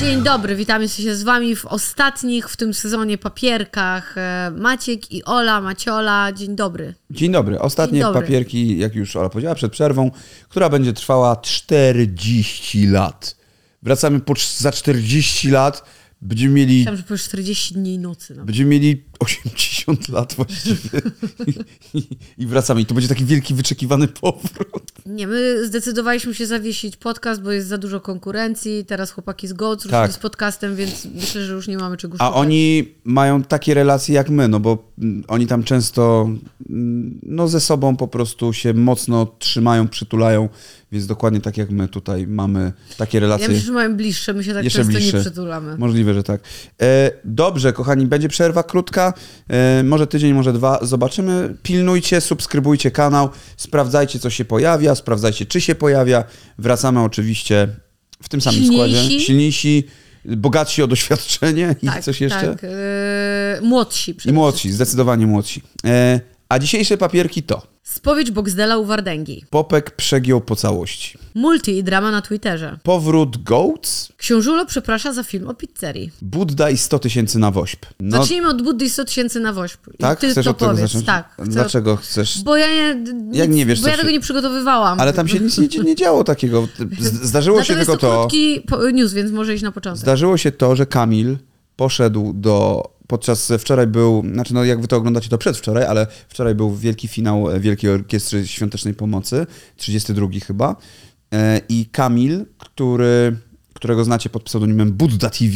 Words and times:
Dzień 0.00 0.22
dobry, 0.22 0.56
witamy 0.56 0.88
się 0.88 1.14
z 1.16 1.22
wami 1.22 1.56
w 1.56 1.66
ostatnich 1.66 2.48
w 2.48 2.56
tym 2.56 2.74
sezonie 2.74 3.18
papierkach. 3.18 4.18
E, 4.18 4.52
Maciek 4.56 5.12
i 5.12 5.24
Ola, 5.24 5.60
Maciola, 5.60 6.32
dzień 6.32 6.56
dobry. 6.56 6.94
Dzień 7.10 7.32
dobry. 7.32 7.58
Ostatnie 7.60 7.98
Dzień 7.98 8.02
dobry. 8.02 8.22
papierki, 8.22 8.78
jak 8.78 8.94
już 8.94 9.16
Ola 9.16 9.28
powiedziała, 9.28 9.54
przed 9.54 9.72
przerwą, 9.72 10.10
która 10.48 10.68
będzie 10.68 10.92
trwała 10.92 11.36
40 11.36 12.86
lat. 12.86 13.36
Wracamy 13.82 14.20
po, 14.20 14.34
za 14.58 14.72
40 14.72 15.50
lat. 15.50 15.84
Będziemy 16.22 16.54
mieli, 16.54 16.76
Myślałam, 16.78 16.96
że 16.96 17.02
powiesz 17.02 17.24
40 17.24 17.74
dni 17.74 17.94
i 17.94 17.98
nocy. 17.98 18.34
No. 18.36 18.44
będziemy 18.44 18.70
mieli 18.70 19.02
80 19.20 20.08
lat 20.08 20.34
właściwie. 20.34 21.00
I, 21.94 22.02
I 22.38 22.46
wracamy. 22.46 22.80
I 22.80 22.86
to 22.86 22.94
będzie 22.94 23.08
taki 23.08 23.24
wielki, 23.24 23.54
wyczekiwany 23.54 24.08
powrót. 24.08 24.92
Nie, 25.06 25.26
my 25.26 25.66
zdecydowaliśmy 25.66 26.34
się 26.34 26.46
zawiesić 26.46 26.96
podcast, 26.96 27.42
bo 27.42 27.50
jest 27.52 27.68
za 27.68 27.78
dużo 27.78 28.00
konkurencji. 28.00 28.84
Teraz 28.84 29.10
chłopaki 29.10 29.48
z 29.48 29.52
GOC 29.52 29.86
Tak. 29.88 30.12
z 30.12 30.18
podcastem, 30.18 30.76
więc 30.76 31.04
myślę, 31.14 31.44
że 31.44 31.52
już 31.52 31.68
nie 31.68 31.76
mamy 31.78 31.96
czego 31.96 32.14
A 32.20 32.26
szukać. 32.26 32.40
oni 32.40 32.88
mają 33.04 33.42
takie 33.42 33.74
relacje 33.74 34.14
jak 34.14 34.30
my, 34.30 34.48
no 34.48 34.60
bo 34.60 34.92
mm, 34.98 35.24
oni 35.28 35.46
tam 35.46 35.62
często 35.64 36.30
mm, 36.70 37.20
no 37.22 37.48
ze 37.48 37.60
sobą 37.60 37.96
po 37.96 38.08
prostu 38.08 38.52
się 38.52 38.74
mocno 38.74 39.26
trzymają, 39.38 39.88
przytulają, 39.88 40.48
więc 40.92 41.06
dokładnie 41.06 41.40
tak 41.40 41.56
jak 41.56 41.70
my 41.70 41.88
tutaj 41.88 42.26
mamy 42.26 42.72
takie 42.96 43.18
Ja 43.18 43.20
relacje. 43.20 43.48
myślę, 43.48 43.62
że 43.62 43.72
mamy 43.72 43.94
bliższe, 43.94 44.32
my 44.32 44.44
się 44.44 44.54
tak 44.54 44.64
często 44.68 44.92
bliższe. 44.92 45.16
nie 45.16 45.22
przytulamy. 45.22 45.78
Możliwe, 45.78 46.14
że 46.14 46.22
tak. 46.22 46.40
E, 46.82 47.10
dobrze, 47.24 47.72
kochani, 47.72 48.06
będzie 48.06 48.28
przerwa 48.28 48.62
krótka, 48.62 49.12
e, 49.48 49.82
może 49.82 50.06
tydzień, 50.06 50.32
może 50.34 50.52
dwa, 50.52 50.78
zobaczymy. 50.82 51.54
Pilnujcie, 51.62 52.20
subskrybujcie 52.20 52.90
kanał, 52.90 53.28
sprawdzajcie, 53.56 54.18
co 54.18 54.30
się 54.30 54.44
pojawia, 54.44 54.94
sprawdzajcie, 54.94 55.46
czy 55.46 55.60
się 55.60 55.74
pojawia. 55.74 56.24
Wracamy 56.58 57.00
oczywiście 57.00 57.68
w 58.22 58.28
tym 58.28 58.40
samym 58.40 58.60
Silniejsi. 58.60 58.96
składzie. 58.96 59.20
Silniejsi, 59.20 59.84
bogatsi 60.24 60.82
o 60.82 60.86
doświadczenie 60.86 61.74
i 61.82 61.86
tak, 61.86 62.04
coś 62.04 62.20
jeszcze. 62.20 62.48
Tak, 62.48 62.64
e, 62.64 63.60
młodsi 63.62 64.16
I 64.24 64.32
młodsi, 64.32 64.72
zdecydowanie 64.72 65.26
młodsi. 65.26 65.62
E, 65.84 66.20
a 66.48 66.58
dzisiejsze 66.58 66.96
papierki 66.98 67.42
to 67.42 67.62
Spowiedź 67.82 68.30
Boxdela 68.30 68.76
u 68.78 68.84
Wardęgi. 68.84 69.44
Popek 69.50 69.90
przegiął 69.90 70.40
po 70.40 70.56
całości. 70.56 71.18
Multi 71.34 71.76
i 71.78 71.84
drama 71.84 72.10
na 72.10 72.22
Twitterze. 72.22 72.78
Powrót 72.82 73.42
Goats, 73.42 74.12
Książulo 74.16 74.66
przeprasza 74.66 75.12
za 75.12 75.22
film 75.22 75.48
o 75.48 75.54
pizzerii. 75.54 76.10
Budda 76.22 76.70
i 76.70 76.76
100 76.76 76.98
tysięcy 76.98 77.38
na 77.38 77.50
wośp. 77.50 77.86
No, 78.00 78.16
Zacznijmy 78.18 78.48
od 78.48 78.62
Buddy 78.62 78.84
i 78.84 78.90
100 78.90 79.04
tysięcy 79.04 79.40
na 79.40 79.52
woźb. 79.52 79.78
I 79.94 79.96
tak? 79.98 80.20
ty 80.20 80.30
Chcesz 80.30 80.44
to 80.44 80.50
od 80.50 80.58
tego 80.58 80.70
powiedz. 80.70 80.86
zacząć? 80.86 81.06
Tak. 81.06 81.32
chcę- 81.34 81.44
Dlaczego 81.50 81.96
chcesz? 81.96 82.42
Bo 82.42 82.56
ja 82.56 82.66
nie, 82.94 83.04
Jak 83.32 83.50
nie 83.50 83.66
wiesz, 83.66 83.80
bo 83.80 83.88
ja 83.88 83.94
się- 83.94 84.00
tego 84.00 84.10
nie 84.12 84.20
przygotowywałam. 84.20 85.00
Ale 85.00 85.12
tam 85.12 85.28
się 85.28 85.40
nic 85.40 85.58
nie, 85.58 85.68
nie 85.84 85.94
działo 85.96 86.24
takiego. 86.24 86.68
Zdarzyło 87.22 87.62
się 87.64 87.74
tylko 87.74 87.92
to 87.96 87.98
to. 87.98 88.20
krótki 88.20 88.62
news, 88.92 89.12
więc 89.12 89.32
może 89.32 89.54
iść 89.54 89.62
na 89.62 89.72
początek. 89.72 90.00
Zdarzyło 90.00 90.36
się 90.36 90.52
to, 90.52 90.76
że 90.76 90.86
Kamil 90.86 91.36
poszedł 91.76 92.32
do. 92.34 92.82
Podczas 93.10 93.52
wczoraj 93.58 93.86
był, 93.86 94.22
znaczy 94.32 94.54
no 94.54 94.64
jak 94.64 94.80
wy 94.80 94.88
to 94.88 94.96
oglądacie, 94.96 95.28
to 95.28 95.38
przedwczoraj, 95.38 95.84
ale 95.84 96.06
wczoraj 96.28 96.54
był 96.54 96.76
wielki 96.76 97.08
finał 97.08 97.50
e, 97.50 97.60
Wielkiej 97.60 97.90
Orkiestry 97.90 98.46
Świątecznej 98.46 98.94
Pomocy, 98.94 99.46
32 99.76 100.28
chyba. 100.46 100.76
E, 101.34 101.60
I 101.68 101.86
Kamil, 101.86 102.46
który, 102.58 103.36
którego 103.74 104.04
znacie 104.04 104.30
pod 104.30 104.42
pseudonimem 104.42 104.92
Budda 104.92 105.30
TV, 105.30 105.54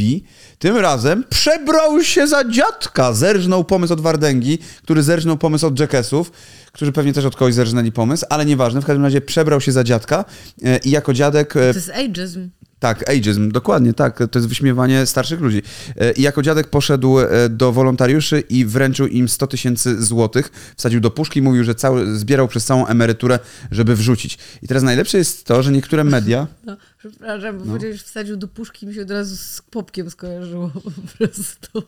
tym 0.59 0.77
razem 0.77 1.25
przebrał 1.31 2.03
się 2.03 2.27
za 2.27 2.51
dziadka. 2.51 3.13
Zerżnął 3.13 3.65
pomysł 3.65 3.93
od 3.93 4.01
Wardęgi, 4.01 4.59
który 4.83 5.03
zerżnął 5.03 5.37
pomysł 5.37 5.67
od 5.67 5.81
Jackesów, 5.81 6.33
którzy 6.73 6.93
pewnie 6.93 7.13
też 7.13 7.25
od 7.25 7.37
kogoś 7.37 7.55
zerżnęli 7.55 7.93
pomysł, 7.93 8.27
ale 8.31 8.47
nieważne. 8.47 8.81
W 8.81 8.85
każdym 8.85 9.05
razie 9.05 9.21
przebrał 9.21 9.61
się 9.61 9.73
za 9.73 9.85
dziadka 9.85 10.25
e, 10.65 10.79
i 10.79 10.91
jako 10.91 11.13
dziadek 11.13 11.57
e, 11.57 11.61
To 11.61 11.79
jest 11.79 11.91
ageism. 11.91 12.51
Tak, 12.79 13.11
ageism, 13.11 13.51
dokładnie 13.51 13.95
tak. 13.95 14.19
To 14.31 14.39
jest 14.39 14.49
wyśmiewanie 14.49 15.07
starszych 15.07 15.41
ludzi. 15.41 15.63
E, 15.97 16.13
I 16.13 16.23
jako 16.23 16.43
dziadek 16.43 16.69
poszedł 16.69 17.19
e, 17.19 17.49
do 17.49 17.73
wolontariuszy 17.73 18.41
i 18.41 18.65
wręczył 18.65 19.07
im 19.07 19.29
100 19.29 19.47
tysięcy 19.47 20.03
złotych, 20.03 20.75
wsadził 20.77 21.01
do 21.01 21.11
puszki 21.11 21.39
i 21.39 21.43
mówił, 21.43 21.65
że 21.65 21.75
cały, 21.75 22.17
zbierał 22.19 22.49
przez 22.49 22.65
całą 22.65 22.87
emeryturę, 22.87 23.39
żeby 23.71 23.97
wrzucić. 23.97 24.39
I 24.63 24.69
teraz 24.69 24.83
najlepsze 24.83 25.19
jest 25.19 25.47
to, 25.47 25.63
że 25.63 25.73
niektóre 25.73 26.05
media, 26.05 26.47
No, 26.67 26.77
przepraszam, 26.99 27.59
bo 27.59 27.65
powiedziałeś, 27.65 28.03
wsadził 28.03 28.37
do 28.37 28.49
puszki 28.49 28.87
i 28.87 28.89
mi 28.89 28.95
się 28.95 29.03
od 29.03 29.11
razu 29.11 29.37
z 29.37 29.63
popkiem 29.71 30.11
skojarzyło 30.11 30.71
po 30.75 30.91
prostu. 31.19 31.83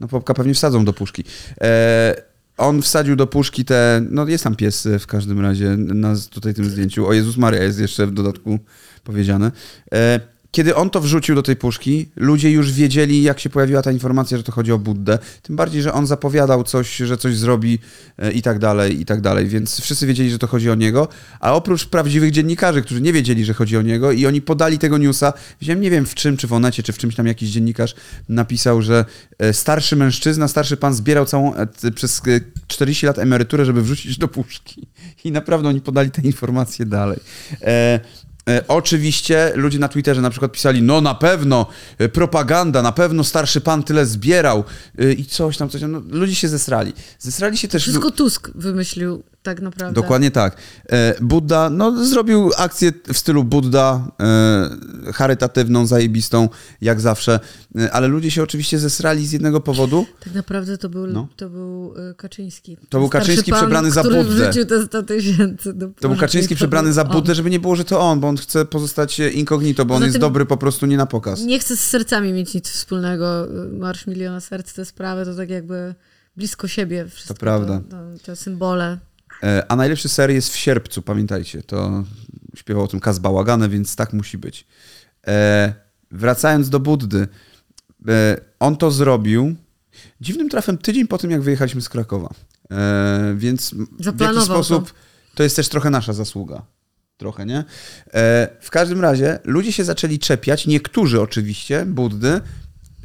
no 0.00 0.08
popka 0.08 0.34
pewnie 0.34 0.54
wsadzą 0.54 0.84
do 0.84 0.92
puszki. 0.92 1.24
E, 1.60 2.22
on 2.56 2.82
wsadził 2.82 3.16
do 3.16 3.26
puszki 3.26 3.64
te, 3.64 4.02
no 4.10 4.28
jest 4.28 4.44
tam 4.44 4.56
pies 4.56 4.88
w 5.00 5.06
każdym 5.06 5.40
razie 5.40 5.76
na 5.76 6.14
tutaj 6.30 6.54
tym 6.54 6.64
zdjęciu. 6.64 7.06
O 7.06 7.12
Jezus 7.12 7.36
Maria 7.36 7.62
jest 7.62 7.80
jeszcze 7.80 8.06
w 8.06 8.12
dodatku 8.12 8.58
powiedziane. 9.04 9.52
E, 9.92 10.20
kiedy 10.50 10.74
on 10.74 10.90
to 10.90 11.00
wrzucił 11.00 11.34
do 11.34 11.42
tej 11.42 11.56
puszki, 11.56 12.08
ludzie 12.16 12.50
już 12.50 12.72
wiedzieli, 12.72 13.22
jak 13.22 13.40
się 13.40 13.50
pojawiła 13.50 13.82
ta 13.82 13.92
informacja, 13.92 14.36
że 14.36 14.42
to 14.42 14.52
chodzi 14.52 14.72
o 14.72 14.78
Buddę. 14.78 15.18
Tym 15.42 15.56
bardziej, 15.56 15.82
że 15.82 15.92
on 15.92 16.06
zapowiadał 16.06 16.64
coś, 16.64 16.96
że 16.96 17.16
coś 17.16 17.36
zrobi 17.36 17.78
e, 18.18 18.32
i 18.32 18.42
tak 18.42 18.58
dalej, 18.58 19.00
i 19.00 19.04
tak 19.04 19.20
dalej. 19.20 19.46
Więc 19.46 19.80
wszyscy 19.80 20.06
wiedzieli, 20.06 20.30
że 20.30 20.38
to 20.38 20.46
chodzi 20.46 20.70
o 20.70 20.74
niego. 20.74 21.08
A 21.40 21.54
oprócz 21.54 21.86
prawdziwych 21.86 22.30
dziennikarzy, 22.30 22.82
którzy 22.82 23.00
nie 23.00 23.12
wiedzieli, 23.12 23.44
że 23.44 23.54
chodzi 23.54 23.76
o 23.76 23.82
niego 23.82 24.12
i 24.12 24.26
oni 24.26 24.42
podali 24.42 24.78
tego 24.78 24.98
newsa, 24.98 25.32
widziałem, 25.60 25.80
nie 25.80 25.90
wiem 25.90 26.06
w 26.06 26.14
czym, 26.14 26.36
czy 26.36 26.46
w 26.46 26.52
Onecie, 26.52 26.82
czy 26.82 26.92
w 26.92 26.98
czymś 26.98 27.14
tam 27.14 27.26
jakiś 27.26 27.50
dziennikarz 27.50 27.94
napisał, 28.28 28.82
że 28.82 29.04
e, 29.38 29.52
starszy 29.52 29.96
mężczyzna, 29.96 30.48
starszy 30.48 30.76
pan 30.76 30.94
zbierał 30.94 31.26
całą 31.26 31.52
przez 31.94 32.22
e, 32.26 32.40
40 32.66 33.06
lat 33.06 33.18
emeryturę, 33.18 33.64
żeby 33.64 33.82
wrzucić 33.82 34.18
do 34.18 34.28
puszki. 34.28 34.86
I 35.24 35.32
naprawdę 35.32 35.68
oni 35.68 35.80
podali 35.80 36.10
te 36.10 36.22
informacje 36.22 36.86
dalej. 36.86 37.18
E, 38.50 38.64
Oczywiście 38.68 39.52
ludzie 39.54 39.78
na 39.78 39.88
Twitterze 39.88 40.20
na 40.20 40.30
przykład 40.30 40.52
pisali, 40.52 40.82
no 40.82 41.00
na 41.00 41.14
pewno 41.14 41.66
e, 41.98 42.08
propaganda, 42.08 42.82
na 42.82 42.92
pewno 42.92 43.24
starszy 43.24 43.60
pan 43.60 43.82
tyle 43.82 44.06
zbierał 44.06 44.64
e, 44.98 45.12
i 45.12 45.24
coś 45.24 45.56
tam, 45.56 45.68
coś 45.68 45.80
tam. 45.80 45.92
No, 45.92 46.02
ludzie 46.08 46.34
się 46.34 46.48
zesrali. 46.48 46.92
Zesrali 47.18 47.58
się 47.58 47.68
też... 47.68 47.82
Wszystko 47.82 48.10
Tusk 48.10 48.50
wymyślił 48.54 49.22
tak 49.42 49.60
naprawdę. 49.60 50.00
Dokładnie 50.02 50.30
tak. 50.30 50.56
E, 50.88 51.14
Budda, 51.20 51.70
no 51.70 52.04
zrobił 52.04 52.50
akcję 52.58 52.92
w 53.12 53.18
stylu 53.18 53.44
Budda, 53.44 54.10
e, 54.20 55.12
charytatywną, 55.12 55.86
zajebistą, 55.86 56.48
jak 56.80 57.00
zawsze, 57.00 57.40
e, 57.78 57.92
ale 57.92 58.08
ludzie 58.08 58.30
się 58.30 58.42
oczywiście 58.42 58.78
zesrali 58.78 59.26
z 59.26 59.32
jednego 59.32 59.60
powodu. 59.60 60.06
Tak 60.24 60.34
naprawdę 60.34 60.78
to 60.78 60.88
był, 60.88 61.06
No. 61.06 61.28
to 61.36 61.50
był 61.50 61.94
Kaczyński. 62.16 62.76
To 62.88 62.98
był 62.98 63.08
Starszy 63.08 63.26
Kaczyński 63.28 63.50
pan, 63.50 63.60
przebrany 63.60 63.90
za 63.90 64.02
Buddę. 64.02 64.64
te 64.66 64.86
100 64.86 65.02
tysięcy. 65.02 65.74
To 66.00 66.08
był. 66.08 66.16
Kaczyński 66.18 66.54
To 66.54 66.56
przebrany 66.58 66.86
był 66.88 66.94
za. 66.94 67.04
Buddę, 67.04 67.34
żeby 67.34 67.50
nie 67.50 67.60
było, 67.60 67.76
że 67.76 67.84
to 67.84 68.00
on, 68.00 68.20
bo 68.20 68.28
on 68.28 68.36
chce 68.36 68.64
pozostać 68.64 69.18
incognito, 69.18 69.84
bo 69.84 69.94
on 69.94 70.00
Poza 70.00 70.06
jest 70.06 70.18
dobry 70.18 70.46
po 70.46 70.56
prostu 70.56 70.86
nie 70.86 70.96
na 70.96 71.06
pokaz. 71.06 71.40
Nie 71.42 71.58
chcę 71.58 71.76
z 71.76 71.80
sercami 71.80 72.32
mieć 72.32 72.54
nic 72.54 72.68
wspólnego. 72.70 73.46
Marsz 73.72 74.06
Miliona 74.06 74.40
Serc, 74.40 74.72
te 74.72 74.84
sprawy 74.84 75.24
to 75.24 75.34
tak 75.34 75.50
jakby 75.50 75.94
blisko 76.36 76.68
siebie 76.68 77.06
wszystko. 77.08 77.34
prawda. 77.34 77.80
To, 77.90 77.96
to, 78.18 78.24
te 78.24 78.36
symbole. 78.36 78.98
E, 79.42 79.72
A 79.72 79.76
najlepszy 79.76 80.08
ser 80.08 80.30
jest 80.30 80.52
w 80.52 80.56
sierpcu, 80.56 81.02
pamiętajcie. 81.02 81.62
To 81.62 82.04
śpiewał 82.56 82.84
o 82.84 82.88
tym 82.88 83.00
Kaz 83.00 83.18
Bałagany, 83.18 83.68
więc 83.68 83.96
tak 83.96 84.12
musi 84.12 84.38
być. 84.38 84.66
E, 85.26 85.74
wracając 86.10 86.68
do 86.68 86.80
Buddy. 86.80 87.28
E, 88.08 88.36
on 88.58 88.76
to 88.76 88.90
zrobił 88.90 89.54
dziwnym 90.20 90.48
trafem 90.48 90.78
tydzień 90.78 91.06
po 91.06 91.18
tym, 91.18 91.30
jak 91.30 91.42
wyjechaliśmy 91.42 91.80
z 91.80 91.88
Krakowa. 91.88 92.34
E, 92.70 93.34
więc 93.36 93.74
w 93.74 93.78
jakiś 93.78 94.04
Zaplanował 94.04 94.44
sposób 94.44 94.94
to 95.34 95.42
jest 95.42 95.56
też 95.56 95.68
trochę 95.68 95.90
nasza 95.90 96.12
zasługa. 96.12 96.62
Trochę, 97.16 97.46
nie? 97.46 97.64
W 98.60 98.70
każdym 98.70 99.00
razie 99.00 99.38
ludzie 99.44 99.72
się 99.72 99.84
zaczęli 99.84 100.18
czepiać, 100.18 100.66
niektórzy 100.66 101.20
oczywiście, 101.20 101.86
Buddy, 101.86 102.40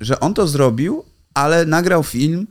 że 0.01 0.19
on 0.19 0.33
to 0.33 0.47
zrobił, 0.47 1.05
ale 1.33 1.65
nagrał 1.65 2.03
film, 2.03 2.47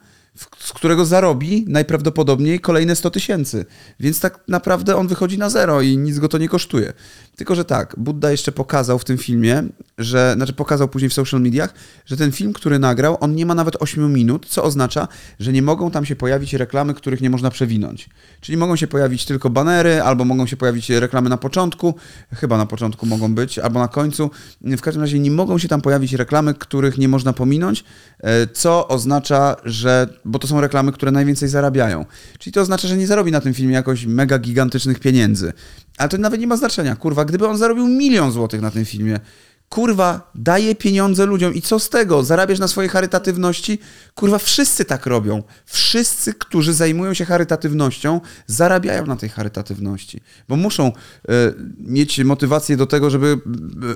z 0.59 0.73
którego 0.73 1.05
zarobi 1.05 1.65
najprawdopodobniej 1.69 2.61
kolejne 2.61 2.97
100 2.97 3.11
tysięcy. 3.11 3.65
Więc 4.01 4.21
tak 4.21 4.41
naprawdę 4.49 4.97
on 4.97 5.09
wychodzi 5.09 5.39
na 5.39 5.51
zero 5.51 5.81
i 5.81 5.97
nic 5.97 6.19
go 6.19 6.29
to 6.29 6.39
nie 6.39 6.49
kosztuje. 6.49 6.93
Tylko, 7.37 7.55
że 7.55 7.65
tak, 7.65 7.95
Budda 7.99 8.31
jeszcze 8.31 8.53
pokazał 8.53 8.99
w 8.99 9.05
tym 9.05 9.19
filmie, 9.19 9.63
że, 9.99 10.33
znaczy 10.37 10.53
pokazał 10.53 10.89
później 10.89 11.09
w 11.09 11.15
social 11.15 11.41
mediach, 11.41 11.75
że 12.07 12.17
ten 12.17 12.33
film, 12.33 12.53
który 12.53 12.79
nagrał, 12.79 13.17
on 13.21 13.35
nie 13.35 13.47
ma 13.47 13.55
nawet 13.55 13.77
8 13.83 14.13
minut, 14.13 14.47
co 14.47 14.63
oznacza, 14.65 15.09
że 15.41 15.53
nie 15.53 15.63
mogą 15.63 15.91
tam 15.91 16.05
się 16.05 16.17
pojawić 16.17 16.55
reklamy, 16.55 16.95
których 16.95 17.21
nie 17.21 17.31
można 17.31 17.51
przewinąć. 17.51 18.09
Czyli 18.41 18.59
mogą 18.59 18.77
się 18.77 18.87
pojawić 18.87 19.25
tylko 19.25 19.51
banery, 19.51 20.03
albo 20.03 20.25
mogą 20.25 20.47
się 20.47 20.57
pojawić 20.57 20.91
reklamy 20.91 21.31
na 21.31 21.37
początku, 21.37 21.95
chyba 22.33 22.59
na 22.59 22.67
początku 22.67 23.07
mogą 23.07 23.35
być, 23.35 23.59
albo 23.59 23.81
na 23.81 23.89
końcu. 23.89 24.31
W 24.61 24.81
każdym 24.81 25.03
razie 25.03 25.19
nie 25.19 25.31
mogą 25.31 25.59
się 25.59 25.69
tam 25.69 25.81
pojawić 25.81 26.13
reklamy, 26.13 26.55
których 26.55 26.99
nie 26.99 27.09
można 27.09 27.33
pominąć, 27.33 27.85
e, 28.21 28.47
co 28.47 28.89
oznacza, 28.89 29.57
że, 29.65 30.09
bo 30.25 30.39
to 30.39 30.47
są 30.47 30.61
reklamy, 30.61 30.93
które 30.93 31.13
najwięcej 31.13 31.49
zarabiają. 31.49 32.05
Czyli 32.39 32.55
to 32.55 32.61
oznacza, 32.61 32.89
że 32.89 32.97
nie 32.97 33.07
zarobi 33.07 33.33
na 33.33 33.41
tym 33.41 33.55
filmie 33.55 33.75
jakoś 33.75 34.07
mega 34.07 34.39
gigantycznych 34.39 35.01
pieniędzy. 35.01 35.53
Ale 35.99 36.09
to 36.09 36.19
nawet 36.19 36.41
nie 36.41 36.47
ma 36.47 36.57
znaczenia, 36.57 36.97
kurwa, 36.97 37.25
gdyby 37.25 37.49
on 37.49 37.59
zarobił 37.59 37.89
milion 37.89 38.33
złotych 38.33 38.61
na 38.61 38.71
tym 38.71 38.85
filmie, 38.85 39.21
kurwa, 39.69 40.31
daje 40.35 40.75
pieniądze 40.75 41.27
ludziom 41.27 41.55
i 41.55 41.63
co 41.63 41.79
z 41.79 41.89
tego? 41.89 42.25
Zarabiasz 42.25 42.59
na 42.59 42.69
swojej 42.69 42.89
charytatywności? 42.91 43.79
Kurwa, 44.15 44.39
wszyscy 44.39 44.85
tak 44.85 45.07
robią. 45.07 45.43
Wszyscy, 45.67 46.35
którzy 46.35 46.75
zajmują 46.75 47.15
się 47.15 47.25
charytatywnością, 47.25 48.21
zarabiają 48.47 49.07
na 49.07 49.17
tej 49.17 49.29
charytatywności, 49.29 50.21
bo 50.49 50.57
muszą 50.57 50.87
e, 50.87 51.33
mieć 51.79 52.19
motywację 52.19 52.77
do 52.77 52.87
tego, 52.87 53.11
żeby 53.11 53.27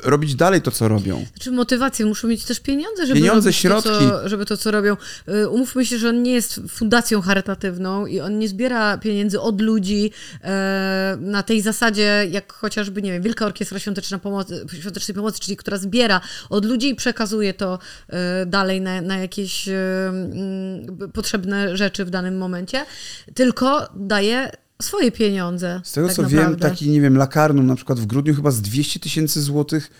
e, 0.04 0.10
robić 0.10 0.34
dalej 0.34 0.62
to, 0.62 0.70
co 0.70 0.88
robią. 0.88 1.26
Znaczy 1.34 1.50
motywację, 1.50 2.06
muszą 2.06 2.28
mieć 2.28 2.44
też 2.44 2.60
pieniądze, 2.60 3.06
żeby 3.06 3.20
Pieniądze, 3.20 3.48
robić 3.48 3.56
środki. 3.56 3.90
To, 3.90 4.10
co, 4.10 4.28
żeby 4.28 4.46
to, 4.46 4.56
co 4.56 4.70
robią. 4.70 4.96
Y, 5.28 5.48
Umówmy 5.48 5.86
się, 5.86 5.98
że 5.98 6.08
on 6.08 6.22
nie 6.22 6.32
jest 6.32 6.60
fundacją 6.68 7.20
charytatywną 7.20 8.06
i 8.06 8.20
on 8.20 8.38
nie 8.38 8.48
zbiera 8.48 8.98
pieniędzy 8.98 9.40
od 9.40 9.60
ludzi 9.60 10.10
e, 10.44 11.16
na 11.20 11.42
tej 11.42 11.60
zasadzie, 11.60 12.26
jak 12.30 12.52
chociażby, 12.52 13.02
nie 13.02 13.12
wiem, 13.12 13.22
Wielka 13.22 13.46
Orkiestra 13.46 13.78
Świąteczna 13.78 14.18
Pomocy, 14.18 14.66
Świątecznej 14.80 15.14
Pomocy, 15.14 15.40
czyli 15.40 15.56
która 15.58 15.78
zbiera 15.78 16.20
od 16.50 16.64
ludzi 16.64 16.88
i 16.88 16.94
przekazuje 16.94 17.54
to 17.54 17.78
e, 18.08 18.46
dalej 18.46 18.80
na, 18.80 19.00
na 19.00 19.18
jakieś 19.18 19.68
e, 19.68 19.72
mm, 20.08 21.10
potrzebne 21.12 21.76
rzeczy 21.76 22.04
w 22.04 22.10
danym 22.10 22.38
momencie, 22.38 22.84
tylko 23.34 23.88
daje 23.96 24.50
swoje 24.82 25.12
pieniądze. 25.12 25.80
Z 25.84 25.92
tego 25.92 26.06
tak 26.06 26.16
co 26.16 26.22
naprawdę. 26.22 26.48
wiem, 26.48 26.58
taki, 26.58 26.90
nie 26.90 27.00
wiem, 27.00 27.16
Lakarnum 27.16 27.66
na 27.66 27.76
przykład 27.76 28.00
w 28.00 28.06
grudniu 28.06 28.34
chyba 28.34 28.50
z 28.50 28.60
200 28.60 29.00
tysięcy 29.00 29.42
złotych, 29.42 29.90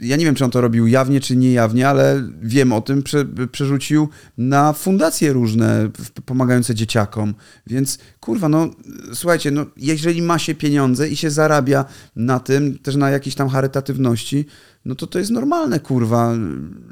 ja 0.00 0.16
nie 0.16 0.24
wiem, 0.24 0.34
czy 0.34 0.44
on 0.44 0.50
to 0.50 0.60
robił 0.60 0.86
jawnie, 0.86 1.20
czy 1.20 1.36
niejawnie, 1.36 1.88
ale 1.88 2.28
wiem 2.42 2.72
o 2.72 2.80
tym, 2.80 3.02
prze, 3.02 3.24
przerzucił 3.52 4.08
na 4.38 4.72
fundacje 4.72 5.32
różne 5.32 5.90
pomagające 6.24 6.74
dzieciakom. 6.74 7.34
Więc 7.66 7.98
kurwa, 8.20 8.48
no 8.48 8.70
słuchajcie, 9.14 9.50
no 9.50 9.66
jeżeli 9.76 10.22
ma 10.22 10.38
się 10.38 10.54
pieniądze 10.54 11.08
i 11.08 11.16
się 11.16 11.30
zarabia 11.30 11.84
na 12.16 12.40
tym, 12.40 12.78
też 12.78 12.96
na 12.96 13.10
jakiejś 13.10 13.34
tam 13.34 13.48
charytatywności, 13.48 14.46
no 14.86 14.94
to 14.94 15.06
to 15.06 15.18
jest 15.18 15.30
normalne, 15.30 15.80
kurwa, 15.80 16.34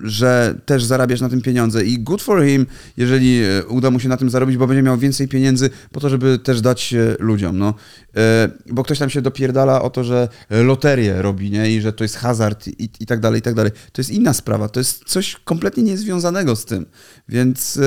że 0.02 0.60
też 0.66 0.84
zarabiasz 0.84 1.20
na 1.20 1.28
tym 1.28 1.42
pieniądze 1.42 1.84
i 1.84 1.98
good 1.98 2.22
for 2.22 2.44
him, 2.44 2.66
jeżeli 2.96 3.42
e, 3.42 3.66
uda 3.66 3.90
mu 3.90 4.00
się 4.00 4.08
na 4.08 4.16
tym 4.16 4.30
zarobić, 4.30 4.56
bo 4.56 4.66
będzie 4.66 4.82
miał 4.82 4.98
więcej 4.98 5.28
pieniędzy 5.28 5.70
po 5.92 6.00
to, 6.00 6.08
żeby 6.08 6.38
też 6.38 6.60
dać 6.60 6.94
e, 6.94 7.16
ludziom, 7.18 7.58
no. 7.58 7.74
E, 8.16 8.48
Bo 8.66 8.82
ktoś 8.82 8.98
tam 8.98 9.10
się 9.10 9.22
dopierdala 9.22 9.82
o 9.82 9.90
to, 9.90 10.04
że 10.04 10.28
loterię 10.50 11.22
robi, 11.22 11.50
nie, 11.50 11.70
i 11.70 11.80
że 11.80 11.92
to 11.92 12.04
jest 12.04 12.16
hazard 12.16 12.68
i, 12.68 12.88
i 13.00 13.06
tak 13.06 13.20
dalej, 13.20 13.38
i 13.38 13.42
tak 13.42 13.54
dalej. 13.54 13.72
To 13.92 14.00
jest 14.00 14.10
inna 14.10 14.32
sprawa, 14.32 14.68
to 14.68 14.80
jest 14.80 15.04
coś 15.04 15.36
kompletnie 15.44 15.82
niezwiązanego 15.82 16.56
z 16.56 16.64
tym, 16.64 16.86
więc, 17.28 17.80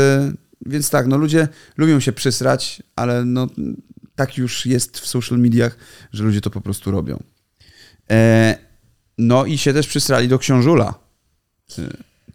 więc 0.66 0.90
tak, 0.90 1.08
no 1.08 1.18
ludzie 1.18 1.48
lubią 1.78 2.00
się 2.00 2.12
przysrać, 2.12 2.84
ale 2.96 3.26
no 3.26 3.48
tak 4.16 4.38
już 4.38 4.66
jest 4.66 5.00
w 5.00 5.08
social 5.08 5.40
mediach, 5.40 5.78
że 6.14 6.24
ludzie 6.24 6.42
to 6.42 6.50
po 6.50 6.62
prostu 6.62 6.92
robią. 6.92 7.24
No 9.18 9.46
i 9.46 9.58
się 9.58 9.74
też 9.74 9.88
przysrali 9.88 10.28
do 10.28 10.40
książula. 10.40 10.94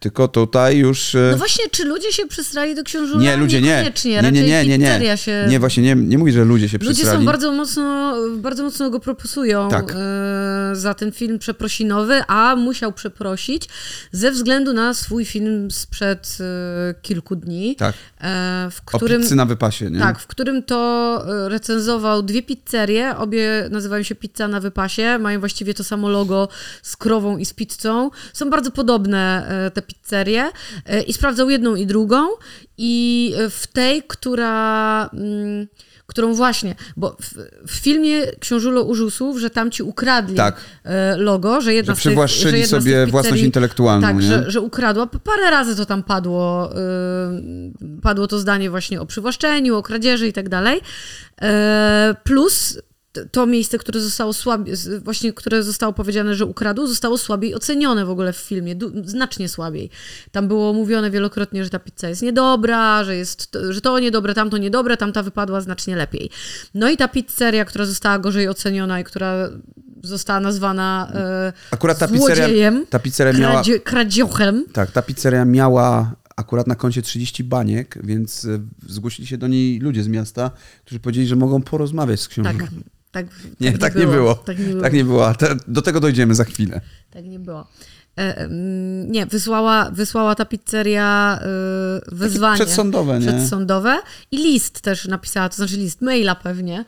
Tylko 0.01 0.29
tutaj 0.29 0.77
już. 0.79 1.15
e, 1.15 1.29
No 1.33 1.39
właśnie, 1.39 1.65
czy 1.71 1.85
ludzie 1.85 2.13
się 2.13 2.27
przysrali 2.27 2.75
do 2.75 2.83
książula? 2.85 3.23
nie, 3.23 3.37
ludzie 3.37 3.61
nie. 3.61 3.93
Nie, 4.05 4.23
nie, 4.33 4.43
nie, 4.43 4.79
nie, 4.79 4.99
nie. 4.99 5.17
się... 5.17 5.47
Nie, 5.49 5.61
właśnie 5.61 5.83
nie, 5.83 5.95
nie 5.95 6.19
mówię, 6.19 6.33
że 6.33 6.45
ludzie 6.45 6.69
się 6.69 6.79
Ludzie 6.79 6.93
przysrali. 6.95 7.19
są 7.19 7.25
bardzo 7.27 7.53
mocno, 7.53 8.15
bardzo 8.37 8.63
mocno 8.63 8.91
go 8.91 9.01
propusują 9.01 9.69
Tak. 9.69 9.95
e, 9.97 10.77
za 10.77 10.95
ten 10.95 11.13
film 11.13 11.39
przeprosinowy, 11.39 12.23
a 12.29 12.57
musiał 12.57 12.93
przeprosić 12.93 13.69
ze 14.13 14.31
względu 14.31 14.73
na 14.73 14.95
swój 14.95 15.25
film 15.25 15.71
sprzed 15.71 16.39
e, 16.41 16.95
kilku 17.03 17.37
dni, 17.37 17.77
Tak. 17.77 17.95
E, 18.23 18.71
w 18.71 18.81
O 18.93 18.97
którym... 18.99 19.23
pizzy 19.23 19.37
na 19.37 19.47
wypasie, 19.47 19.91
nie? 19.91 19.99
Tak, 19.99 20.19
w 20.19 20.27
którym 20.27 20.63
to 20.63 21.25
e, 21.45 21.49
recenzował 21.49 22.23
dwie 22.23 22.43
pizzerie, 22.43 23.17
obie 23.17 23.69
nazywają 23.71 24.03
się 24.03 24.15
Pizza 24.15 24.49
na 24.49 24.61
wypasie, 24.61 25.19
mają 25.19 25.41
właściwie 25.41 25.75
to 25.75 25.85
samo 25.85 26.09
logo 26.09 26.49
z 26.83 26.97
krową 26.97 27.39
i 27.39 27.45
z 27.45 27.53
pizzą. 27.55 28.11
Są 28.33 28.51
bardzo 28.51 28.71
podobne 28.71 29.47
e, 29.49 29.71
te 29.71 29.83
pizzerie 29.83 30.51
i 31.07 31.13
sprawdzał 31.13 31.51
jedną 31.51 31.75
i 31.75 31.87
drugą 31.87 32.27
i 32.79 33.35
w 33.51 33.67
tej, 33.67 34.03
która... 34.03 35.11
mm, 35.13 35.67
Którą 36.07 36.35
właśnie, 36.35 36.75
bo 36.97 37.17
w, 37.21 37.35
w 37.67 37.71
filmie 37.71 38.27
Książulo 38.41 38.83
użył 38.83 39.11
słów, 39.11 39.39
że 39.39 39.51
tam 39.51 39.71
ci 39.71 39.83
ukradli 39.83 40.37
Tak. 40.37 40.57
e, 40.85 41.17
logo, 41.17 41.61
że 41.61 41.75
jedna 41.75 41.95
Że 41.95 42.01
z 42.01 42.03
tych, 42.03 42.11
przywłaszczyli 42.11 42.51
że 42.51 42.59
jedna 42.59 42.81
z 42.81 42.83
sobie 42.83 43.03
tych 43.05 43.11
własność 43.11 43.35
pizzerii- 43.43 43.45
intelektualną, 43.47 44.07
Tak, 44.07 44.23
że, 44.23 44.51
że 44.51 44.61
ukradła. 44.61 45.07
Parę 45.07 45.51
razy 45.51 45.77
to 45.77 45.87
tam 45.87 46.03
padło. 46.03 46.71
y, 46.73 48.01
padło 48.03 48.27
to 48.27 48.39
zdanie 48.39 48.71
właśnie 48.71 49.01
o 49.01 49.07
przywłaszczeniu, 49.07 49.77
o 49.77 49.83
kradzieży 49.83 50.29
i 50.29 50.33
tak 50.33 50.49
dalej. 50.49 50.81
E, 51.43 52.15
Plus 52.25 52.79
to 53.31 53.47
miejsce, 53.47 53.79
które 53.79 54.01
zostało 54.01 54.33
słabiej, 54.33 54.75
właśnie 55.05 55.33
które 55.33 55.63
zostało 55.63 55.93
powiedziane, 55.93 56.35
że 56.35 56.47
ukradł, 56.47 56.87
zostało 56.87 57.19
słabiej 57.19 57.55
ocenione 57.55 58.05
w 58.05 58.11
ogóle 58.11 58.33
w 58.33 58.37
filmie, 58.37 58.75
znacznie 59.05 59.49
słabiej. 59.49 59.91
Tam 60.33 60.49
było 60.49 60.73
mówione 60.73 61.11
wielokrotnie, 61.11 61.65
że 61.65 61.71
ta 61.71 61.79
pizza 61.79 62.09
jest 62.09 62.23
niedobra, 62.23 63.05
że, 63.05 63.17
jest, 63.17 63.57
że 63.71 63.81
to 63.81 63.99
niedobre, 63.99 64.35
tamto 64.35 64.59
niedobre, 64.59 64.97
tamta 64.97 65.23
wypadła 65.23 65.61
znacznie 65.61 65.97
lepiej. 65.97 66.31
No 66.75 66.91
i 66.91 66.97
ta 66.97 67.09
pizzeria, 67.09 67.65
która 67.65 67.85
została 67.85 68.19
gorzej 68.19 68.49
oceniona 68.49 69.01
i 69.01 69.05
która 69.05 69.49
została 70.03 70.41
nazwana 70.41 71.13
e, 71.15 71.53
Akurat 71.71 71.99
ta 71.99 72.09
pizzeria, 72.09 72.37
złodziejem, 72.37 72.87
ta 72.91 72.99
pizzeria 72.99 73.33
miała. 73.33 73.53
kradzie, 73.53 73.81
kradziochem, 73.81 74.65
Tak, 74.73 74.91
ta 74.91 75.03
pizzeria 75.03 75.45
miała 75.45 76.15
akurat 76.37 76.67
na 76.67 76.75
koncie 76.75 77.03
30 77.03 77.45
baniek, 77.45 77.99
więc 78.05 78.45
e, 78.45 78.61
zgłosili 78.89 79.29
się 79.29 79.39
do 79.39 79.49
niej 79.49 79.79
ludzie 79.79 80.03
z 80.03 80.09
miasta, 80.09 80.51
którzy 80.85 81.01
powiedzieli, 81.01 81.27
że 81.27 81.37
mogą 81.37 81.63
porozmawiać 81.63 82.21
z 82.21 82.29
książą. 82.29 82.59
Tak, 82.59 82.69
tak, 83.13 83.27
Nie, 83.61 83.79
tak, 83.79 83.95
nie 83.95 84.07
było. 84.07 84.35
Tak 84.35 84.59
nie 84.59 84.65
było. 84.65 84.83
Tak 84.83 84.93
nie 84.93 85.05
było. 85.05 85.29
a 85.29 85.35
Te, 85.35 85.57
do 85.69 85.83
tego 85.83 86.01
dojdziemy 86.01 86.35
za 86.35 86.45
chwilę. 86.45 86.81
Tak 87.11 87.25
nie 87.25 87.39
było. 87.39 87.67
E, 88.19 88.49
nie, 89.07 89.27
wysłała, 89.27 89.91
wysłała 89.91 90.35
ta 90.35 90.45
pizzeria 90.45 91.39
e, 91.43 91.47
wezwanie. 92.17 92.55
przedsądowe, 92.55 93.21
nie? 93.21 93.27
Przedsądowe 93.27 93.99
i 94.31 94.37
list 94.37 94.81
też 94.81 95.09
napisała, 95.09 95.49
to 95.49 95.57
znaczy 95.57 95.77
list 95.77 96.01
maila 96.01 96.35
pewnie, 96.35 96.79
e, 96.79 96.85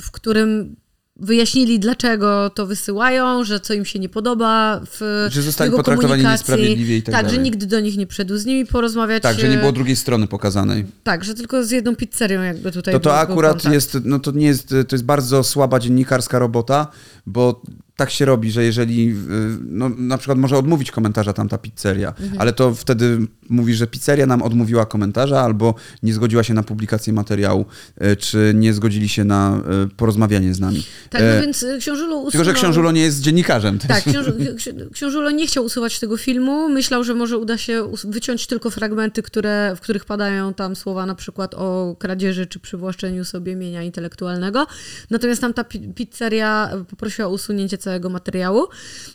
w 0.00 0.10
którym 0.12 0.76
wyjaśnili, 1.16 1.78
dlaczego 1.80 2.50
to 2.50 2.66
wysyłają, 2.66 3.44
że 3.44 3.60
co 3.60 3.74
im 3.74 3.84
się 3.84 3.98
nie 3.98 4.08
podoba 4.08 4.80
w 4.90 5.26
Że 5.30 5.42
zostali 5.42 5.68
jego 5.68 5.76
potraktowani 5.76 6.22
komunikacji. 6.22 6.52
niesprawiedliwie 6.52 6.96
i 6.96 7.02
tak 7.02 7.14
Tak, 7.14 7.24
że 7.24 7.36
dalej. 7.36 7.44
nikt 7.50 7.64
do 7.64 7.80
nich 7.80 7.96
nie 7.96 8.06
przyszedł 8.06 8.36
z 8.36 8.46
nimi 8.46 8.66
porozmawiać. 8.66 9.22
Tak, 9.22 9.38
że 9.40 9.48
nie 9.48 9.54
e, 9.56 9.58
było 9.60 9.72
drugiej 9.72 9.96
strony 9.96 10.26
pokazanej. 10.26 10.86
Tak, 11.02 11.24
że 11.24 11.34
tylko 11.34 11.64
z 11.64 11.70
jedną 11.70 11.96
pizzerią 11.96 12.42
jakby 12.42 12.72
tutaj 12.72 12.94
To 12.94 13.00
to 13.00 13.18
akurat 13.18 13.52
kontakt. 13.52 13.74
jest, 13.74 13.98
no 14.04 14.18
to 14.18 14.30
nie 14.30 14.46
jest, 14.46 14.68
to 14.68 14.94
jest 14.96 15.04
bardzo 15.04 15.44
słaba 15.44 15.78
dziennikarska 15.80 16.38
robota, 16.38 16.86
bo 17.26 17.62
tak 17.96 18.10
się 18.10 18.24
robi, 18.24 18.50
że 18.50 18.64
jeżeli, 18.64 19.08
y, 19.10 19.14
no 19.62 19.88
na 19.88 20.18
przykład 20.18 20.38
może 20.38 20.56
odmówić 20.58 20.90
komentarza 20.90 21.32
tamta 21.32 21.58
pizzeria, 21.58 22.08
Mhm. 22.20 22.40
ale 22.40 22.52
to 22.52 22.74
wtedy 22.74 23.18
mówi, 23.48 23.74
że 23.74 23.86
pizzeria 23.86 24.26
nam 24.26 24.42
odmówiła 24.42 24.86
komentarza 24.86 25.40
albo 25.40 25.74
nie 26.02 26.14
zgodziła 26.14 26.42
się 26.42 26.54
na 26.54 26.62
publikację 26.62 27.12
materiału, 27.12 27.64
y, 28.02 28.16
czy 28.16 28.52
nie 28.56 28.74
zgodzili 28.74 29.08
się 29.08 29.24
na 29.24 29.60
y, 29.84 29.88
porozmawianie 29.96 30.54
z 30.54 30.60
nami. 30.60 30.86
Tak, 31.10 31.22
E, 31.22 31.34
no 31.36 31.42
więc 31.42 31.62
e, 31.62 31.78
Książulo 31.78 32.16
usunął... 32.16 32.30
Tylko, 32.30 32.44
że 32.44 32.52
Książulo 32.52 32.92
nie 32.92 33.00
jest 33.00 33.20
dziennikarzem. 33.20 33.78
Tak, 33.78 34.04
książ 34.04 34.26
ksi- 34.26 34.90
Książulo 34.92 35.30
nie 35.30 35.46
chciał 35.46 35.64
usuwać 35.64 36.00
tego 36.00 36.16
filmu. 36.16 36.68
Myślał, 36.68 37.04
że 37.04 37.14
może 37.14 37.38
uda 37.38 37.58
się 37.58 37.92
wyciąć 38.04 38.46
tylko 38.46 38.70
fragmenty, 38.70 39.22
które, 39.22 39.72
w 39.76 39.80
których 39.80 40.04
padają 40.04 40.54
tam 40.54 40.76
słowa 40.76 41.06
na 41.06 41.14
przykład 41.14 41.54
o 41.54 41.96
kradzieży 41.98 42.46
czy 42.46 42.58
przywłaszczeniu 42.60 43.24
sobie 43.24 43.56
mienia 43.56 43.82
intelektualnego. 43.82 44.66
Natomiast 45.10 45.40
tam 45.40 45.54
ta 45.54 45.64
pi- 45.64 45.88
pizzeria 45.94 46.70
poprosiła 46.90 47.28
o 47.28 47.30
usunięcie 47.30 47.78
całego 47.84 48.08
materiału, 48.10 48.66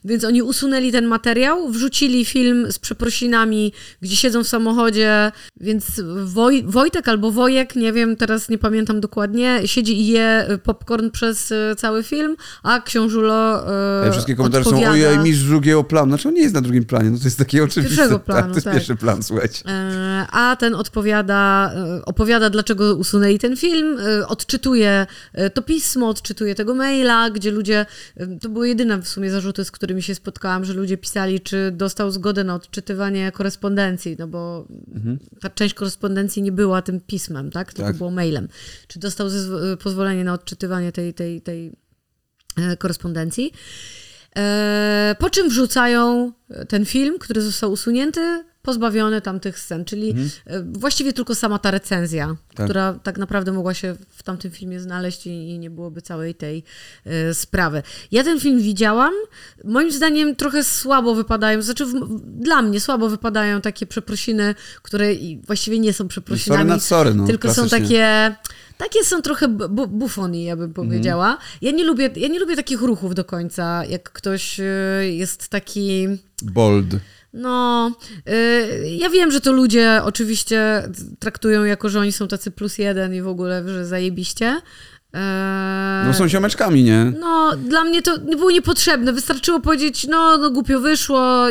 więc 0.06 0.24
oni 0.24 0.42
usunęli 0.42 0.92
ten 0.92 1.06
materiał, 1.06 1.70
wrzucili 1.70 2.26
film 2.26 2.72
z 2.72 2.80
przeprosinami, 2.80 3.74
gdzie 4.02 4.16
siedzą 4.16 4.44
w 4.44 4.48
samochodzie, 4.48 5.32
więc 5.60 6.02
Woj 6.26 6.64
Wojtek 6.68 7.08
albo 7.08 7.32
Wojek, 7.32 7.76
nie 7.76 7.94
wiem, 7.94 8.16
teraz 8.16 8.50
nie 8.50 8.58
pamiętam 8.58 9.02
dokładnie, 9.02 9.62
siedzi 9.66 10.02
i 10.02 10.08
je 10.08 10.48
popcorn 10.64 11.10
przez 11.12 11.52
e, 11.52 11.76
cały 11.78 12.04
film, 12.04 12.36
a 12.64 12.82
Książulo 12.82 13.68
e, 14.02 14.06
Te 14.06 14.12
wszystkie 14.12 14.36
komentarze 14.36 14.64
są, 14.64 14.70
odpowiada- 14.70 14.92
ojej, 14.92 15.20
mistrz 15.20 15.44
drugiego 15.44 15.84
planu. 15.84 16.08
Znaczy 16.12 16.28
on 16.28 16.34
nie 16.34 16.42
jest 16.42 16.54
na 16.54 16.62
drugim 16.62 16.86
planie, 16.86 17.10
no 17.10 17.18
to 17.18 17.24
jest 17.24 17.38
takie 17.38 17.64
oczywiste. 17.64 17.96
Pierwszego 17.96 18.20
tak, 18.20 18.26
planu, 18.26 18.50
to 18.50 18.54
jest 18.56 18.66
tak. 18.66 18.74
pierwszy 18.74 18.96
plan, 18.96 19.24
słuchajcie. 19.24 19.64
E, 19.68 20.26
A 20.32 20.56
ten 20.56 20.76
odpowiada, 20.76 21.72
e, 21.76 22.06
opowiada, 22.06 22.50
dlaczego 22.50 22.96
usunęli 22.96 23.40
ten 23.40 23.58
film, 23.58 23.98
e, 24.00 24.28
odczytuje 24.28 25.08
e, 25.34 25.50
to 25.50 25.62
pismo, 25.62 26.10
odczytuje 26.10 26.56
tego 26.56 26.76
maila, 26.76 27.30
gdzie 27.30 27.52
ludzie, 27.52 27.86
e, 28.18 28.28
to 28.42 28.50
były 28.50 28.59
jedyne 28.63 28.98
w 29.01 29.08
sumie 29.08 29.32
zarzuty, 29.32 29.66
z 29.66 29.72
którymi 29.72 30.04
się 30.04 30.16
spotkałam, 30.16 30.66
że 30.66 30.74
ludzie 30.74 30.98
pisali, 30.98 31.39
czy 31.42 31.72
dostał 31.72 32.12
zgodę 32.12 32.44
na 32.44 32.56
odczytywanie 32.56 33.32
korespondencji, 33.32 34.16
no 34.20 34.28
bo 34.28 34.68
ta 35.42 35.50
część 35.50 35.74
korespondencji 35.74 36.42
nie 36.42 36.51
była 36.51 36.82
tym 36.82 37.00
pismem, 37.01 37.51
tak? 37.51 37.74
Tylko 37.74 37.88
Tak. 37.89 37.98
było 37.98 38.12
mailem. 38.12 38.48
Czy 38.88 39.00
dostał 39.00 39.28
zezw- 39.28 39.78
pozwolenie 39.78 40.24
na 40.24 40.34
odczytywanie 40.34 40.92
tej, 40.92 41.13
tej, 41.13 41.42
tej 41.42 41.72
e, 42.58 42.78
korespondencji. 42.78 43.54
E, 44.38 45.16
Po 45.20 45.30
czym 45.30 45.50
wrzucają 45.50 46.32
ten 46.68 46.86
film, 46.86 47.20
który 47.20 47.42
został 47.42 47.72
usunięty, 47.72 48.44
pozbawione 48.62 49.22
tamtych 49.22 49.60
scen, 49.60 49.86
czyli 49.86 50.10
Mhm. 50.10 50.30
e, 50.46 50.63
właściwie 50.80 51.13
tylko 51.13 51.36
sama 51.36 51.60
ta 51.60 51.72
recenzja, 51.72 52.36
Tak. 52.56 52.66
która 52.66 52.94
tak 53.04 53.18
naprawdę 53.18 53.51
mogła 53.51 53.74
się 53.74 53.96
w 54.10 54.24
tamtym 54.24 54.51
filmie 54.51 54.80
znaleźć 54.80 55.28
i, 55.28 55.30
i 55.50 55.60
nie 55.60 55.70
byłoby 55.70 56.01
całej 56.01 56.36
tej 56.36 56.63
e, 57.06 57.34
sprawy. 57.34 57.84
Ja 58.12 58.24
ten 58.24 58.39
film 58.39 58.60
widziałam, 58.62 59.13
moim 59.63 59.92
zdaniem 59.92 60.36
trochę 60.36 60.63
słabo 60.63 61.16
wypadają, 61.16 61.62
znaczy 61.62 61.86
w, 61.86 61.94
dla 62.42 62.62
mnie 62.62 62.80
słabo 62.80 63.10
wypadają 63.10 63.62
takie 63.62 63.86
przeprosiny, 63.86 64.56
które 64.82 65.06
właściwie 65.48 65.80
nie 65.80 65.94
są 65.94 66.08
przeprosinami, 66.08 66.70
Sorry 66.70 66.80
sorry, 66.82 67.13
no, 67.13 67.28
tylko 67.28 67.48
są 67.54 67.62
klasycznie. 67.62 67.80
takie 67.80 68.36
takie 68.78 69.04
są 69.04 69.22
trochę 69.22 69.48
bu- 69.48 69.88
bufonii, 69.88 70.44
ja 70.46 70.56
bym 70.56 70.74
powiedziała. 70.74 71.38
Ja, 71.62 71.72
nie 71.72 71.84
lubię, 71.84 72.10
ja 72.16 72.28
nie 72.28 72.39
lubię 72.39 72.56
takich 72.56 72.82
ruchów 72.82 73.16
do 73.16 73.25
końca, 73.25 73.86
jak 73.86 74.12
ktoś 74.12 74.60
y, 74.60 74.63
jest 75.12 75.48
taki... 75.50 76.08
Bold. 76.42 76.86
No, 77.34 77.92
y, 78.30 78.90
ja 78.90 79.10
wiem, 79.10 79.32
że 79.32 79.42
to 79.42 79.52
ludzie 79.52 80.02
oczywiście 80.04 80.90
traktują 81.20 81.64
jako, 81.64 81.90
że 81.90 82.00
oni 82.00 82.12
są 82.12 82.28
tacy 82.28 82.52
plus 82.52 82.78
jeden 82.78 83.14
i 83.14 83.22
w 83.22 83.28
ogóle, 83.28 83.64
że 83.70 83.86
zajebiście. 83.86 84.62
Eee, 85.13 86.08
No 86.08 86.13
są 86.13 86.28
ziomeczkami, 86.28 86.84
nie? 86.84 87.13
no, 87.20 87.51
dla 87.58 87.84
mnie 87.84 88.01
to 88.01 88.18
nie 88.18 88.36
było 88.36 88.51
niepotrzebne. 88.51 89.13
Wystarczyło 89.13 89.60
powiedzieć, 89.60 90.08
no, 90.08 90.38
no 90.38 90.51
głupio 90.51 90.80
wyszło. 90.80 91.46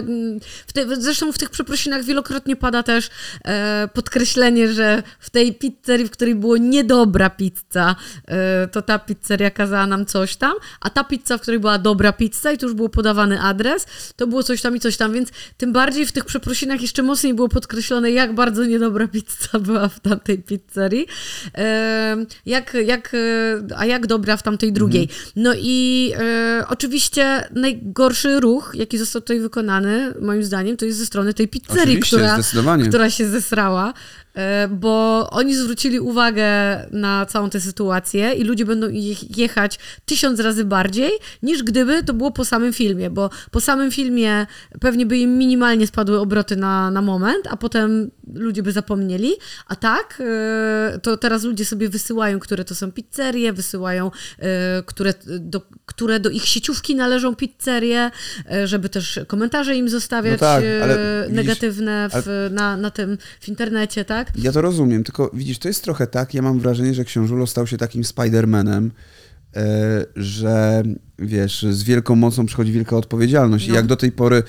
W 0.66 0.72
te, 0.72 1.02
zresztą 1.02 1.32
w 1.32 1.38
tych 1.38 1.50
przeprosinach 1.50 2.04
wielokrotnie 2.04 2.56
pada 2.56 2.82
też 2.82 3.10
e, 3.44 3.88
podkreślenie, 3.94 4.72
że 4.72 5.02
w 5.20 5.30
tej 5.30 5.54
pizzerii, 5.54 6.06
w 6.06 6.10
której 6.10 6.34
było 6.34 6.56
niedobra 6.56 7.30
pizza, 7.30 7.96
e, 8.28 8.68
to 8.68 8.82
ta 8.82 8.98
pizzeria 8.98 9.50
kazała 9.50 9.86
nam 9.86 10.06
coś 10.06 10.36
tam, 10.36 10.52
a 10.80 10.90
ta 10.90 11.04
pizza, 11.04 11.38
w 11.38 11.40
której 11.40 11.60
była 11.60 11.78
dobra 11.78 12.12
pizza 12.12 12.52
i 12.52 12.58
tu 12.58 12.66
już 12.66 12.74
był 12.74 12.88
podawany 12.88 13.40
adres, 13.40 13.86
to 14.16 14.26
było 14.26 14.42
coś 14.42 14.62
tam 14.62 14.76
i 14.76 14.80
coś 14.80 14.96
tam, 14.96 15.12
więc 15.12 15.28
tym 15.56 15.72
bardziej 15.72 16.06
w 16.06 16.12
tych 16.12 16.24
przeprosinach 16.24 16.82
jeszcze 16.82 17.02
mocniej 17.02 17.34
było 17.34 17.48
podkreślone, 17.48 18.10
jak 18.10 18.34
bardzo 18.34 18.64
niedobra 18.64 19.08
pizza 19.08 19.58
była 19.58 19.88
w 19.88 20.00
tamtej 20.00 20.38
pizzerii. 20.38 21.06
E, 21.54 22.16
jak, 22.46 22.76
jak, 22.86 23.14
e, 23.14 23.47
a 23.76 23.86
jak 23.86 24.06
dobra 24.06 24.36
w 24.36 24.42
tamtej 24.42 24.72
drugiej. 24.72 25.08
No 25.36 25.54
i 25.58 26.12
e, 26.18 26.64
oczywiście 26.68 27.48
najgorszy 27.54 28.40
ruch, 28.40 28.72
jaki 28.74 28.98
został 28.98 29.22
tutaj 29.22 29.40
wykonany, 29.40 30.14
moim 30.20 30.44
zdaniem, 30.44 30.76
to 30.76 30.84
jest 30.84 30.98
ze 30.98 31.06
strony 31.06 31.34
tej 31.34 31.48
pizzerii, 31.48 31.82
Oczywiście, 31.82 32.16
która, 32.16 32.38
która 32.88 33.10
się 33.10 33.28
zesrała. 33.28 33.94
E, 34.38 34.68
Bo 34.68 35.28
oni 35.30 35.54
zwrócili 35.56 36.00
uwagę 36.00 36.46
na 36.92 37.26
całą 37.26 37.50
tę 37.50 37.60
sytuację 37.60 38.32
i 38.32 38.44
ludzie 38.44 38.64
będą 38.64 38.88
je- 38.88 39.14
jechać 39.36 39.78
tysiąc 40.06 40.40
razy 40.40 40.64
bardziej, 40.64 41.10
niż 41.42 41.62
gdyby 41.62 42.02
to 42.04 42.14
było 42.14 42.30
po 42.30 42.44
samym 42.44 42.72
filmie, 42.72 43.10
bo 43.10 43.30
po 43.50 43.60
samym 43.60 43.90
filmie 43.90 44.46
pewnie 44.80 45.06
by 45.06 45.18
im 45.18 45.38
minimalnie 45.38 45.86
spadły 45.86 46.20
obroty 46.20 46.56
na, 46.56 46.90
na 46.90 47.02
moment, 47.02 47.46
a 47.50 47.56
potem 47.56 48.10
ludzie 48.34 48.62
by 48.62 48.72
zapomnieli. 48.72 49.32
A 49.66 49.76
tak, 49.76 50.22
e, 50.26 50.98
to 51.02 51.16
teraz 51.16 51.44
ludzie 51.44 51.64
sobie 51.64 51.88
wysyłają, 51.88 52.38
które 52.38 52.64
to 52.64 52.74
są 52.74 52.92
pizzerie, 52.92 53.52
wysyłają, 53.52 54.10
e, 54.38 54.82
które 54.86 55.14
do, 55.38 55.62
które 55.86 56.20
do 56.20 56.30
ich 56.30 56.44
sieciówki 56.44 56.94
należą 56.96 57.36
pizzerie, 57.36 58.10
żeby 58.64 58.88
też 58.88 59.20
komentarze 59.26 59.76
im 59.76 59.88
zostawiać 59.88 60.40
No 60.40 60.46
tak, 60.46 60.64
e, 60.64 60.82
ale 60.82 60.98
widzisz, 61.22 61.36
negatywne 61.36 62.08
w, 62.12 62.48
na, 62.52 62.76
na 62.76 62.90
tym 62.90 63.18
w 63.40 63.48
internecie, 63.48 64.04
tak? 64.04 64.27
Ja 64.34 64.52
to 64.52 64.60
rozumiem, 64.60 65.04
tylko 65.04 65.30
widzisz, 65.34 65.58
to 65.58 65.68
jest 65.68 65.84
trochę 65.84 66.06
tak, 66.06 66.34
ja 66.34 66.42
mam 66.42 66.60
wrażenie, 66.60 66.94
że 66.94 67.04
Książulo 67.04 67.46
stał 67.46 67.66
się 67.66 67.76
takim 67.76 68.04
Spidermanem, 68.04 68.90
e, 69.56 70.04
że 70.16 70.82
wiesz, 71.18 71.66
z 71.70 71.82
wielką 71.82 72.16
mocą 72.16 72.46
przychodzi 72.46 72.72
wielka 72.72 72.96
odpowiedzialność. 72.96 73.66
I 73.66 73.68
No. 73.70 73.76
jak 73.76 73.86
do 73.86 73.96
tej 73.96 74.12
pory 74.12 74.42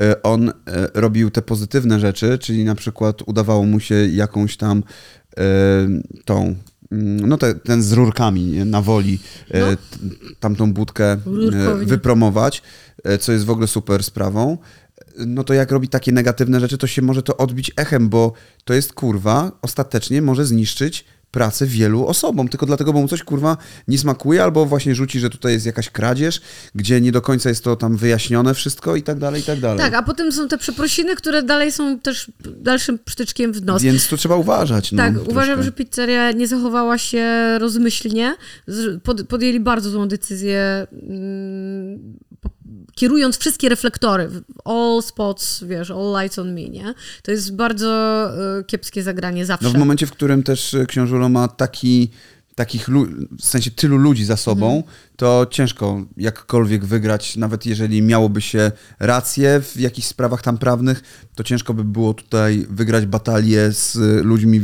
e, 0.00 0.22
on 0.22 0.48
e, 0.48 0.52
robił 0.94 1.30
te 1.30 1.42
pozytywne 1.42 2.00
rzeczy, 2.00 2.38
czyli 2.38 2.64
na 2.64 2.74
przykład 2.74 3.22
udawało 3.26 3.66
mu 3.66 3.80
się 3.80 3.94
jakąś 4.06 4.56
tam 4.56 4.82
tą, 6.24 6.54
mm, 6.92 7.28
no 7.28 7.38
te, 7.38 7.54
ten 7.54 7.82
z 7.82 7.92
rurkami 7.92 8.44
na 8.64 8.82
woli, 8.82 9.18
No. 9.54 9.66
tamtą 10.40 10.72
budkę 10.72 11.12
e, 11.12 11.18
Rurkownię. 11.26 11.86
wypromować, 11.86 12.62
co 13.20 13.32
jest 13.32 13.44
w 13.44 13.50
ogóle 13.50 13.66
super 13.66 14.02
sprawą, 14.04 14.58
no 15.18 15.44
to 15.44 15.54
jak 15.54 15.70
robi 15.70 15.88
takie 15.88 16.12
negatywne 16.12 16.60
rzeczy, 16.60 16.78
to 16.78 16.86
się 16.86 17.02
może 17.02 17.22
to 17.22 17.36
odbić 17.36 17.72
echem, 17.76 18.08
bo 18.08 18.32
to 18.64 18.74
jest 18.74 18.92
kurwa, 18.92 19.52
ostatecznie 19.62 20.22
może 20.22 20.46
zniszczyć 20.46 21.04
pracę 21.30 21.66
wielu 21.66 22.06
osobom, 22.06 22.48
tylko 22.48 22.66
dlatego, 22.66 22.92
bo 22.92 23.00
mu 23.00 23.08
coś 23.08 23.22
kurwa 23.22 23.56
nie 23.88 23.98
smakuje, 23.98 24.42
albo 24.42 24.66
właśnie 24.66 24.94
rzuci, 24.94 25.20
że 25.20 25.30
tutaj 25.30 25.52
jest 25.52 25.66
jakaś 25.66 25.90
kradzież, 25.90 26.40
gdzie 26.74 27.00
nie 27.00 27.12
do 27.12 27.22
końca 27.22 27.48
jest 27.48 27.64
to 27.64 27.76
tam 27.76 27.96
wyjaśnione 27.96 28.54
wszystko 28.54 28.96
i 28.96 29.02
tak 29.02 29.18
dalej, 29.18 29.40
i 29.40 29.44
tak 29.44 29.60
dalej. 29.60 29.78
Tak, 29.78 29.94
a 29.94 30.02
potem 30.02 30.32
są 30.32 30.48
te 30.48 30.58
przeprosiny, 30.58 31.16
które 31.16 31.42
dalej 31.42 31.72
są 31.72 31.98
też 32.00 32.30
dalszym 32.56 32.98
przytyczkiem 33.04 33.52
w 33.52 33.62
nos. 33.64 33.82
Więc 33.82 34.08
tu 34.08 34.16
trzeba 34.16 34.36
uważać. 34.36 34.92
No, 34.92 34.98
Tak, 34.98 35.14
troszkę. 35.14 35.30
uważam, 35.30 35.62
że 35.62 35.72
pizzeria 35.72 36.32
nie 36.32 36.48
zachowała 36.48 36.98
się 36.98 37.24
rozmyślnie. 37.58 38.34
Pod, 39.02 39.22
podjęli 39.28 39.60
bardzo 39.60 39.90
złą 39.90 40.08
decyzję, 40.08 40.86
mm, 40.92 42.16
kierując 42.96 43.38
wszystkie 43.38 43.68
reflektory. 43.68 44.30
All 44.64 45.02
spots, 45.02 45.64
wiesz, 45.64 45.90
all 45.90 46.22
lights 46.22 46.38
on 46.38 46.54
me, 46.54 46.68
nie? 46.68 46.94
To 47.22 47.30
jest 47.30 47.56
bardzo 47.56 47.90
e, 48.58 48.64
kiepskie 48.64 49.02
zagranie 49.02 49.46
zawsze. 49.46 49.66
No 49.66 49.72
w 49.74 49.78
momencie, 49.78 50.06
w 50.06 50.12
którym 50.12 50.42
też 50.42 50.74
e, 50.74 50.86
Książulo 50.86 51.28
ma 51.28 51.48
taki, 51.48 52.10
takich, 52.56 52.88
w 53.38 53.44
sensie 53.44 53.70
tylu 53.70 53.96
ludzi 53.96 54.24
za 54.24 54.36
sobą, 54.36 54.82
to 55.16 55.46
ciężko 55.50 56.04
jakkolwiek 56.16 56.84
wygrać, 56.84 57.36
nawet 57.36 57.66
jeżeli 57.66 58.02
miałoby 58.02 58.40
się 58.40 58.72
rację 58.98 59.60
w 59.60 59.80
jakichś 59.80 60.08
sprawach 60.08 60.42
tam 60.42 60.58
prawnych, 60.58 61.02
to 61.34 61.44
ciężko 61.44 61.74
by 61.74 61.84
było 61.84 62.14
tutaj 62.14 62.66
wygrać 62.70 63.06
batalię 63.06 63.72
z 63.72 63.96
ludźmi 64.24 64.60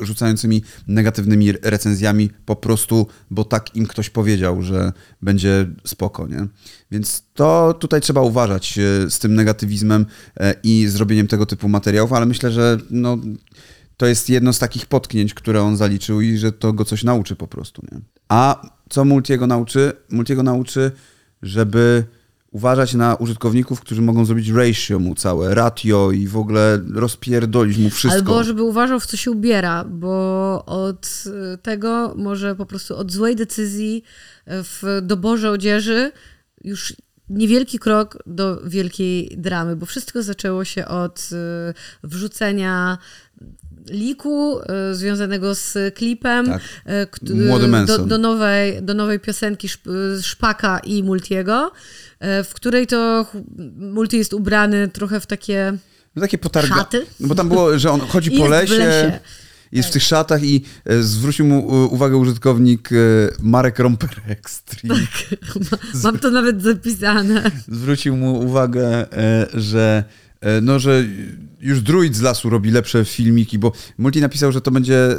rzucającymi 0.00 0.62
negatywnymi 0.86 1.52
recenzjami 1.62 2.30
po 2.46 2.56
prostu, 2.56 3.06
bo 3.30 3.44
tak 3.44 3.76
im 3.76 3.86
ktoś 3.86 4.10
powiedział, 4.10 4.62
że 4.62 4.92
będzie 5.22 5.66
spoko, 5.84 6.26
nie? 6.26 6.46
Więc 6.90 7.22
to 7.34 7.74
tutaj 7.74 8.00
trzeba 8.00 8.20
uważać 8.20 8.78
e, 8.78 9.10
z 9.10 9.18
tym 9.18 9.34
negatywizmem 9.34 10.06
e, 10.40 10.54
i 10.62 10.86
zrobieniem 10.88 11.26
tego 11.26 11.46
typu 11.46 11.68
materiałów, 11.68 12.12
ale 12.12 12.26
myślę, 12.26 12.52
że 12.52 12.78
no, 12.90 13.18
to 13.96 14.06
jest 14.06 14.28
jedno 14.28 14.52
z 14.52 14.58
takich 14.58 14.86
potknięć, 14.86 15.34
które 15.34 15.62
on 15.62 15.76
zaliczył 15.76 16.20
i 16.20 16.36
że 16.36 16.52
to 16.52 16.72
go 16.72 16.84
coś 16.84 17.04
nauczy 17.04 17.36
po 17.36 17.48
prostu. 17.48 17.82
Nie? 17.92 18.00
A 18.28 18.62
co 18.88 19.04
Multiego 19.04 19.46
nauczy? 19.46 19.92
Multiego 20.10 20.42
nauczy, 20.42 20.90
żeby 21.42 22.04
uważać 22.50 22.94
na 22.94 23.14
użytkowników, 23.14 23.80
którzy 23.80 24.02
mogą 24.02 24.24
zrobić 24.24 24.48
ratio 24.48 24.98
mu 24.98 25.14
całe, 25.14 25.54
ratio 25.54 26.10
i 26.12 26.26
w 26.26 26.36
ogóle 26.36 26.80
rozpierdolić 26.94 27.78
mu 27.78 27.90
wszystko. 27.90 28.18
Albo 28.18 28.44
żeby 28.44 28.62
uważał, 28.62 29.00
w 29.00 29.06
co 29.06 29.16
się 29.16 29.30
ubiera, 29.30 29.84
bo 29.84 30.64
od 30.66 31.24
y, 31.54 31.58
tego 31.58 32.14
może 32.16 32.54
po 32.54 32.66
prostu 32.66 32.96
od 32.96 33.12
złej 33.12 33.36
decyzji 33.36 34.02
y, 34.48 34.50
w 34.50 34.82
doborze 35.02 35.50
odzieży 35.50 36.12
już 36.64 36.94
niewielki 37.28 37.78
krok 37.78 38.18
do 38.26 38.60
wielkiej 38.64 39.34
dramy, 39.36 39.76
bo 39.76 39.86
wszystko 39.86 40.22
zaczęło 40.22 40.64
się 40.64 40.86
od 40.86 41.28
y, 41.32 41.74
wrzucenia 42.08 42.98
liku 43.90 44.58
y, 44.90 44.94
związanego 44.94 45.54
z 45.54 45.94
klipem 45.94 46.46
Tak. 46.46 46.62
Młody 47.46 47.68
do, 47.86 47.98
do, 47.98 48.18
nowej, 48.18 48.82
do 48.82 48.94
nowej 48.94 49.20
piosenki 49.20 49.68
Szp- 49.68 50.22
Szpaka 50.22 50.78
i 50.78 51.02
Multiego, 51.02 51.70
y, 52.40 52.44
w 52.44 52.54
której 52.54 52.86
to 52.86 53.26
Multi 53.78 54.18
jest 54.18 54.34
ubrany 54.34 54.88
trochę 54.88 55.20
w 55.20 55.26
takie 55.26 55.72
No 56.16 56.22
takie 56.22 56.38
potarga... 56.38 56.74
Szaty? 56.76 57.06
No 57.20 57.28
bo 57.28 57.34
tam 57.34 57.48
było, 57.48 57.78
że 57.78 57.90
on 57.90 58.00
chodzi 58.00 58.30
po 58.38 58.48
lesie, 58.48 58.78
lesie. 58.78 59.18
jest 59.72 59.88
w 59.88 59.92
tych 59.92 60.02
szatach 60.02 60.42
i 60.44 60.64
e, 60.84 61.02
zwrócił 61.02 61.46
mu 61.46 61.58
e, 61.84 61.86
uwagę 61.86 62.16
użytkownik 62.16 62.90
e, 62.92 62.96
Marek 63.42 63.78
Romper 63.78 64.10
Extreme. 64.28 64.94
Ma- 65.70 65.78
Mam 66.04 66.18
to 66.18 66.30
nawet 66.30 66.62
zapisane. 66.62 67.50
zwrócił 67.68 68.16
mu 68.16 68.38
uwagę, 68.40 69.12
e, 69.12 69.46
że 69.54 70.04
e, 70.08 70.25
no, 70.62 70.78
że 70.78 71.04
już 71.60 71.80
druid 71.80 72.16
z 72.16 72.20
lasu 72.20 72.50
robi 72.50 72.70
lepsze 72.70 73.04
filmiki, 73.04 73.58
bo 73.58 73.72
Multi 73.98 74.20
napisał, 74.20 74.52
że 74.52 74.60
to 74.60 74.70
będzie, 74.70 75.14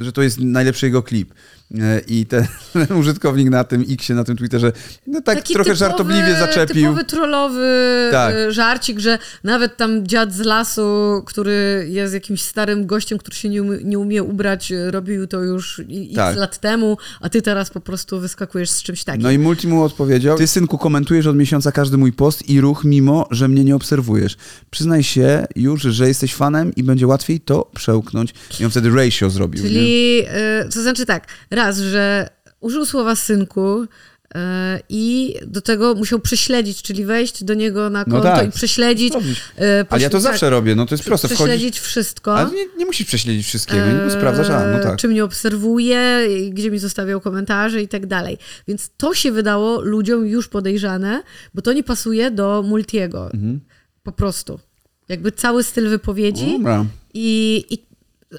że 0.00 0.12
to 0.12 0.22
jest 0.22 0.40
najlepszy 0.40 0.86
jego 0.86 1.02
klip. 1.02 1.34
E, 1.78 2.00
I 2.08 2.26
ten 2.26 2.46
użytkownik 3.00 3.50
na 3.50 3.64
tym 3.64 3.84
Xie, 3.90 4.14
na 4.14 4.24
tym 4.24 4.36
Twitterze, 4.36 4.72
no 5.06 5.20
tak 5.20 5.36
Taki 5.36 5.54
trochę 5.54 5.64
typowy, 5.64 5.78
żartobliwie 5.78 6.36
zaczepił. 6.38 6.82
Typowy 6.82 7.04
trollowy 7.04 8.08
Tak. 8.12 8.34
e, 8.34 8.52
żarcik, 8.52 8.98
że 8.98 9.18
nawet 9.44 9.76
tam 9.76 10.06
dziad 10.06 10.34
z 10.34 10.40
lasu, 10.40 11.22
który 11.26 11.86
jest 11.90 12.14
jakimś 12.14 12.42
starym 12.42 12.86
gościem, 12.86 13.18
który 13.18 13.36
się 13.36 13.48
nie, 13.48 13.62
umie, 13.62 13.78
nie 13.84 13.98
umie 13.98 14.22
ubrać, 14.22 14.72
e, 14.72 14.90
robił 14.90 15.26
to 15.26 15.40
już 15.40 15.80
x 15.80 16.14
Tak. 16.14 16.36
lat 16.36 16.58
temu, 16.58 16.96
a 17.20 17.28
ty 17.28 17.42
teraz 17.42 17.70
po 17.70 17.80
prostu 17.80 18.20
wyskakujesz 18.20 18.70
z 18.70 18.82
czymś 18.82 19.04
takim. 19.04 19.22
No 19.22 19.30
i 19.30 19.38
Multi 19.38 19.68
mu 19.68 19.82
odpowiedział, 19.82 20.38
ty 20.38 20.46
synku 20.46 20.78
komentujesz 20.78 21.26
od 21.26 21.36
miesiąca 21.36 21.72
każdy 21.72 21.96
mój 21.96 22.12
post 22.12 22.48
i 22.48 22.60
ruch, 22.60 22.84
mimo 22.84 23.26
że 23.30 23.48
mnie 23.48 23.64
nie 23.64 23.76
obserwujesz. 23.76 24.36
Przyznaj 24.70 25.02
się 25.02 25.46
już, 25.56 25.82
że 25.82 26.08
jesteś 26.08 26.34
fanem 26.34 26.74
i 26.74 26.82
będzie 26.82 27.06
łatwiej 27.06 27.40
to 27.40 27.70
przełknąć. 27.74 28.34
I 28.60 28.64
on 28.64 28.70
wtedy 28.70 28.90
ratio 28.90 29.30
zrobił. 29.30 29.62
Nie? 29.64 29.68
Czyli, 29.68 30.22
e, 30.28 30.64
to 30.74 30.82
znaczy 30.82 31.06
tak, 31.06 31.26
raz, 31.64 31.78
że 31.78 32.28
użył 32.60 32.86
słowa 32.86 33.16
synku, 33.16 33.86
E, 34.34 34.80
I 34.88 35.34
do 35.46 35.60
tego 35.60 35.94
musiał 35.94 36.20
prześledzić, 36.20 36.82
czyli 36.82 37.04
wejść 37.04 37.44
do 37.44 37.54
niego 37.54 37.90
na 37.90 38.04
konto 38.04 38.22
tak. 38.22 38.48
i 38.48 38.52
prześledzić. 38.52 39.14
Robisz. 39.14 39.40
e, 39.58 39.84
Ale 39.90 40.02
ja 40.02 40.10
to 40.10 40.20
zawsze 40.20 40.50
robię, 40.50 40.74
no 40.74 40.86
to 40.86 40.94
jest 40.94 41.04
proste. 41.04 41.28
Prześledzić 41.28 41.80
wszystko. 41.80 42.38
ale 42.38 42.50
nie, 42.50 42.66
nie 42.78 42.86
musisz 42.86 43.06
prześledzić 43.06 43.46
wszystkiego, 43.46 43.86
nie 43.86 44.02
E, 44.02 44.10
sprawdzasz, 44.10 44.50
a 44.50 44.66
no 44.66 44.78
tak. 44.78 44.96
Czy 44.96 45.08
mnie 45.08 45.24
obserwuje, 45.24 46.28
gdzie 46.50 46.70
mi 46.70 46.78
zostawiał 46.78 47.20
komentarze 47.20 47.82
i 47.82 47.88
tak 47.88 48.06
dalej. 48.06 48.38
Więc 48.68 48.90
to 48.96 49.14
się 49.14 49.32
wydało 49.32 49.80
ludziom 49.80 50.26
już 50.26 50.48
podejrzane, 50.48 51.22
bo 51.54 51.62
to 51.62 51.72
nie 51.72 51.82
pasuje 51.82 52.30
do 52.30 52.62
Multiego. 52.66 53.24
Mhm. 53.24 53.60
Po 54.02 54.12
prostu. 54.12 54.60
Jakby 55.08 55.32
cały 55.32 55.62
styl 55.62 55.88
wypowiedzi 55.88 56.52
Dobra. 56.52 56.84
i, 57.14 57.64
i 57.70 57.89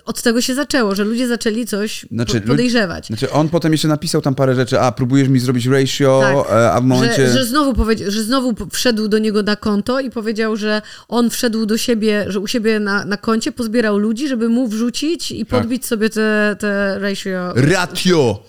od 0.05 0.21
tego 0.21 0.41
się 0.41 0.55
zaczęło, 0.55 0.95
że 0.95 1.03
ludzie 1.03 1.27
zaczęli 1.27 1.65
coś 1.65 2.05
Znaczy, 2.11 2.41
po- 2.41 2.47
podejrzewać. 2.47 3.07
Znaczy 3.07 3.31
on 3.31 3.49
potem 3.49 3.71
jeszcze 3.71 3.87
napisał 3.87 4.21
tam 4.21 4.35
parę 4.35 4.55
rzeczy, 4.55 4.79
a 4.79 4.91
próbujesz 4.91 5.27
mi 5.27 5.39
zrobić 5.39 5.65
ratio, 5.65 6.19
Tak. 6.23 6.53
e, 6.57 6.71
a 6.71 6.81
w 6.81 6.83
momencie... 6.83 7.27
Że, 7.27 7.33
że, 7.33 7.45
znowu 7.45 7.73
powiedział, 7.73 8.11
że 8.11 8.23
znowu 8.23 8.53
wszedł 8.71 9.07
do 9.07 9.17
niego 9.17 9.43
na 9.43 9.55
konto 9.55 9.99
i 9.99 10.09
powiedział, 10.09 10.55
że 10.55 10.81
on 11.07 11.29
wszedł 11.29 11.65
do 11.65 11.77
siebie, 11.77 12.25
że 12.27 12.39
u 12.39 12.47
siebie 12.47 12.79
na, 12.79 13.05
na 13.05 13.17
koncie 13.17 13.51
pozbierał 13.51 13.97
ludzi, 13.97 14.27
żeby 14.27 14.49
mu 14.49 14.67
wrzucić 14.67 15.31
i 15.31 15.45
Tak. 15.45 15.59
podbić 15.59 15.85
sobie 15.85 16.09
te, 16.09 16.55
te 16.59 16.99
ratio. 16.99 17.53
Ratio! 17.55 18.43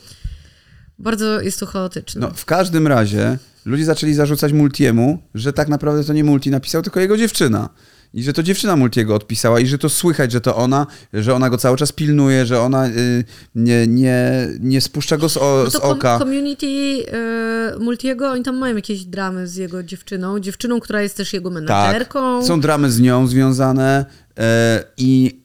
Bardzo 0.99 1.40
jest 1.40 1.61
to 1.61 1.66
chaotyczne. 1.66 2.20
No, 2.20 2.30
w 2.34 2.44
każdym 2.44 2.87
razie 2.87 3.38
ludzie 3.66 3.84
zaczęli 3.84 4.14
zarzucać 4.14 4.52
Multiemu, 4.52 5.18
że 5.34 5.52
tak 5.52 5.68
naprawdę 5.68 6.04
to 6.04 6.12
nie 6.12 6.25
Multi 6.25 6.50
napisał, 6.50 6.82
tylko 6.82 7.00
jego 7.00 7.16
dziewczyna. 7.16 7.68
I 8.14 8.23
że 8.23 8.33
to 8.33 8.42
dziewczyna 8.42 8.76
Multiego 8.76 9.14
odpisała 9.14 9.61
i 9.61 9.66
że 9.66 9.78
to 9.78 9.88
słychać, 9.88 10.33
że 10.33 10.40
to 10.40 10.57
ona, 10.57 10.87
że 11.12 11.35
ona 11.35 11.50
go 11.50 11.59
cały 11.59 11.76
czas 11.76 11.92
pilnuje, 11.92 12.47
że 12.47 12.61
ona 12.61 12.87
y, 12.88 13.25
nie, 13.54 13.87
nie, 13.87 14.49
nie 14.61 14.81
spuszcza 14.81 15.16
go 15.16 15.28
z, 15.28 15.37
o, 15.37 15.61
No 15.64 15.71
z 15.71 15.76
oka. 15.76 16.19
community 16.19 16.66
y, 16.66 17.78
Multiego, 17.81 18.31
oni 18.31 18.42
tam 18.42 18.57
mają 18.57 18.76
jakieś 18.76 19.04
dramy 19.04 19.47
z 19.49 19.57
jego 19.57 19.83
dziewczyną, 19.83 20.40
dziewczyną, 20.40 20.81
która 20.81 21.02
jest 21.02 21.16
też 21.16 21.33
jego 21.33 21.50
Tak, 21.50 21.54
menadżerką. 21.62 22.47
są 22.47 22.61
dramy 22.61 22.90
z 22.90 23.00
nią 23.00 23.26
związane 23.26 24.04
e, 24.38 24.85
i 24.97 25.41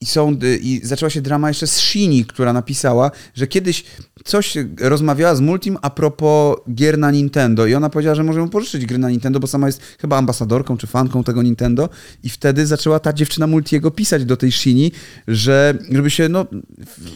i, 0.00 0.06
są, 0.06 0.38
I 0.60 0.80
zaczęła 0.84 1.10
się 1.10 1.20
drama 1.20 1.48
jeszcze 1.48 1.66
z 1.66 1.78
Shini, 1.78 2.24
która 2.24 2.52
napisała, 2.52 3.10
że 3.34 3.46
kiedyś 3.46 3.84
coś 4.24 4.54
rozmawiała 4.80 5.34
z 5.34 5.40
Multim 5.40 5.78
a 5.82 5.90
propos 5.90 6.56
gier 6.74 6.98
na 6.98 7.10
Nintendo 7.10 7.66
i 7.66 7.74
ona 7.74 7.90
powiedziała, 7.90 8.14
że 8.14 8.24
może 8.24 8.40
ją 8.40 8.48
pożyczyć 8.48 8.86
gry 8.86 8.98
na 8.98 9.10
Nintendo, 9.10 9.40
bo 9.40 9.46
sama 9.46 9.66
jest 9.66 9.82
chyba 10.00 10.16
ambasadorką 10.16 10.76
czy 10.76 10.86
fanką 10.86 11.24
tego 11.24 11.42
Nintendo 11.42 11.88
i 12.22 12.28
wtedy 12.28 12.66
zaczęła 12.66 13.00
ta 13.00 13.12
dziewczyna 13.12 13.46
Multiego 13.46 13.90
pisać 13.90 14.24
do 14.24 14.36
tej 14.36 14.52
Shini, 14.52 14.92
że 15.28 15.78
żeby 15.90 16.10
się, 16.10 16.28
no, 16.28 16.46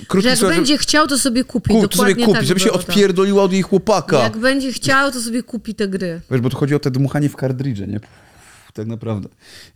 krótki 0.08 0.22
Że 0.22 0.28
jak 0.28 0.38
słów, 0.38 0.50
będzie 0.50 0.78
chciał, 0.78 1.06
to 1.06 1.18
sobie 1.18 1.44
kupi. 1.44 1.70
kup, 1.70 1.92
to 1.92 1.98
sobie 1.98 2.14
kupi, 2.14 2.32
tak 2.32 2.44
żeby 2.44 2.60
się 2.60 2.72
odpierdoliła 2.72 3.42
od 3.42 3.52
jej 3.52 3.62
chłopaka. 3.62 4.18
Jak 4.18 4.38
będzie 4.38 4.72
chciał, 4.72 5.12
to 5.12 5.20
sobie 5.20 5.42
kupi 5.42 5.74
te 5.74 5.88
gry. 5.88 6.20
Wiesz, 6.30 6.40
bo 6.40 6.50
tu 6.50 6.56
chodzi 6.56 6.74
o 6.74 6.78
te 6.78 6.90
dmuchanie 6.90 7.28
w 7.28 7.36
kartridże, 7.36 7.86
nie? 7.86 8.00
Pff, 8.00 8.72
tak 8.72 8.86
naprawdę. 8.86 9.28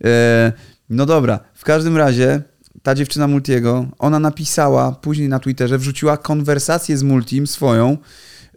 E, 0.05 0.53
no 0.91 1.07
dobra, 1.07 1.41
w 1.55 1.65
każdym 1.65 1.97
razie 1.97 2.43
ta 2.83 2.95
dziewczyna 2.95 3.29
Multiego, 3.29 3.87
ona 3.99 4.19
napisała 4.19 4.93
później 4.93 5.29
na 5.29 5.39
Twitterze, 5.39 5.79
wrzuciła 5.79 6.17
konwersację 6.17 6.99
z 6.99 7.03
Multim 7.03 7.47
swoją, 7.47 7.99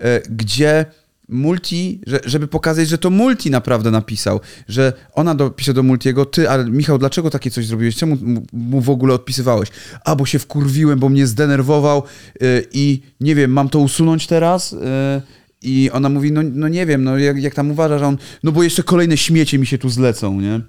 e, 0.02 0.22
gdzie 0.30 0.86
Multi, 1.30 2.02
że, 2.08 2.20
żeby 2.26 2.48
pokazać, 2.48 2.90
że 2.90 2.98
to 2.98 3.10
Multi 3.10 3.52
naprawdę 3.52 3.92
napisał, 3.92 4.40
że 4.68 4.94
ona 5.14 5.36
do, 5.36 5.50
pisze 5.50 5.74
do 5.74 5.84
Multiego, 5.84 6.26
ty, 6.26 6.50
ale 6.50 6.66
Michał, 6.66 6.98
dlaczego 6.98 7.30
takie 7.30 7.52
coś 7.52 7.68
zrobiłeś? 7.68 7.96
Czemu 7.96 8.18
mu, 8.54 8.82
w 8.82 8.90
ogóle 8.90 9.14
odpisywałeś? 9.14 9.70
A, 10.06 10.16
bo 10.16 10.26
się 10.26 10.40
wkurwiłem, 10.40 11.00
bo 11.00 11.10
mnie 11.10 11.28
zdenerwował 11.28 12.04
e, 12.42 12.62
i 12.74 13.02
nie 13.22 13.36
wiem, 13.36 13.52
mam 13.52 13.70
to 13.70 13.80
usunąć 13.80 14.28
teraz? 14.28 14.74
E, 14.74 15.22
i 15.62 15.90
ona 15.94 16.10
mówi, 16.10 16.32
no, 16.32 16.42
no 16.44 16.68
nie 16.68 16.86
wiem, 16.86 17.04
no 17.04 17.18
jak, 17.18 17.42
jak 17.42 17.56
tam 17.56 17.72
uważa, 17.72 18.00
że 18.00 18.08
on, 18.08 18.18
no 18.44 18.52
bo 18.52 18.64
jeszcze 18.64 18.84
kolejne 18.84 19.18
śmiecie 19.18 19.60
mi 19.60 19.66
się 19.66 19.78
tu 19.78 19.90
zlecą, 19.90 20.42
nie? 20.42 20.62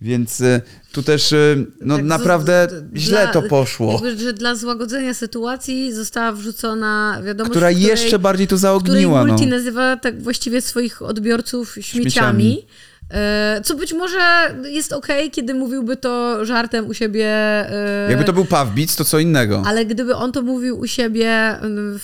Więc 0.00 0.40
e, 0.40 0.60
tu 0.92 1.02
też, 1.02 1.32
e, 1.32 1.56
no 1.80 1.96
Tak, 1.96 2.04
naprawdę 2.04 2.68
z- 2.92 2.98
źle 2.98 3.22
dla- 3.22 3.32
to 3.32 3.42
poszło. 3.42 3.92
Jakby, 3.92 4.18
że 4.18 4.32
dla 4.32 4.54
złagodzenia 4.54 5.14
sytuacji 5.14 5.92
została 5.92 6.32
wrzucona 6.32 7.20
wiadomość, 7.24 7.50
Która 7.50 7.70
której, 7.70 7.86
jeszcze 7.88 8.18
bardziej 8.18 8.46
to 8.46 8.56
której 8.56 8.60
zaogniła, 8.62 9.24
no. 9.24 9.32
Multi 9.32 9.46
nazywa 9.46 9.96
tak 9.96 10.22
właściwie 10.22 10.60
swoich 10.60 11.02
odbiorców 11.02 11.72
śmieciami. 11.80 12.02
Śmieciami. 12.02 12.66
E, 13.14 13.60
Co 13.64 13.74
być 13.74 13.92
może 13.92 14.54
jest 14.64 14.92
okej, 14.92 15.30
kiedy 15.30 15.54
mówiłby 15.54 15.96
to 15.96 16.44
żartem 16.44 16.86
u 16.88 16.94
siebie. 16.94 17.26
e, 17.26 18.06
Jakby 18.10 18.24
to 18.24 18.32
był 18.32 18.44
Pawbic, 18.44 18.96
to 18.96 19.04
co 19.04 19.18
innego. 19.18 19.62
Ale 19.66 19.86
gdyby 19.86 20.14
on 20.16 20.32
to 20.32 20.42
mówił 20.42 20.78
u 20.78 20.86
siebie 20.86 21.58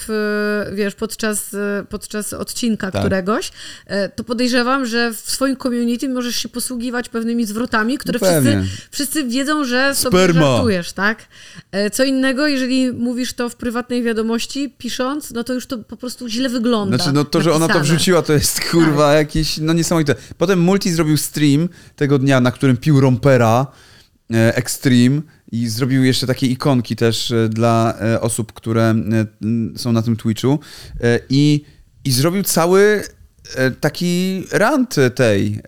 w, 0.07 0.71
wiesz, 0.75 0.95
podczas, 0.95 1.57
podczas 1.89 2.33
odcinka 2.33 2.91
Tak. 2.91 3.01
któregoś, 3.03 3.53
e, 3.87 4.09
to 4.09 4.25
podejrzewam, 4.25 4.87
że 4.87 5.13
w 5.13 5.31
swoim 5.31 5.57
community 5.57 6.09
możesz 6.09 6.37
się 6.37 6.49
posługiwać 6.49 7.09
pewnymi 7.09 7.47
zwrotami, 7.47 7.99
które 7.99 8.19
No 8.23 8.27
wszyscy, 8.29 8.63
wszyscy 8.91 9.25
wiedzą, 9.25 9.65
że 9.65 9.95
sobie 9.95 10.19
Sperma. 10.19 10.41
żartujesz, 10.41 10.93
tak? 10.93 11.19
E, 11.73 11.91
Co 11.91 12.05
innego, 12.05 12.47
jeżeli 12.47 12.93
mówisz 12.93 13.33
to 13.33 13.49
w 13.49 13.57
prywatnej 13.57 14.03
wiadomości, 14.03 14.75
pisząc, 14.79 15.31
no 15.31 15.45
to 15.45 15.53
już 15.55 15.67
to 15.67 15.79
po 15.79 15.97
prostu 15.97 16.29
źle 16.29 16.49
wygląda. 16.49 16.97
Znaczy, 16.97 17.13
no 17.13 17.25
to, 17.25 17.41
że 17.43 17.51
ona 17.51 17.69
to 17.69 17.75
napisane. 17.75 17.85
wrzuciła, 17.97 18.23
to 18.23 18.33
jest 18.33 18.61
kurwa 18.71 19.15
jakieś, 19.15 19.59
no 19.59 19.73
niesamowite. 19.73 20.15
Potem 20.39 20.61
Multi 20.61 20.93
zrobił 21.01 21.17
stream 21.17 21.69
tego 21.97 22.19
dnia, 22.19 22.41
na 22.41 22.53
którym 22.53 22.77
pił 22.77 23.01
Rompera 23.01 23.67
e, 24.35 24.57
Extreme 24.57 25.23
i 25.53 25.69
zrobił 25.69 26.05
jeszcze 26.05 26.27
takie 26.27 26.47
ikonki 26.47 26.97
też 26.97 27.31
e, 27.31 27.49
dla 27.49 27.95
e, 28.01 28.21
osób, 28.21 28.53
które 28.53 28.95
są 29.77 29.93
na 29.93 30.03
tym 30.03 30.17
Twitchu 30.17 30.59
i, 31.31 31.65
i 32.05 32.13
zrobił 32.13 32.43
cały 32.43 33.03
taki 33.81 34.45
rant 34.53 34.97
tej 35.15 35.63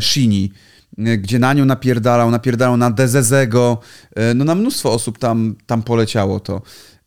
Shini, 0.00 0.52
gdzie 0.98 1.38
na 1.38 1.52
nią 1.52 1.64
napierdalał, 1.64 2.30
napierdalał 2.30 2.76
na 2.76 2.90
Dezezego, 2.90 3.80
no 4.34 4.44
na 4.44 4.54
mnóstwo 4.54 4.92
osób 4.92 5.18
tam, 5.18 5.56
tam 5.66 5.82
poleciało 5.82 6.40
to. 6.40 6.62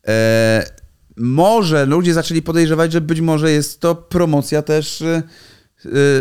E, 0.08 0.78
może 1.18 1.86
ludzie 1.86 2.14
zaczęli 2.14 2.42
podejrzewać, 2.42 2.92
że 2.92 3.02
być 3.02 3.22
może 3.22 3.52
jest 3.52 3.80
to 3.80 3.96
promocja 3.96 4.62
też, 4.62 5.04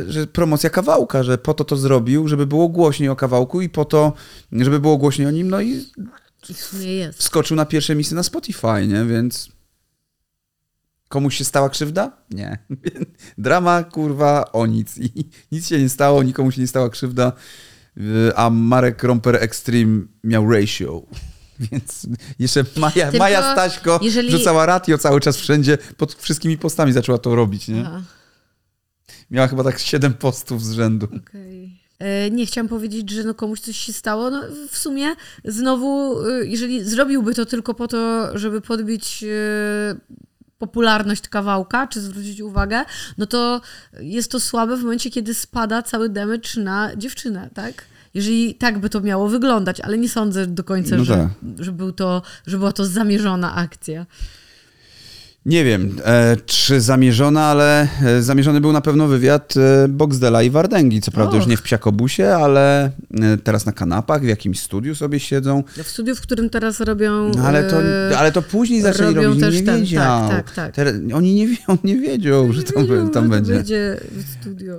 że 0.08 0.26
promocja 0.26 0.70
kawałka, 0.70 1.22
że 1.22 1.38
po 1.38 1.54
to 1.54 1.64
to 1.64 1.76
zrobił, 1.76 2.28
żeby 2.28 2.46
było 2.46 2.68
głośniej 2.68 3.08
o 3.08 3.16
kawałku 3.16 3.60
i 3.60 3.68
po 3.68 3.84
to, 3.84 4.12
żeby 4.52 4.80
było 4.80 4.96
głośniej 4.96 5.28
o 5.28 5.30
nim, 5.30 5.50
no 5.50 5.60
i 5.60 5.84
jest. 6.72 7.18
wskoczył 7.18 7.56
na 7.56 7.64
pierwsze 7.66 7.94
miejsce 7.94 8.14
na 8.14 8.22
Spotify, 8.22 8.86
nie? 8.88 9.04
Więc 9.04 9.48
komuś 11.08 11.36
się 11.36 11.44
stała 11.44 11.68
krzywda? 11.70 12.12
Nie. 12.30 12.58
Drama, 13.38 13.84
kurwa, 13.84 14.52
o 14.52 14.66
nic. 14.66 14.98
I 14.98 15.30
nic 15.52 15.68
się 15.68 15.78
nie 15.82 15.88
stało, 15.88 16.22
nikomu 16.22 16.50
się 16.52 16.60
nie 16.60 16.66
stała 16.66 16.90
krzywda, 16.90 17.32
y, 17.96 18.02
a 18.36 18.50
Marek 18.50 19.02
Romper 19.02 19.36
Extreme 19.36 20.02
miał 20.24 20.50
ratio. 20.52 21.02
Więc 21.72 22.06
jeszcze 22.38 22.64
Maja, 22.76 22.92
Tylko 23.10 23.18
Maja 23.18 23.52
Staśko 23.52 24.00
jeżeli- 24.02 24.30
rzucała 24.30 24.66
ratio 24.66 24.98
cały 24.98 25.20
czas 25.20 25.36
wszędzie, 25.36 25.78
pod 25.96 26.14
wszystkimi 26.14 26.58
postami 26.58 26.92
zaczęła 26.92 27.18
to 27.18 27.34
robić, 27.34 27.68
nie? 27.68 27.80
Aha. 27.86 28.02
Miała 29.30 29.48
chyba 29.48 29.64
tak 29.64 29.78
7 29.78 30.14
postów 30.14 30.64
z 30.64 30.72
rzędu. 30.72 31.08
Okej. 31.16 31.80
E, 31.98 32.30
Nie 32.30 32.46
chciałam 32.46 32.68
powiedzieć, 32.68 33.10
że 33.10 33.24
no 33.24 33.34
komuś 33.34 33.60
coś 33.60 33.76
się 33.76 33.92
stało. 33.92 34.30
No, 34.30 34.42
w 34.70 34.78
sumie 34.78 35.06
znowu, 35.44 36.20
y, 36.26 36.46
jeżeli 36.46 36.84
zrobiłby 36.84 37.34
to 37.34 37.46
tylko 37.46 37.74
po 37.74 37.88
to, 37.88 38.30
żeby 38.38 38.60
podbić 38.60 39.24
y, 39.24 40.00
popularność 40.58 41.28
kawałka, 41.28 41.86
czy 41.86 42.00
zwrócić 42.00 42.40
uwagę, 42.40 42.84
no 43.18 43.26
to 43.26 43.60
jest 44.00 44.30
to 44.30 44.40
słabe 44.40 44.76
w 44.76 44.82
momencie, 44.82 45.10
kiedy 45.10 45.34
spada 45.34 45.82
cały 45.82 46.08
damage 46.08 46.60
na 46.60 46.96
dziewczynę, 46.96 47.50
tak? 47.54 47.84
Jeżeli 48.14 48.54
tak 48.54 48.78
by 48.78 48.90
to 48.90 49.00
miało 49.00 49.28
wyglądać, 49.28 49.80
ale 49.80 49.98
nie 49.98 50.08
sądzę 50.08 50.46
do 50.46 50.64
końca, 50.64 50.96
No 50.96 51.04
że, 51.04 51.14
tak. 51.16 51.28
że, 51.64 51.72
był 51.72 51.92
to, 51.92 52.22
że 52.46 52.58
była 52.58 52.72
to 52.72 52.86
zamierzona 52.86 53.54
akcja. 53.54 54.06
Nie 55.46 55.64
wiem, 55.64 55.96
e, 56.04 56.36
czy 56.46 56.80
zamierzona, 56.80 57.44
ale 57.44 57.88
e, 58.04 58.22
zamierzony 58.22 58.60
był 58.60 58.72
na 58.72 58.80
pewno 58.80 59.06
wywiad 59.06 59.54
e, 59.56 59.88
Boxdela 59.88 60.42
i 60.42 60.50
Wardęgi. 60.50 61.00
Co 61.00 61.10
prawda 61.10 61.30
Och. 61.32 61.36
już 61.36 61.46
nie 61.46 61.56
w 61.56 61.62
psiakobusie, 61.62 62.28
ale 62.34 62.90
teraz 63.44 63.66
na 63.66 63.72
kanapach, 63.72 64.22
w 64.22 64.26
jakimś 64.26 64.60
studiu 64.60 64.94
sobie 64.94 65.20
siedzą. 65.20 65.64
No 65.76 65.84
W 65.84 65.88
studiu, 65.88 66.16
w 66.16 66.20
którym 66.20 66.50
teraz 66.50 66.80
robią... 66.80 67.30
No, 67.36 67.42
ale, 67.42 67.64
to, 67.64 67.76
ale 68.18 68.32
to 68.32 68.42
później 68.42 68.80
zaczęli 68.80 69.14
robią 69.14 69.28
robić, 69.28 69.40
też 69.44 69.54
nie 69.54 69.62
ten- 69.62 69.80
wiedział. 69.80 70.28
tak, 70.28 70.50
tak, 70.54 70.74
tak. 70.74 70.86
Oni 71.14 71.34
nie, 71.34 71.56
on 71.66 71.78
nie 71.84 71.96
wiedział, 71.96 72.52
że 72.52 72.62
tam, 72.62 72.82
wiedział, 72.82 73.08
tam 73.08 73.28
będzie. 73.28 73.54
będzie 73.54 73.96
w 74.10 74.40
studio. 74.40 74.76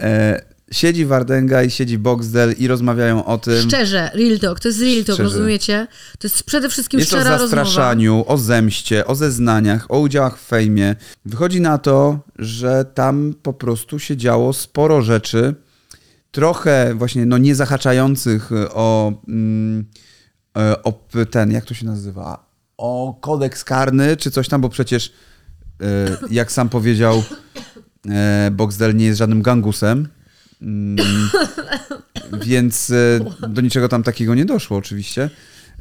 Siedzi 0.71 1.05
Wardęga 1.05 1.63
i 1.63 1.71
siedzi 1.71 1.97
Boxdel 1.97 2.55
i 2.57 2.67
rozmawiają 2.67 3.25
o 3.25 3.37
tym. 3.37 3.61
Szczerze, 3.67 4.11
real 4.13 4.39
talk, 4.39 4.59
to 4.59 4.67
jest 4.67 4.81
real 4.81 4.95
talk, 4.95 5.03
Szczerze. 5.03 5.23
rozumiecie? 5.23 5.87
To 6.19 6.27
jest 6.27 6.43
przede 6.43 6.69
wszystkim 6.69 6.99
Jest 6.99 7.13
o 7.13 7.15
szczera 7.15 7.37
rozmowa. 7.37 7.63
zastraszaniu, 7.63 8.23
o 8.27 8.37
zemście, 8.37 9.05
o 9.05 9.15
zeznaniach, 9.15 9.91
o 9.91 9.99
udziałach 9.99 10.37
w 10.39 10.47
fejmie. 10.47 10.95
Wychodzi 11.25 11.61
na 11.61 11.77
to, 11.77 12.19
że 12.39 12.85
tam 12.93 13.33
po 13.43 13.53
prostu 13.53 13.99
się 13.99 14.17
działo 14.17 14.53
sporo 14.53 15.01
rzeczy, 15.01 15.55
trochę 16.31 16.93
właśnie 16.95 17.25
no, 17.25 17.37
nie 17.37 17.55
zahaczających 17.55 18.49
o, 18.69 19.13
mm, 19.27 19.85
e, 20.57 20.83
o 20.83 20.91
ten, 21.31 21.51
jak 21.51 21.65
to 21.65 21.73
się 21.73 21.85
nazywa, 21.85 22.47
o 22.77 23.17
kodeks 23.21 23.63
karny 23.63 24.17
czy 24.17 24.31
coś 24.31 24.47
tam, 24.47 24.61
bo 24.61 24.69
przecież 24.69 25.13
E, 25.81 26.17
jak 26.29 26.51
sam 26.51 26.69
powiedział, 26.69 27.23
e, 28.09 28.51
Boxdel 28.51 28.95
nie 28.95 29.05
jest 29.05 29.17
żadnym 29.17 29.41
gangusem. 29.41 30.07
Mm, 30.61 30.97
więc 32.47 32.89
e, 32.89 33.19
do 33.49 33.61
niczego 33.61 33.89
tam 33.89 34.03
takiego 34.03 34.35
nie 34.35 34.45
doszło 34.45 34.77
oczywiście. 34.77 35.29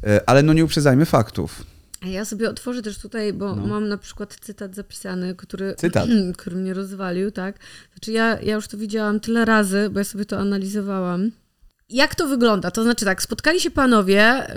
E, 0.03 0.29
ale 0.29 0.43
no 0.43 0.53
nie 0.53 0.65
uprzedzajmy 0.65 1.05
faktów. 1.05 1.63
Ja 2.05 2.25
sobie 2.25 2.49
otworzę 2.49 2.81
też 2.81 2.97
tutaj, 2.97 3.33
bo 3.33 3.55
no. 3.55 3.67
mam 3.67 3.87
na 3.87 3.97
przykład 3.97 4.37
cytat 4.41 4.75
zapisany, 4.75 5.35
który, 5.35 5.75
cytat. 5.77 6.09
który 6.37 6.55
mnie 6.55 6.73
rozwalił, 6.73 7.31
tak? 7.31 7.59
Znaczy 7.93 8.11
ja, 8.11 8.41
ja 8.41 8.55
już 8.55 8.67
to 8.67 8.77
widziałam 8.77 9.19
tyle 9.19 9.45
razy, 9.45 9.89
bo 9.91 9.99
ja 9.99 10.05
sobie 10.05 10.25
to 10.25 10.39
analizowałam. 10.39 11.31
Jak 11.89 12.15
to 12.15 12.27
wygląda? 12.27 12.71
To 12.71 12.83
znaczy 12.83 13.05
tak, 13.05 13.21
spotkali 13.21 13.61
się 13.61 13.71
panowie, 13.71 14.47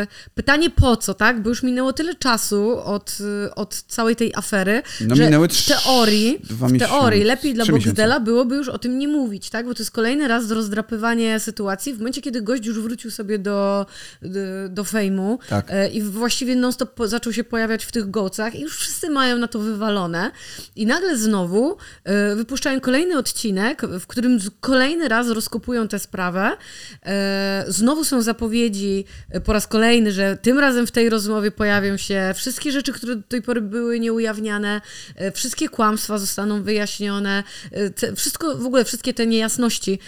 yy, 0.00 0.06
pytanie 0.34 0.70
po 0.70 0.96
co, 0.96 1.14
tak? 1.14 1.42
Bo 1.42 1.48
już 1.48 1.62
minęło 1.62 1.92
tyle 1.92 2.14
czasu 2.14 2.78
od, 2.84 3.20
yy, 3.20 3.54
od 3.54 3.74
całej 3.74 4.16
tej 4.16 4.34
afery, 4.34 4.82
no, 5.00 5.16
że 5.16 5.24
minęły 5.24 5.48
w 5.48 5.66
teorii, 5.66 6.38
w 6.50 6.78
teorii 6.78 7.24
lepiej 7.24 7.54
dla 7.54 7.66
Boxdela 7.66 8.20
byłoby 8.20 8.56
już 8.56 8.68
o 8.68 8.78
tym 8.78 8.98
nie 8.98 9.08
mówić, 9.08 9.50
tak? 9.50 9.66
Bo 9.66 9.74
to 9.74 9.82
jest 9.82 9.90
kolejny 9.90 10.28
raz 10.28 10.50
rozdrapywanie 10.50 11.40
sytuacji 11.40 11.94
w 11.94 11.98
momencie, 11.98 12.22
kiedy 12.22 12.42
gość 12.42 12.66
już 12.66 12.80
wrócił 12.80 13.10
sobie 13.10 13.38
do, 13.38 13.86
do, 14.22 14.40
do 14.68 14.84
fejmu 14.84 15.38
tak. 15.48 15.70
yy, 15.70 15.88
i 15.88 16.02
właściwie 16.02 16.56
non-stop 16.56 16.94
po, 16.94 17.08
zaczął 17.08 17.32
się 17.32 17.44
pojawiać 17.44 17.84
w 17.84 17.92
tych 17.92 18.10
gołcach 18.10 18.54
i 18.54 18.60
już 18.60 18.76
wszyscy 18.78 19.10
mają 19.10 19.38
na 19.38 19.48
to 19.48 19.58
wywalone 19.58 20.30
i 20.76 20.86
nagle 20.86 21.16
znowu 21.16 21.76
y, 22.32 22.36
wypuszczają 22.36 22.80
kolejny 22.80 23.18
odcinek, 23.18 23.82
w 23.86 24.06
którym 24.06 24.38
kolejny 24.60 25.08
raz 25.08 25.28
rozkopują 25.28 25.88
tę 25.88 25.98
sprawę 25.98 26.56
znowu 27.68 28.04
są 28.04 28.22
zapowiedzi 28.22 29.04
e, 29.30 29.40
po 29.40 29.52
raz 29.52 29.66
kolejny, 29.66 30.12
że 30.12 30.38
tym 30.42 30.58
razem 30.58 30.86
w 30.86 30.90
tej 30.90 31.10
rozmowie 31.10 31.50
pojawią 31.50 31.96
się 31.96 32.32
wszystkie 32.34 32.72
rzeczy, 32.72 32.92
które 32.92 33.16
do 33.16 33.22
tej 33.22 33.42
pory 33.42 33.60
były 33.60 34.00
nieujawniane, 34.00 34.80
e, 35.16 35.32
wszystkie 35.32 35.68
kłamstwa 35.68 36.18
zostaną 36.18 36.62
wyjaśnione, 36.62 37.42
wszystko, 38.16 38.56
w 38.56 38.66
ogóle 38.66 38.84
wszystkie 38.84 39.14
te 39.14 39.26
niejasności 39.26 39.98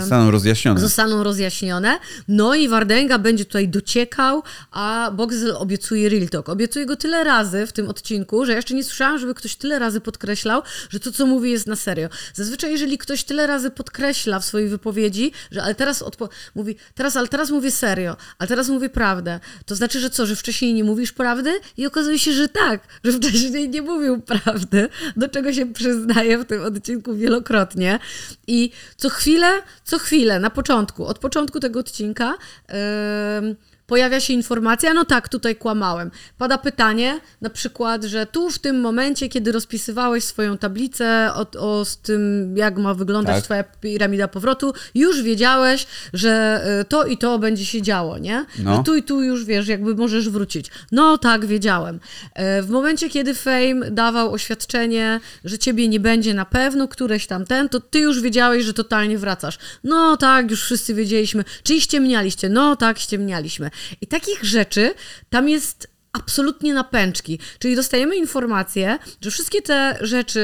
zostaną 0.00 0.30
rozjaśnione. 0.30 0.80
Zostaną 0.80 1.22
rozjaśnione. 1.22 1.98
No 2.28 2.54
i 2.54 2.68
Wardenga 2.68 3.18
będzie 3.18 3.44
tutaj 3.44 3.68
dociekał, 3.68 4.42
a 4.70 5.10
Boxel 5.14 5.56
obiecuje 5.56 6.08
Real 6.08 6.28
Talk. 6.28 6.48
Obiecuje 6.48 6.86
go 6.86 6.96
tyle 6.96 7.24
razy 7.24 7.66
w 7.66 7.72
tym 7.72 7.88
odcinku, 7.88 8.46
że 8.46 8.52
jeszcze 8.52 8.74
nie 8.74 8.84
słyszałam, 8.84 9.18
żeby 9.18 9.34
ktoś 9.34 9.56
tyle 9.56 9.78
razy 9.78 10.00
podkreślał, 10.00 10.62
że 10.90 11.00
to, 11.00 11.12
co 11.12 11.26
mówi, 11.26 11.50
jest 11.50 11.66
na 11.66 11.76
serio. 11.76 12.08
Zazwyczaj, 12.34 12.72
jeżeli 12.72 12.98
ktoś 12.98 13.24
tyle 13.24 13.46
razy 13.46 13.70
podkreśla 13.70 14.40
w 14.40 14.44
swojej 14.44 14.68
wypowiedzi, 14.68 15.32
że 15.52 15.62
ale 15.62 15.74
teraz 15.74 16.02
odpo- 16.02 16.28
mówi, 16.54 16.76
teraz, 16.94 17.16
ale 17.16 17.28
teraz 17.28 17.50
mówię 17.50 17.70
serio, 17.70 18.16
ale 18.38 18.48
teraz 18.48 18.68
mówię 18.68 18.88
prawdę. 18.88 19.40
To 19.66 19.74
znaczy, 19.74 20.00
że 20.00 20.10
co, 20.10 20.26
że 20.26 20.36
wcześniej 20.36 20.74
nie 20.74 20.84
mówisz 20.84 21.12
prawdy? 21.12 21.60
I 21.76 21.86
okazuje 21.86 22.18
się, 22.18 22.32
że 22.32 22.48
tak, 22.48 22.80
że 23.04 23.12
wcześniej 23.12 23.68
nie 23.68 23.82
mówił 23.82 24.20
prawdy, 24.20 24.88
do 25.16 25.28
czego 25.28 25.52
się 25.52 25.72
przyznaje 25.72 26.38
w 26.38 26.44
tym 26.44 26.62
odcinku 26.62 27.14
wielokrotnie. 27.14 27.98
I 28.46 28.70
co 28.96 29.08
chwilę, 29.08 29.62
co 29.84 29.98
chwilę, 29.98 30.40
na 30.40 30.50
początku, 30.50 31.06
od 31.06 31.18
początku 31.18 31.60
tego 31.60 31.80
odcinka, 31.80 32.34
yy, 32.68 33.56
pojawia 33.92 34.20
się 34.20 34.32
informacja, 34.32 34.94
no 34.94 35.04
tak, 35.04 35.28
tutaj 35.28 35.56
kłamałem. 35.56 36.10
Pada 36.38 36.58
pytanie, 36.58 37.20
na 37.40 37.50
przykład, 37.50 38.04
że 38.04 38.26
tu 38.26 38.50
w 38.50 38.58
tym 38.58 38.80
momencie, 38.80 39.28
kiedy 39.28 39.52
rozpisywałeś 39.52 40.24
swoją 40.24 40.58
tablicę 40.58 41.30
o, 41.34 41.46
o 41.58 41.84
z 41.84 41.96
tym, 41.96 42.54
jak 42.56 42.78
ma 42.78 42.94
wyglądać 42.94 43.34
tak. 43.34 43.44
twoja 43.44 43.64
piramida 43.64 44.28
powrotu, 44.28 44.72
już 44.94 45.22
wiedziałeś, 45.22 45.86
że 46.12 46.64
y, 46.80 46.84
to 46.84 47.04
i 47.04 47.18
to 47.18 47.38
będzie 47.38 47.66
się 47.66 47.82
działo, 47.82 48.18
nie? 48.18 48.44
No. 48.58 48.80
I 48.80 48.84
tu 48.84 48.96
i 48.96 49.02
tu 49.02 49.22
już 49.22 49.44
wiesz, 49.44 49.68
jakby 49.68 49.94
możesz 49.94 50.28
wrócić. 50.28 50.70
No 50.92 51.18
tak, 51.18 51.46
wiedziałem. 51.46 52.00
E, 52.34 52.62
w 52.62 52.70
momencie, 52.70 53.10
kiedy 53.10 53.34
Fame 53.34 53.90
dawał 53.90 54.32
oświadczenie, 54.32 55.20
że 55.44 55.58
ciebie 55.58 55.88
nie 55.88 56.00
będzie 56.00 56.34
na 56.34 56.44
pewno, 56.44 56.88
któreś 56.88 57.26
tam 57.26 57.44
ten, 57.44 57.68
to 57.68 57.80
ty 57.80 57.98
już 57.98 58.20
wiedziałeś, 58.20 58.64
że 58.64 58.74
totalnie 58.74 59.18
wracasz. 59.18 59.58
No 59.84 60.16
tak, 60.16 60.50
już 60.50 60.62
wszyscy 60.62 60.94
wiedzieliśmy. 60.94 61.44
Czyli 61.62 61.80
ściemnialiście? 61.80 62.48
No 62.48 62.76
tak, 62.76 62.98
ściemnialiśmy. 62.98 63.70
I 64.00 64.06
takich 64.06 64.44
rzeczy 64.44 64.94
tam 65.30 65.48
jest 65.48 65.91
absolutnie 66.12 66.74
na 66.74 66.84
pęczki. 66.84 67.38
Czyli 67.58 67.76
dostajemy 67.76 68.16
informację, 68.16 68.98
że 69.20 69.30
wszystkie 69.30 69.62
te 69.62 69.98
rzeczy, 70.00 70.40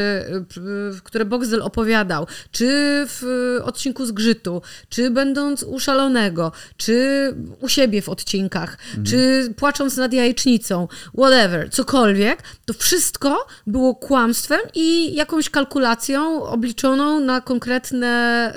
y, 0.97 1.01
które 1.05 1.25
Boxdel 1.25 1.63
opowiadał, 1.63 2.27
czy 2.51 2.67
w 3.07 3.23
odcinku 3.65 4.07
Zgrzytu, 4.07 4.63
czy 4.89 5.11
będąc 5.11 5.63
u 5.63 5.81
Szalonego, 5.81 6.53
czy 6.77 7.35
u 7.61 7.69
siebie 7.69 8.03
w 8.03 8.09
odcinkach, 8.09 8.79
mhm. 8.89 9.05
czy 9.07 9.49
płacząc 9.57 9.97
nad 9.97 10.13
jajecznicą, 10.13 10.89
whatever, 11.19 11.71
cokolwiek, 11.71 12.43
to 12.65 12.75
wszystko 12.75 13.47
było 13.67 13.95
kłamstwem 13.95 14.61
i 14.75 15.15
jakąś 15.15 15.51
kalkulacją 15.51 16.43
obliczoną 16.43 17.21
na 17.21 17.41
konkretne 17.41 18.53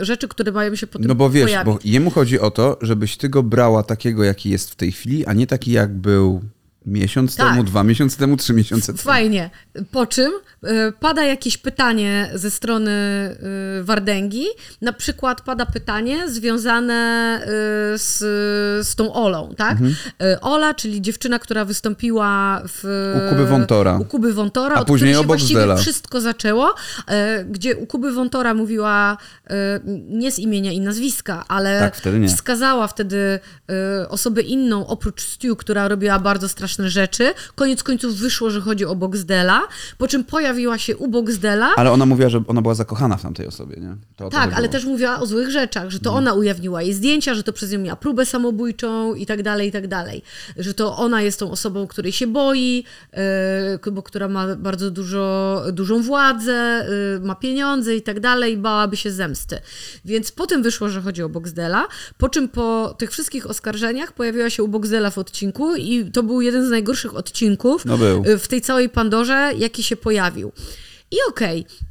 y, 0.00 0.04
rzeczy, 0.04 0.28
które 0.28 0.52
mają 0.52 0.74
się 0.74 0.86
potem 0.86 1.08
No 1.08 1.14
bo 1.14 1.30
wiesz, 1.30 1.44
pojawić. 1.44 1.74
bo 1.74 1.78
jemu 1.84 2.10
chodzi 2.10 2.40
o 2.40 2.50
to, 2.50 2.78
żebyś 2.80 3.16
ty 3.16 3.28
go 3.28 3.42
brała 3.42 3.82
takiego, 3.82 4.24
jaki 4.24 4.50
jest 4.50 4.70
w 4.70 4.74
tej 4.74 4.92
chwili, 4.92 5.26
a 5.26 5.32
nie 5.32 5.46
taki, 5.46 5.72
jak 5.72 5.94
był 5.94 6.42
Miesiąc 6.86 7.36
tak. 7.36 7.48
temu, 7.48 7.64
dwa 7.64 7.84
miesiące 7.84 8.18
temu, 8.18 8.36
trzy 8.36 8.54
miesiące 8.54 8.86
temu. 8.86 8.98
Fajnie. 8.98 9.50
Po 9.90 10.06
czym 10.06 10.32
y, 10.32 10.92
pada 11.00 11.24
jakieś 11.24 11.58
pytanie 11.58 12.30
ze 12.34 12.50
strony 12.50 12.90
y, 13.80 13.84
Wardęgi. 13.84 14.44
Na 14.82 14.92
przykład 14.92 15.40
pada 15.40 15.66
pytanie 15.66 16.30
związane 16.30 17.40
y, 17.42 17.48
z, 17.98 18.18
z 18.88 18.94
tą 18.94 19.12
Olą, 19.12 19.54
tak? 19.56 19.72
Mhm. 19.72 19.94
Ola, 20.40 20.74
czyli 20.74 21.02
dziewczyna, 21.02 21.38
która 21.38 21.64
wystąpiła 21.64 22.62
w... 22.68 22.84
U 23.16 23.30
Kuby 23.30 23.46
Wątora. 23.46 23.98
U 23.98 24.04
Kuby 24.04 24.32
Wątora, 24.32 24.76
A 24.76 24.80
od 24.80 24.86
później 24.86 25.16
obok 25.16 25.26
właściwie 25.26 25.60
Zdela. 25.60 25.76
wszystko 25.76 26.20
zaczęło, 26.20 26.74
gdzie 27.50 27.76
u 27.76 27.86
Kuby 27.86 28.12
Wątora 28.12 28.54
mówiła 28.54 29.16
nie 30.08 30.32
z 30.32 30.38
imienia 30.38 30.72
i 30.72 30.80
nazwiska, 30.80 31.44
ale 31.48 31.80
tak, 31.80 31.96
wtedy 31.96 32.28
wskazała 32.28 32.86
wtedy 32.86 33.40
osobę 34.08 34.42
inną 34.42 34.86
oprócz 34.86 35.22
Stu, 35.22 35.56
która 35.56 35.88
robiła 35.88 36.18
bardzo 36.18 36.48
straszne 36.48 36.75
straszne 36.76 36.90
rzeczy. 36.90 37.34
Koniec 37.54 37.82
końców 37.82 38.14
wyszło, 38.14 38.50
że 38.50 38.60
chodzi 38.60 38.84
o 38.84 38.94
Boxdela, 38.94 39.62
po 39.98 40.08
czym 40.08 40.24
pojawiła 40.24 40.78
się 40.78 40.96
u 40.96 41.08
Boxdela. 41.08 41.74
Ale 41.76 41.90
ona 41.90 42.06
mówiła, 42.06 42.28
że 42.28 42.42
ona 42.46 42.62
była 42.62 42.74
zakochana 42.74 43.16
w 43.16 43.22
tamtej 43.22 43.46
osobie, 43.46 43.76
nie? 43.76 43.96
To 44.16 44.30
tak, 44.30 44.52
ale 44.52 44.68
też 44.68 44.84
mówiła 44.84 45.20
o 45.20 45.26
złych 45.26 45.50
rzeczach, 45.50 45.90
że 45.90 45.98
to 46.00 46.10
no. 46.10 46.16
ona 46.16 46.32
ujawniła 46.32 46.82
jej 46.82 46.94
zdjęcia, 46.94 47.34
że 47.34 47.42
to 47.42 47.52
przez 47.52 47.72
nią 47.72 47.78
miała 47.78 47.96
próbę 47.96 48.26
samobójczą 48.26 49.14
i 49.14 49.26
tak 49.26 49.42
dalej, 49.42 49.68
i 49.68 49.72
tak 49.72 49.88
dalej. 49.88 50.22
Że 50.56 50.74
to 50.74 50.96
ona 50.96 51.22
jest 51.22 51.38
tą 51.38 51.50
osobą, 51.50 51.86
której 51.86 52.12
się 52.12 52.26
boi, 52.26 52.84
yy, 53.84 53.92
bo 53.92 54.02
która 54.02 54.28
ma 54.28 54.56
bardzo 54.56 54.90
dużo, 54.90 55.62
dużą 55.72 56.02
władzę, 56.02 56.86
yy, 57.20 57.26
ma 57.26 57.34
pieniądze 57.34 57.96
i 57.96 58.02
tak 58.02 58.20
dalej, 58.20 58.56
bałaby 58.56 58.96
się 58.96 59.10
zemsty. 59.10 59.58
Więc 60.04 60.32
potem 60.32 60.62
wyszło, 60.62 60.88
że 60.88 61.00
chodzi 61.02 61.22
o 61.22 61.28
Boxdela, 61.28 61.86
po 62.18 62.28
czym 62.28 62.48
po 62.48 62.94
tych 62.98 63.10
wszystkich 63.10 63.50
oskarżeniach 63.50 64.12
pojawiła 64.12 64.50
się 64.50 64.62
u 64.62 64.68
Boxdela 64.68 65.10
w 65.10 65.18
odcinku 65.18 65.76
i 65.76 66.10
to 66.10 66.22
był 66.22 66.40
jeden 66.40 66.65
z 66.65 66.65
najgorszych 66.70 67.16
odcinków 67.16 67.84
no 67.84 67.94
y, 68.26 68.38
w 68.38 68.48
tej 68.48 68.60
całej 68.60 68.88
Pandorze, 68.88 69.52
jaki 69.56 69.82
się 69.82 69.96
pojawił. 69.96 70.52
I 71.10 71.16
okej, 71.28 71.60
okay. 71.60 71.85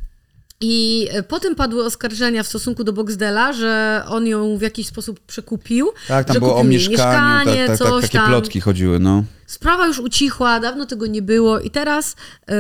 I 0.62 1.08
y, 1.18 1.24
potem 1.24 1.56
padły 1.56 1.86
oskarżenia 1.86 2.44
w 2.44 2.48
stosunku 2.48 2.84
do 2.84 2.94
Boxdela, 2.94 3.54
że 3.54 4.04
on 4.08 4.28
ją 4.28 4.58
w 4.58 4.62
jakiś 4.62 4.88
sposób 4.88 5.20
przekupił. 5.20 5.92
Tak, 6.08 6.28
tam 6.28 6.34
że 6.34 6.40
było 6.40 6.58
o 6.58 6.64
mieszkaniu, 6.64 6.98
mieszkanie, 6.98 7.68
tak, 7.68 7.78
tak, 7.78 7.88
tak, 7.88 8.02
takie 8.02 8.18
tam. 8.18 8.28
plotki 8.28 8.62
chodziły, 8.62 9.00
no. 9.00 9.24
Sprawa 9.48 9.88
już 9.88 10.00
ucichła, 10.00 10.60
dawno 10.60 10.86
tego 10.86 11.08
nie 11.08 11.22
było 11.22 11.60
i 11.60 11.70
teraz 11.70 12.16
yy, 12.48 12.56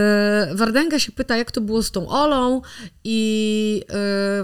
Wardenga 0.56 1.00
się 1.00 1.12
pyta, 1.12 1.38
jak 1.38 1.52
to 1.52 1.62
było 1.62 1.84
z 1.84 1.92
tą 1.92 2.10
Olą 2.10 2.62
i 3.04 3.82
yy, 3.90 3.96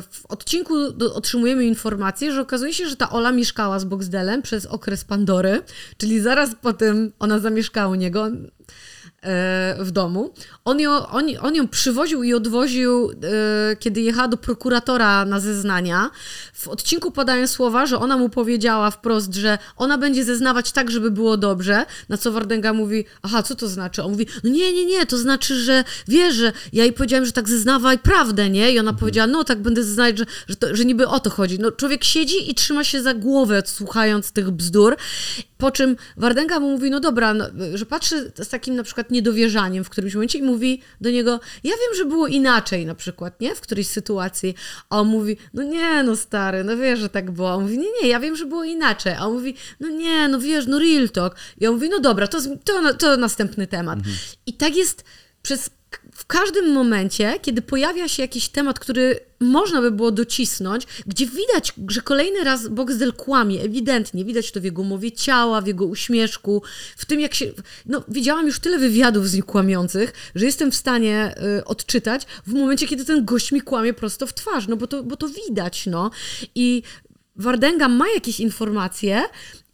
w 0.02 0.26
odcinku 0.30 0.92
do, 0.92 1.14
otrzymujemy 1.14 1.66
informację, 1.66 2.32
że 2.32 2.42
okazuje 2.42 2.74
się, 2.74 2.88
że 2.88 2.96
ta 2.96 3.10
Ola 3.10 3.32
mieszkała 3.32 3.80
z 3.80 3.86
Boxdelem 3.86 4.42
przez 4.42 4.66
okres 4.66 5.04
Pandory, 5.04 5.62
czyli 5.98 6.20
zaraz 6.20 6.50
po 6.62 6.74
tym 6.74 7.12
ona 7.20 7.40
zamieszkała 7.40 7.92
u 7.92 7.96
niego 7.96 8.30
w 9.80 9.92
domu. 9.92 10.34
On 10.66 10.80
ją, 10.80 11.08
on, 11.08 11.26
on 11.42 11.56
ją 11.56 11.68
przywoził 11.68 12.24
i 12.24 12.34
odwoził, 12.34 13.12
e, 13.12 13.76
kiedy 13.76 14.02
jechała 14.02 14.28
do 14.28 14.38
prokuratora 14.38 15.26
na 15.26 15.40
zeznania. 15.40 16.10
W 16.54 16.68
odcinku 16.68 17.12
padają 17.12 17.48
słowa, 17.48 17.86
że 17.86 18.00
ona 18.00 18.18
mu 18.18 18.30
powiedziała 18.30 18.92
wprost, 18.92 19.36
że 19.36 19.58
ona 19.78 19.98
będzie 19.98 20.24
zeznawać 20.24 20.72
tak, 20.72 20.92
żeby 20.92 21.12
było 21.12 21.38
dobrze, 21.38 21.86
na 22.10 22.18
co 22.18 22.32
Wardenga 22.32 22.74
mówi, 22.74 23.06
aha, 23.22 23.44
co 23.44 23.56
to 23.56 23.68
znaczy? 23.68 24.04
On 24.04 24.12
mówi, 24.12 24.28
no 24.44 24.50
nie, 24.50 24.74
nie, 24.74 24.86
nie, 24.86 25.06
to 25.06 25.18
znaczy, 25.18 25.56
że 25.56 25.84
wiesz, 26.08 26.36
że 26.36 26.52
ja 26.74 26.84
jej 26.84 26.94
powiedziałem, 26.94 27.26
że 27.26 27.32
tak 27.32 27.50
zeznawaj 27.50 28.00
prawdę, 28.00 28.50
nie? 28.50 28.72
I 28.72 28.80
ona 28.80 28.90
mhm. 28.90 28.98
powiedziała, 28.98 29.28
no 29.28 29.44
tak 29.44 29.62
będę 29.62 29.84
zeznać, 29.84 30.18
że, 30.18 30.26
że, 30.48 30.56
to, 30.56 30.76
że 30.76 30.86
niby 30.86 31.08
o 31.08 31.20
to 31.20 31.30
chodzi. 31.30 31.60
No 31.60 31.72
człowiek 31.72 32.04
siedzi 32.04 32.52
i 32.52 32.56
trzyma 32.56 32.84
się 32.84 33.02
za 33.02 33.14
głowę, 33.14 33.64
słuchając 33.66 34.32
tych 34.32 34.52
bzdur. 34.52 34.96
Po 35.62 35.71
czym 35.71 35.95
Wardenga 36.17 36.60
mu 36.60 36.71
mówi, 36.71 36.89
no 36.89 37.00
dobra, 37.00 37.34
no, 37.34 37.45
że 37.74 37.86
patrzy 37.86 38.32
z 38.36 38.50
takim 38.50 38.76
na 38.76 38.84
przykład 38.84 39.12
niedowierzaniem 39.12 39.84
w 39.84 39.89
którymś 39.89 40.13
momencie 40.13 40.39
i 40.39 40.43
mówi 40.43 40.82
do 41.02 41.12
niego, 41.12 41.39
ja 41.63 41.71
wiem, 41.71 41.97
że 41.97 42.06
było 42.06 42.28
inaczej 42.28 42.86
na 42.86 42.95
przykład, 42.95 43.41
nie? 43.41 43.56
W 43.56 43.62
którejś 43.62 43.88
sytuacji. 43.88 44.56
A 44.89 45.00
on 45.00 45.08
mówi, 45.08 45.38
no 45.54 45.63
nie, 45.63 46.04
no 46.04 46.15
stary, 46.15 46.63
no 46.63 46.78
wiesz, 46.78 47.00
że 47.00 47.10
tak 47.10 47.32
było. 47.32 47.52
A 47.52 47.56
on 47.56 47.63
mówi, 47.63 47.78
nie, 47.78 47.88
nie, 48.02 48.08
ja 48.08 48.19
wiem, 48.19 48.36
że 48.36 48.45
było 48.45 48.63
inaczej. 48.63 49.13
A 49.13 49.26
on 49.26 49.34
mówi, 49.34 49.56
no 49.80 49.89
nie, 49.89 50.28
no 50.28 50.39
wiesz, 50.39 50.67
no 50.67 50.80
real 50.80 51.10
talk. 51.10 51.36
I 51.60 51.67
on 51.67 51.74
mówi, 51.74 51.89
no 51.89 52.00
dobra, 52.00 52.28
to, 52.28 52.38
to, 52.63 52.93
to 52.93 53.17
następny 53.17 53.67
temat. 53.67 53.97
Mhm. 53.97 54.15
I 54.45 54.54
tak 54.54 54.76
jest 54.76 55.04
przez 55.41 55.69
w 56.14 56.26
każdym 56.26 56.74
momencie, 56.74 57.40
kiedy 57.42 57.62
pojawia 57.62 58.08
się 58.08 58.22
jakiś 58.22 58.50
temat, 58.50 58.80
który 58.80 59.20
można 59.40 59.82
by 59.82 59.92
było 59.92 60.12
docisnąć, 60.12 60.88
gdzie 61.08 61.26
widać, 61.26 61.74
że 61.88 62.02
kolejny 62.02 62.44
raz 62.44 62.68
Boxdel 62.68 63.14
kłamie, 63.14 63.62
ewidentnie, 63.62 64.26
widać 64.26 64.52
to 64.52 64.62
w 64.62 64.64
jego 64.64 64.84
mowie 64.84 65.12
ciała, 65.12 65.62
w 65.62 65.68
jego 65.68 65.86
uśmieszku, 65.86 66.64
w 66.98 67.06
tym 67.06 67.20
jak 67.20 67.34
się... 67.34 67.52
No, 67.86 68.04
widziałam 68.08 68.46
już 68.46 68.60
tyle 68.60 68.78
wywiadów 68.78 69.30
z 69.30 69.34
nim 69.34 69.44
kłamiących, 69.44 70.14
że 70.36 70.46
jestem 70.46 70.72
w 70.72 70.76
stanie 70.76 71.36
y, 71.60 71.66
odczytać 71.66 72.26
w 72.48 72.54
momencie, 72.54 72.88
kiedy 72.88 73.06
ten 73.06 73.26
gość 73.26 73.52
mi 73.52 73.62
kłamie 73.62 73.94
prosto 73.94 74.28
w 74.28 74.34
twarz, 74.34 74.68
no 74.68 74.78
bo 74.78 74.88
to, 74.88 75.04
bo 75.04 75.16
to 75.18 75.30
widać, 75.30 75.86
no. 75.86 76.12
I 76.56 76.84
Wardenga 77.36 77.88
ma 77.88 78.06
jakieś 78.15 78.39
informacje, 78.39 79.24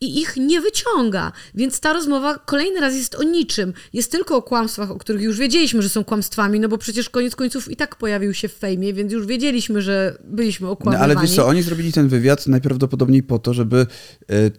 i 0.02 0.20
ich 0.20 0.38
nie 0.38 0.62
wyciąga. 0.62 1.32
Więc 1.56 1.80
ta 1.80 1.94
rozmowa 1.94 2.40
kolejny 2.40 2.80
raz 2.80 2.96
jest 2.96 3.16
o 3.16 3.24
niczym. 3.24 3.74
Jest 3.94 4.12
tylko 4.12 4.36
o 4.36 4.42
kłamstwach, 4.42 4.92
o 4.92 4.96
których 4.96 5.22
już 5.22 5.38
wiedzieliśmy, 5.38 5.82
że 5.82 5.90
są 5.90 6.04
kłamstwami, 6.04 6.60
no 6.60 6.70
bo 6.70 6.78
przecież 6.78 7.10
koniec 7.10 7.36
końców 7.36 7.72
i 7.72 7.76
tak 7.76 7.96
pojawił 7.96 8.34
się 8.34 8.48
w 8.48 8.54
fejmie, 8.54 8.94
więc 8.94 9.14
już 9.14 9.26
wiedzieliśmy, 9.26 9.82
że 9.82 10.18
byliśmy 10.24 10.70
okłamywani. 10.70 11.08
No, 11.08 11.16
ale 11.16 11.28
wiesz 11.28 11.36
co, 11.36 11.48
oni 11.48 11.62
zrobili 11.62 11.94
ten 11.94 12.08
wywiad 12.08 12.48
najprawdopodobniej 12.48 13.24
po 13.24 13.40
to, 13.40 13.54
żeby 13.54 13.88
yy, 14.30 14.52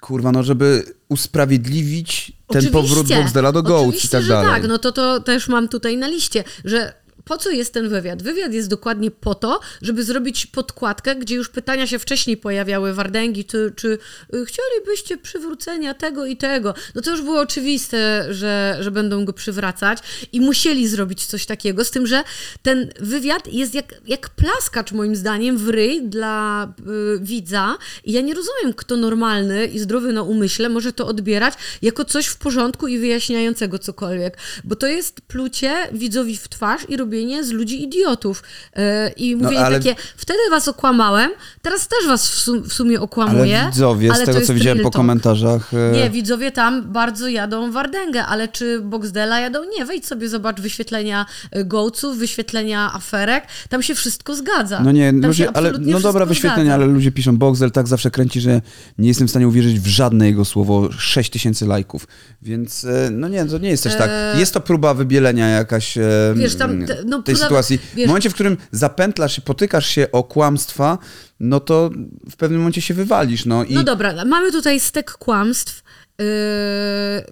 kurwa, 0.00 0.32
no 0.32 0.42
żeby 0.42 0.82
usprawiedliwić 1.08 2.26
ten 2.26 2.58
Oczywiście. 2.58 2.72
powrót 2.72 3.08
Boxdela 3.08 3.52
do 3.52 3.62
Goats 3.62 4.04
i 4.04 4.08
tak 4.08 4.26
dalej. 4.26 4.50
tak, 4.50 4.68
no 4.68 4.78
to, 4.78 4.92
to 4.92 5.20
też 5.20 5.48
mam 5.48 5.68
tutaj 5.68 5.96
na 5.96 6.08
liście, 6.08 6.44
że 6.64 7.03
po 7.24 7.38
co 7.38 7.50
jest 7.50 7.72
ten 7.72 7.88
wywiad? 7.88 8.22
Wywiad 8.22 8.52
jest 8.52 8.68
dokładnie 8.68 9.10
po 9.10 9.34
to, 9.34 9.60
żeby 9.82 10.04
zrobić 10.04 10.46
podkładkę, 10.46 11.16
gdzie 11.16 11.34
już 11.34 11.48
pytania 11.48 11.86
się 11.86 11.98
wcześniej 11.98 12.36
pojawiały, 12.36 12.94
Wardęgi, 12.94 13.44
czy, 13.44 13.72
czy 13.76 13.98
y, 14.34 14.46
chcielibyście 14.46 15.16
przywrócenia 15.16 15.94
tego 15.94 16.26
i 16.26 16.36
tego? 16.36 16.74
No 16.94 17.02
to 17.02 17.10
już 17.10 17.22
było 17.22 17.40
oczywiste, 17.40 18.26
że, 18.34 18.76
że 18.80 18.90
będą 18.90 19.24
go 19.24 19.32
przywracać 19.32 19.98
i 20.32 20.40
musieli 20.40 20.88
zrobić 20.88 21.26
coś 21.26 21.46
takiego, 21.46 21.84
z 21.84 21.90
tym, 21.90 22.06
że 22.06 22.22
ten 22.62 22.92
wywiad 23.00 23.52
jest 23.52 23.74
jak, 23.74 23.94
jak 24.06 24.30
plaskacz 24.30 24.92
moim 24.92 25.16
zdaniem 25.16 25.58
w 25.58 25.68
ryj 25.68 26.02
dla 26.02 26.64
y, 27.16 27.18
widza 27.20 27.76
i 28.04 28.12
ja 28.12 28.20
nie 28.20 28.34
rozumiem, 28.34 28.74
kto 28.76 28.96
normalny 28.96 29.66
i 29.66 29.78
zdrowy 29.78 30.12
na 30.12 30.22
umyśle 30.22 30.68
może 30.68 30.92
to 30.92 31.06
odbierać 31.06 31.54
jako 31.82 32.04
coś 32.04 32.26
w 32.26 32.36
porządku 32.36 32.88
i 32.88 32.98
wyjaśniającego 32.98 33.78
cokolwiek, 33.78 34.38
bo 34.64 34.76
to 34.76 34.86
jest 34.86 35.20
plucie 35.20 35.74
widzowi 35.92 36.36
w 36.36 36.48
twarz 36.48 36.82
i 36.88 36.96
robienie 36.96 37.13
robienie 37.14 37.44
z 37.44 37.50
ludzi 37.50 37.82
idiotów. 37.82 38.42
Yy, 38.76 38.82
I 39.16 39.36
mówienie 39.36 39.60
no, 39.60 39.66
ale... 39.66 39.78
takie, 39.78 39.96
wtedy 40.16 40.38
was 40.50 40.68
okłamałem, 40.68 41.30
teraz 41.62 41.88
też 41.88 42.06
was 42.06 42.28
w, 42.28 42.38
sum 42.38 42.62
w 42.62 42.72
sumie 42.72 43.00
okłamuję. 43.00 43.60
Ale 43.60 43.70
widzowie, 43.70 44.12
ale 44.12 44.24
z 44.24 44.26
tego 44.26 44.40
co 44.40 44.54
widziałem 44.54 44.80
po 44.80 44.90
komentarzach... 44.90 45.72
Yy... 45.72 45.98
Nie, 45.98 46.10
widzowie 46.10 46.52
tam 46.52 46.82
bardzo 46.82 47.28
jadą 47.28 47.72
Wardęgę, 47.72 48.24
ale 48.24 48.48
czy 48.48 48.80
Boxdela 48.80 49.40
jadą? 49.40 49.58
Nie, 49.78 49.84
wejdź 49.84 50.06
sobie, 50.06 50.28
zobacz 50.28 50.60
wyświetlenia 50.60 51.26
e, 51.50 51.64
gołców, 51.64 52.18
wyświetlenia 52.18 52.90
aferek, 52.94 53.44
tam 53.68 53.82
się 53.82 53.94
wszystko 53.94 54.36
zgadza. 54.36 54.80
No 54.80 54.92
nie, 54.92 55.12
ludzie, 55.12 55.56
ale 55.56 55.72
no 55.80 56.00
dobra 56.00 56.26
wyświetlenia, 56.26 56.64
zgadza. 56.64 56.84
ale 56.84 56.86
ludzie 56.86 57.12
piszą, 57.12 57.36
Boxdel 57.36 57.70
tak 57.70 57.88
zawsze 57.88 58.10
kręci, 58.10 58.40
że 58.40 58.60
nie 58.98 59.08
jestem 59.08 59.26
w 59.26 59.30
stanie 59.30 59.48
uwierzyć 59.48 59.80
w 59.80 59.86
żadne 59.86 60.26
jego 60.26 60.44
słowo, 60.44 60.88
6 60.98 61.30
tysięcy 61.30 61.66
lajków, 61.66 62.06
więc 62.42 62.86
no 63.10 63.28
nie, 63.28 63.46
to 63.46 63.58
nie 63.58 63.68
jest 63.68 63.82
też 63.82 63.96
tak. 63.96 64.10
Jest 64.38 64.54
to 64.54 64.60
próba 64.60 64.94
wybielenia 64.94 65.48
jakaś... 65.48 65.98
Wiesz, 66.34 66.54
tam 66.54 66.86
te, 66.86 67.03
no, 67.04 67.22
tej 67.22 67.36
sytuacji. 67.36 67.78
Wiesz, 67.94 68.04
w 68.04 68.08
momencie, 68.08 68.30
w 68.30 68.34
którym 68.34 68.56
zapętlasz 68.70 69.38
i 69.38 69.42
potykasz 69.42 69.86
się 69.86 70.10
o 70.12 70.24
kłamstwa, 70.24 70.98
no 71.40 71.60
to 71.60 71.90
w 72.30 72.36
pewnym 72.36 72.60
momencie 72.60 72.80
się 72.80 72.94
wywalisz. 72.94 73.44
No, 73.44 73.64
i... 73.64 73.74
no 73.74 73.84
dobra, 73.84 74.24
mamy 74.24 74.52
tutaj 74.52 74.80
stek 74.80 75.12
kłamstw. 75.12 75.82
Yy, 76.18 76.24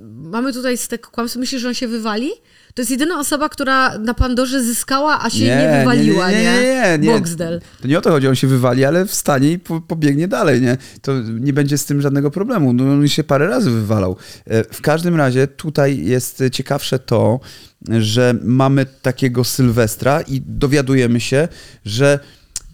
mamy 0.03 0.53
tutaj 0.53 0.79
stek 0.79 1.07
kłamstw. 1.07 1.37
Myślisz, 1.37 1.63
że 1.63 1.69
on 1.69 1.75
się 1.75 1.89
wywali? 1.89 2.31
To 2.75 2.83
jest 2.83 2.91
jedyna 2.91 3.21
osoba, 3.21 3.49
która 3.49 3.99
na 3.99 4.15
Pandorze 4.15 4.63
zyskała, 4.63 5.23
a 5.23 5.31
się 5.31 5.45
nie, 5.45 5.57
nie 5.57 5.79
wywaliła, 5.79 6.31
nie? 6.31 6.43
Nie, 6.43 6.63
nie, 6.63 6.99
nie. 6.99 7.13
Boxdel. 7.13 7.61
To 7.83 7.89
nie 7.89 7.99
o 7.99 8.01
to 8.01 8.11
chodzi, 8.11 8.29
on 8.29 8.35
się 8.35 8.47
wywali, 8.47 8.85
ale 8.85 9.07
wstanie 9.07 9.53
i 9.53 9.59
po, 9.59 9.81
pobiegnie 9.81 10.29
dalej, 10.29 10.61
nie? 10.61 10.77
To 11.03 11.13
nie 11.21 11.53
będzie 11.53 11.79
z 11.79 11.85
tym 11.85 12.01
żadnego 12.01 12.31
problemu. 12.31 12.73
No, 12.73 12.85
on 12.85 13.09
się 13.09 13.25
parę 13.25 13.47
razy 13.47 13.71
wywalał. 13.71 14.17
E, 14.47 14.65
w 14.65 14.81
każdym 14.81 15.17
razie 15.17 15.47
tutaj 15.47 16.05
jest 16.05 16.43
ciekawsze 16.53 16.99
to, 16.99 17.41
że 18.01 18.35
mamy 18.43 18.87
takiego 18.87 19.45
Sylwestra 19.45 20.21
i 20.21 20.43
dowiadujemy 20.47 21.21
się, 21.21 21.49
że 21.85 22.19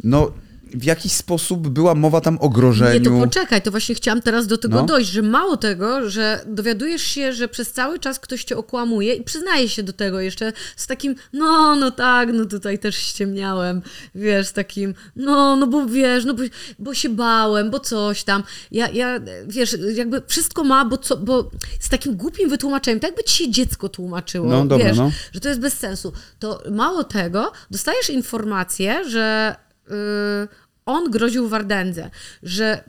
no 0.05 0.33
w 0.75 0.85
jakiś 0.85 1.13
sposób 1.13 1.69
była 1.69 1.95
mowa 1.95 2.21
tam 2.21 2.39
o 2.41 2.49
grożeniu. 2.49 3.11
Nie, 3.13 3.21
to 3.21 3.27
poczekaj, 3.27 3.63
to 3.63 3.71
właśnie 3.71 3.95
chciałam 3.95 4.23
teraz 4.23 4.47
do 4.47 4.59
tego 4.59 4.75
no. 4.75 4.87
dojść, 4.87 5.11
że 5.11 5.23
mało 5.23 5.57
tego, 5.57 6.11
że 6.11 6.45
dowiadujesz 6.47 7.03
się, 7.03 7.33
że 7.33 7.49
przez 7.49 7.73
cały 7.73 7.99
czas 7.99 8.21
ktoś 8.21 8.45
cię 8.45 8.57
okłamuje 8.57 9.15
i 9.15 9.25
przyznaje 9.25 9.69
się 9.69 9.83
do 9.83 9.93
tego 9.93 10.21
jeszcze 10.21 10.53
z 10.77 10.87
takim, 10.87 11.15
no, 11.33 11.77
no 11.77 11.91
tak, 11.91 12.29
no 12.33 12.45
tutaj 12.45 12.79
też 12.79 12.97
ściemniałem, 12.97 13.83
wiesz, 14.15 14.47
z 14.47 14.53
takim, 14.53 14.95
no, 15.17 15.57
no 15.57 15.67
bo 15.67 15.87
wiesz, 15.87 16.25
no 16.25 16.35
bo, 16.35 16.43
bo 16.79 16.95
się 16.95 17.09
bałem, 17.09 17.71
bo 17.71 17.81
coś 17.81 18.25
tam. 18.25 18.43
Ja, 18.71 18.89
ja, 18.89 19.21
wiesz, 19.47 19.77
jakby 19.95 20.23
wszystko 20.27 20.65
ma, 20.65 20.85
bo, 20.85 20.99
co, 20.99 21.17
bo 21.17 21.51
z 21.81 21.89
takim 21.89 22.17
głupim 22.17 22.51
wytłumaczeniem, 22.51 23.01
tak 23.01 23.09
jakby 23.09 23.25
ci 23.25 23.45
się 23.45 23.51
dziecko 23.51 23.89
tłumaczyło, 23.89 24.47
no, 24.47 24.67
dobra, 24.67 24.87
wiesz, 24.87 24.97
no. 24.97 25.11
że 25.33 25.41
to 25.41 25.49
jest 25.49 25.61
bez 25.61 25.79
sensu. 25.79 26.13
To 26.39 26.63
mało 26.71 27.05
tego, 27.05 27.53
dostajesz 27.71 28.11
informację, 28.11 29.05
że 29.09 29.57
on 30.87 31.11
groził 31.11 31.49
Wardędze, 31.49 32.11
że 32.43 32.85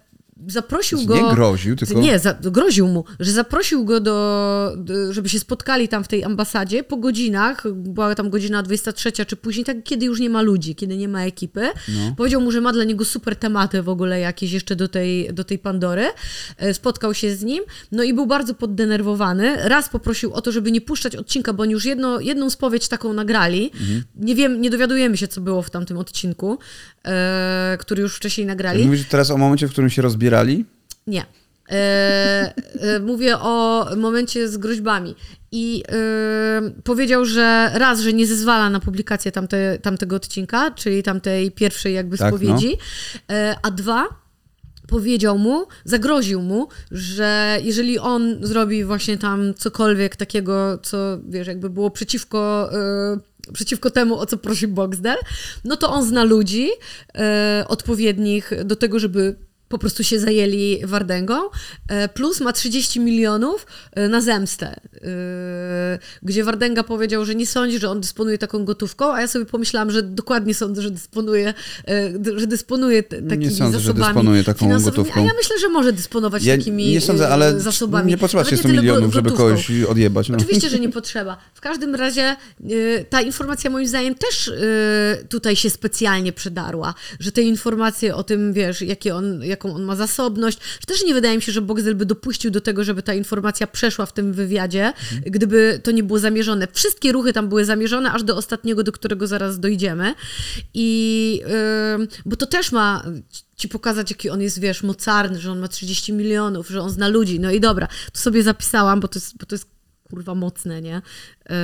zaprosił 0.47 1.05
go. 1.05 1.15
Nie 1.15 1.35
groził, 1.35 1.75
tylko. 1.75 1.99
Nie, 1.99 2.19
za, 2.19 2.33
groził 2.33 2.87
mu, 2.87 3.03
że 3.19 3.31
zaprosił 3.31 3.85
go 3.85 3.99
do, 3.99 4.73
do, 4.77 5.13
żeby 5.13 5.29
się 5.29 5.39
spotkali 5.39 5.87
tam 5.87 6.03
w 6.03 6.07
tej 6.07 6.23
ambasadzie 6.23 6.83
po 6.83 6.97
godzinach. 6.97 7.63
Była 7.73 8.15
tam 8.15 8.29
godzina 8.29 8.63
23 8.63 9.11
czy 9.11 9.35
później, 9.35 9.65
tak 9.65 9.83
kiedy 9.83 10.05
już 10.05 10.19
nie 10.19 10.29
ma 10.29 10.41
ludzi, 10.41 10.75
kiedy 10.75 10.97
nie 10.97 11.07
ma 11.07 11.25
ekipy. 11.25 11.61
No. 11.87 12.15
Powiedział 12.17 12.41
mu, 12.41 12.51
że 12.51 12.61
ma 12.61 12.73
dla 12.73 12.83
niego 12.83 13.05
super 13.05 13.35
tematy 13.35 13.81
w 13.81 13.89
ogóle 13.89 14.19
jakieś 14.19 14.51
jeszcze 14.51 14.75
do 14.75 14.87
tej, 14.87 15.33
do 15.33 15.43
tej 15.43 15.59
Pandory. 15.59 16.05
E, 16.57 16.73
spotkał 16.73 17.13
się 17.13 17.35
z 17.35 17.43
nim, 17.43 17.63
no 17.91 18.03
i 18.03 18.13
był 18.13 18.25
bardzo 18.25 18.53
poddenerwowany. 18.53 19.69
Raz 19.69 19.89
poprosił 19.89 20.33
o 20.33 20.41
to, 20.41 20.51
żeby 20.51 20.71
nie 20.71 20.81
puszczać 20.81 21.15
odcinka, 21.15 21.53
bo 21.53 21.63
oni 21.63 21.71
już 21.73 21.85
jedno, 21.85 22.19
jedną 22.19 22.49
spowiedź 22.49 22.87
taką 22.87 23.13
nagrali. 23.13 23.71
Mhm. 23.73 24.03
Nie 24.15 24.35
wiem, 24.35 24.61
nie 24.61 24.69
dowiadujemy 24.69 25.17
się, 25.17 25.27
co 25.27 25.41
było 25.41 25.61
w 25.61 25.69
tamtym 25.69 25.97
odcinku, 25.97 26.59
e, 27.05 27.77
który 27.79 28.01
już 28.01 28.15
wcześniej 28.15 28.47
nagrali. 28.47 28.85
Mówisz 28.85 29.07
teraz 29.07 29.31
o 29.31 29.37
momencie, 29.37 29.67
w 29.67 29.71
którym 29.71 29.89
się 29.89 30.01
rozbierali 30.01 30.29
zbierali? 30.29 30.65
Nie. 31.07 31.25
E, 31.71 32.53
e, 32.79 32.99
mówię 32.99 33.37
o 33.39 33.87
momencie 33.97 34.49
z 34.49 34.57
groźbami. 34.57 35.15
I 35.51 35.83
e, 35.91 36.81
powiedział, 36.83 37.25
że 37.25 37.71
raz, 37.73 37.99
że 37.99 38.13
nie 38.13 38.27
zezwala 38.27 38.69
na 38.69 38.79
publikację 38.79 39.31
tamte, 39.31 39.79
tamtego 39.79 40.15
odcinka, 40.15 40.71
czyli 40.71 41.03
tamtej 41.03 41.51
pierwszej 41.51 41.93
jakby 41.93 42.17
tak, 42.17 42.27
spowiedzi, 42.27 42.77
no. 43.29 43.35
A 43.61 43.71
dwa, 43.71 44.07
powiedział 44.87 45.37
mu, 45.37 45.67
zagroził 45.85 46.41
mu, 46.41 46.67
że 46.91 47.59
jeżeli 47.63 47.99
on 47.99 48.37
zrobi 48.41 48.83
właśnie 48.83 49.17
tam 49.17 49.53
cokolwiek 49.53 50.15
takiego, 50.15 50.77
co 50.77 51.19
wiesz, 51.29 51.47
jakby 51.47 51.69
było 51.69 51.91
przeciwko 51.91 52.69
przeciwko 53.53 53.89
temu, 53.89 54.19
o 54.19 54.25
co 54.25 54.37
prosi 54.37 54.67
Boxdel, 54.67 55.17
no 55.63 55.75
to 55.75 55.89
on 55.91 56.05
zna 56.05 56.23
ludzi 56.23 56.69
e, 57.15 57.65
odpowiednich 57.67 58.51
do 58.65 58.75
tego, 58.75 58.99
żeby 58.99 59.48
po 59.69 59.77
prostu 59.77 60.03
się 60.03 60.19
zajęli 60.19 60.79
Wardęgą, 60.83 61.35
e, 61.87 62.09
plus 62.09 62.41
ma 62.41 62.53
30 62.53 62.99
milionów 62.99 63.65
e, 63.91 64.07
na 64.07 64.21
zemstę, 64.21 64.67
e, 64.67 65.99
gdzie 66.23 66.43
Wardęga 66.43 66.83
powiedział, 66.83 67.25
że 67.25 67.35
nie 67.35 67.47
sądzi, 67.47 67.79
że 67.79 67.89
on 67.89 68.01
dysponuje 68.01 68.37
taką 68.37 68.65
gotówką, 68.65 69.13
a 69.13 69.21
ja 69.21 69.27
sobie 69.27 69.45
pomyślałam, 69.45 69.91
że 69.91 70.03
dokładnie 70.03 70.53
sądzę, 70.53 70.81
że 70.81 70.91
dysponuje, 70.91 71.53
że 72.35 72.47
dysponuje 72.47 73.03
takimi 73.03 73.37
nie 73.37 73.51
sądzę, 73.51 73.79
zasobami 73.79 74.03
że 74.03 74.07
dysponuje 74.07 74.43
taką 74.43 74.79
gotówką. 74.79 75.21
A 75.21 75.25
ja 75.25 75.31
myślę, 75.37 75.59
że 75.59 75.69
może 75.69 75.93
dysponować 75.93 76.43
ja 76.43 76.57
takimi 76.57 76.91
nie 76.91 77.01
sądzę, 77.01 77.29
ale 77.29 77.59
zasobami. 77.59 78.09
Nie 78.09 78.17
potrzeba 78.17 78.43
30 78.43 78.67
milionów, 78.67 79.13
żeby 79.13 79.31
kogoś 79.31 79.71
odjebać. 79.89 80.29
No. 80.29 80.37
Oczywiście, 80.37 80.69
że 80.69 80.79
nie 80.79 80.89
potrzeba. 80.89 81.37
W 81.53 81.61
każdym 81.61 81.95
razie 81.95 82.35
ta 83.09 83.21
informacja 83.21 83.69
moim 83.69 83.87
zdaniem 83.87 84.15
też 84.15 84.51
tutaj 85.29 85.55
się 85.55 85.69
specjalnie 85.69 86.33
przydarła, 86.33 86.93
że 87.19 87.31
te 87.31 87.41
informacje 87.41 88.15
o 88.15 88.23
tym, 88.23 88.53
wiesz, 88.53 88.81
jakie 88.81 89.15
on, 89.15 89.43
jak 89.43 89.58
jaką 89.59 89.75
on 89.75 89.83
ma 89.83 89.95
zasobność. 89.95 90.59
Że 90.79 90.85
też 90.87 91.03
nie 91.03 91.13
wydaje 91.13 91.35
mi 91.35 91.41
się, 91.41 91.51
że 91.51 91.61
Boxel 91.61 91.95
by 91.95 92.05
dopuścił 92.05 92.51
do 92.51 92.61
tego, 92.61 92.83
żeby 92.83 93.03
ta 93.03 93.13
informacja 93.13 93.67
przeszła 93.67 94.05
w 94.05 94.13
tym 94.13 94.33
wywiadzie, 94.33 94.85
mhm. 94.85 95.21
gdyby 95.25 95.79
to 95.83 95.91
nie 95.91 96.03
było 96.03 96.19
zamierzone. 96.19 96.67
Wszystkie 96.73 97.11
ruchy 97.11 97.33
tam 97.33 97.49
były 97.49 97.65
zamierzone, 97.65 98.11
aż 98.11 98.23
do 98.23 98.35
ostatniego, 98.35 98.83
do 98.83 98.91
którego 98.91 99.27
zaraz 99.27 99.59
dojdziemy. 99.59 100.13
I 100.73 101.41
yy, 101.99 102.07
bo 102.25 102.35
to 102.35 102.45
też 102.45 102.71
ma 102.71 103.03
ci 103.55 103.69
pokazać, 103.69 104.11
jaki 104.11 104.29
on 104.29 104.41
jest, 104.41 104.59
wiesz, 104.59 104.83
mocarny, 104.83 105.39
że 105.39 105.51
on 105.51 105.59
ma 105.59 105.67
30 105.67 106.13
milionów, 106.13 106.67
że 106.67 106.81
on 106.81 106.89
zna 106.89 107.07
ludzi. 107.07 107.39
No 107.39 107.51
i 107.51 107.59
dobra, 107.59 107.87
to 108.11 108.19
sobie 108.19 108.43
zapisałam, 108.43 108.99
bo 108.99 109.07
to 109.07 109.19
jest, 109.19 109.37
bo 109.37 109.45
to 109.45 109.55
jest 109.55 109.67
kurwa 110.09 110.35
mocne, 110.35 110.81
nie? 110.81 111.01
Yy, 111.49 111.55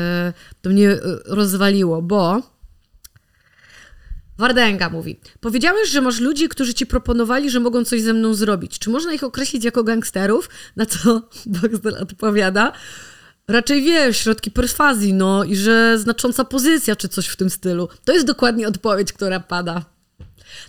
to 0.62 0.70
mnie 0.70 0.90
y, 0.90 1.00
rozwaliło, 1.26 2.02
bo 2.02 2.55
Wardęga 4.38 4.90
mówi: 4.90 5.20
Powiedziałeś, 5.40 5.90
że 5.90 6.02
masz 6.02 6.20
ludzi, 6.20 6.50
którzy 6.50 6.74
ci 6.74 6.86
proponowali, 6.86 7.50
że 7.50 7.60
mogą 7.60 7.86
coś 7.86 8.02
ze 8.02 8.14
mną 8.14 8.34
zrobić. 8.34 8.80
Czy 8.80 8.90
można 8.90 9.14
ich 9.14 9.24
określić 9.24 9.64
jako 9.64 9.84
gangsterów? 9.84 10.50
Na 10.76 10.86
co 10.86 11.22
Boxdel 11.46 11.98
odpowiada: 12.02 12.72
raczej 13.48 13.84
wiesz, 13.84 14.18
środki 14.18 14.52
perswazji, 14.52 15.14
no 15.14 15.44
i 15.44 15.56
że 15.56 16.00
znacząca 16.00 16.46
pozycja, 16.46 16.96
czy 16.96 17.10
coś 17.10 17.28
w 17.28 17.36
tym 17.36 17.50
stylu. 17.50 17.90
To 18.06 18.14
jest 18.14 18.26
dokładnie 18.26 18.68
odpowiedź, 18.68 19.14
która 19.14 19.40
pada. 19.40 19.95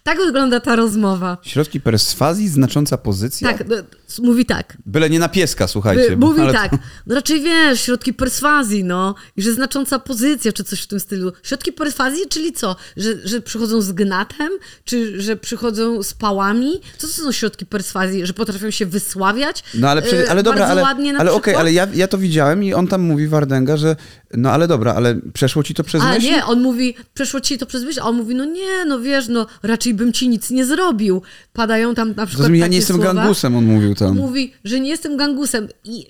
Tak 0.03 0.19
wygląda 0.19 0.61
ta 0.61 0.77
rozmowa. 0.77 1.39
Środki 1.43 1.81
perswazji, 1.81 2.49
znacząca 2.49 2.99
pozycja? 2.99 3.53
Tak, 3.53 3.69
no, 3.69 3.77
mówi 4.23 4.47
tak. 4.47 4.77
Byle 4.87 5.11
nie 5.11 5.19
na 5.19 5.29
pieska, 5.29 5.69
słuchajcie. 5.69 6.17
Bo- 6.17 6.27
mówi 6.27 6.41
ale 6.41 6.53
tak, 6.53 6.73
no 7.07 7.15
raczej 7.15 7.41
wiesz, 7.43 7.81
środki 7.81 8.15
perswazji, 8.15 8.85
no, 8.85 9.15
i 9.37 9.43
że 9.43 9.53
znacząca 9.53 9.99
pozycja, 9.99 10.53
czy 10.53 10.65
coś 10.65 10.81
w 10.83 10.87
tym 10.87 11.01
stylu. 11.01 11.33
Środki 11.43 11.73
perswazji, 11.73 12.23
czyli 12.29 12.53
co? 12.53 12.77
Że, 12.97 13.29
że 13.29 13.41
przychodzą 13.41 13.83
z 13.83 13.93
gnatem, 13.93 14.49
czy 14.85 15.23
że 15.23 15.37
przychodzą 15.37 16.03
z 16.03 16.15
pałami? 16.15 16.81
Co 16.99 17.07
to 17.07 17.13
są 17.13 17.33
środki 17.33 17.67
perswazji? 17.67 18.27
Że 18.27 18.33
potrafią 18.33 18.71
się 18.71 18.87
wysławiać? 18.87 19.65
No 19.75 19.89
ale, 19.91 20.03
przecież, 20.03 20.27
e, 20.27 20.31
ale 20.31 20.43
dobra, 20.43 20.67
ale, 20.67 20.83
ładnie 20.83 21.13
na 21.13 21.19
ale 21.19 21.31
okej, 21.31 21.43
przykład? 21.43 21.61
ale 21.61 21.73
ja, 21.73 21.87
ja 21.95 22.09
to 22.09 22.19
widziałem 22.19 22.65
i 22.65 22.75
on 22.75 22.89
tam 22.89 23.03
mówi 23.03 23.29
Wardęga, 23.29 23.77
że 23.77 23.97
no 24.35 24.51
ale 24.51 24.69
dobra, 24.69 24.95
ale 24.95 25.21
przeszło 25.35 25.63
ci 25.63 25.75
to 25.75 25.85
przez 25.85 26.03
A 26.03 26.13
myśl? 26.13 26.27
nie, 26.27 26.45
on 26.45 26.63
mówi, 26.63 26.95
przeszło 27.15 27.41
ci 27.41 27.59
to 27.59 27.67
przez 27.67 27.85
myśl, 27.85 28.01
a 28.01 28.05
on 28.05 28.17
mówi, 28.17 28.35
no 28.35 28.45
nie, 28.45 28.85
no 28.87 29.01
wiesz, 29.01 29.29
no 29.29 29.47
raczej 29.63 29.95
bym 29.95 30.13
ci 30.13 30.29
nic 30.29 30.51
nie 30.51 30.65
zrobił. 30.67 31.23
Padają 31.53 31.95
tam 31.95 32.09
na 32.09 32.15
przykład 32.15 32.31
Zrozumiem, 32.31 32.61
ja 32.61 32.67
nie 32.67 32.77
jestem 32.77 32.97
słowa. 32.97 33.15
gangusem, 33.15 33.57
on 33.57 33.65
mówił 33.65 33.95
tam. 33.95 34.17
Mówi, 34.17 34.53
że 34.65 34.81
nie 34.81 34.91
jestem 34.91 35.17
gangusem 35.17 35.69
i 35.85 36.07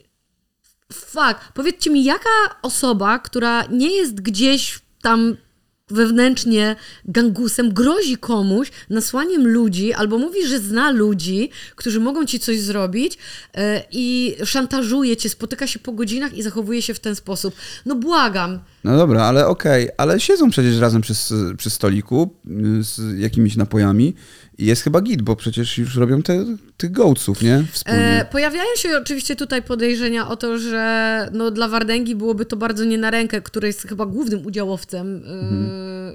fuck, 0.92 1.52
powiedzcie 1.54 1.90
mi, 1.90 2.04
jaka 2.04 2.30
osoba, 2.62 3.18
która 3.18 3.64
nie 3.70 3.96
jest 3.96 4.20
gdzieś 4.20 4.78
tam 5.02 5.36
wewnętrznie 5.90 6.76
gangusem, 7.04 7.72
grozi 7.72 8.16
komuś 8.16 8.70
nasłaniem 8.90 9.48
ludzi, 9.48 9.92
albo 9.92 10.18
mówi, 10.18 10.46
że 10.46 10.58
zna 10.58 10.90
ludzi, 10.90 11.50
którzy 11.76 12.00
mogą 12.00 12.24
ci 12.24 12.40
coś 12.40 12.60
zrobić 12.60 13.18
e, 13.54 13.82
i 13.90 14.36
szantażuje 14.44 15.16
cię, 15.16 15.28
spotyka 15.28 15.66
się 15.66 15.78
po 15.78 15.92
godzinach 15.92 16.34
i 16.34 16.42
zachowuje 16.42 16.82
się 16.82 16.94
w 16.94 17.00
ten 17.00 17.16
sposób. 17.16 17.54
No 17.86 17.94
błagam. 17.94 18.58
No 18.84 18.96
dobra, 18.96 19.22
ale 19.24 19.46
okej, 19.46 19.88
ale 19.96 20.20
siedzą 20.20 20.50
przecież 20.50 20.78
razem 20.78 21.02
przy, 21.02 21.14
przy 21.58 21.70
stoliku 21.70 22.30
y, 22.46 22.82
z 22.84 23.18
jakimiś 23.18 23.56
napojami 23.56 24.14
i 24.58 24.66
jest 24.66 24.82
chyba 24.82 25.00
git, 25.00 25.22
bo 25.22 25.36
przecież 25.36 25.78
już 25.78 25.96
robią 25.96 26.22
te, 26.22 26.44
tych 26.76 26.92
gołców, 26.92 27.42
nie? 27.42 27.64
Wspólnie. 27.72 28.00
E, 28.00 28.24
pojawiają 28.24 28.68
się 28.76 28.98
oczywiście 29.02 29.36
tutaj 29.36 29.62
podejrzenia 29.62 30.28
o 30.28 30.36
to, 30.36 30.58
że 30.58 31.28
no, 31.32 31.50
dla 31.50 31.68
Wardęgi 31.68 32.14
byłoby 32.14 32.46
to 32.46 32.56
bardzo 32.56 32.84
nie 32.84 32.98
na 32.98 33.10
rękę, 33.10 33.42
który 33.42 33.66
jest 33.66 33.82
chyba 33.82 34.06
głównym 34.06 34.46
udziałowcem 34.46 35.16
e, 35.16 35.20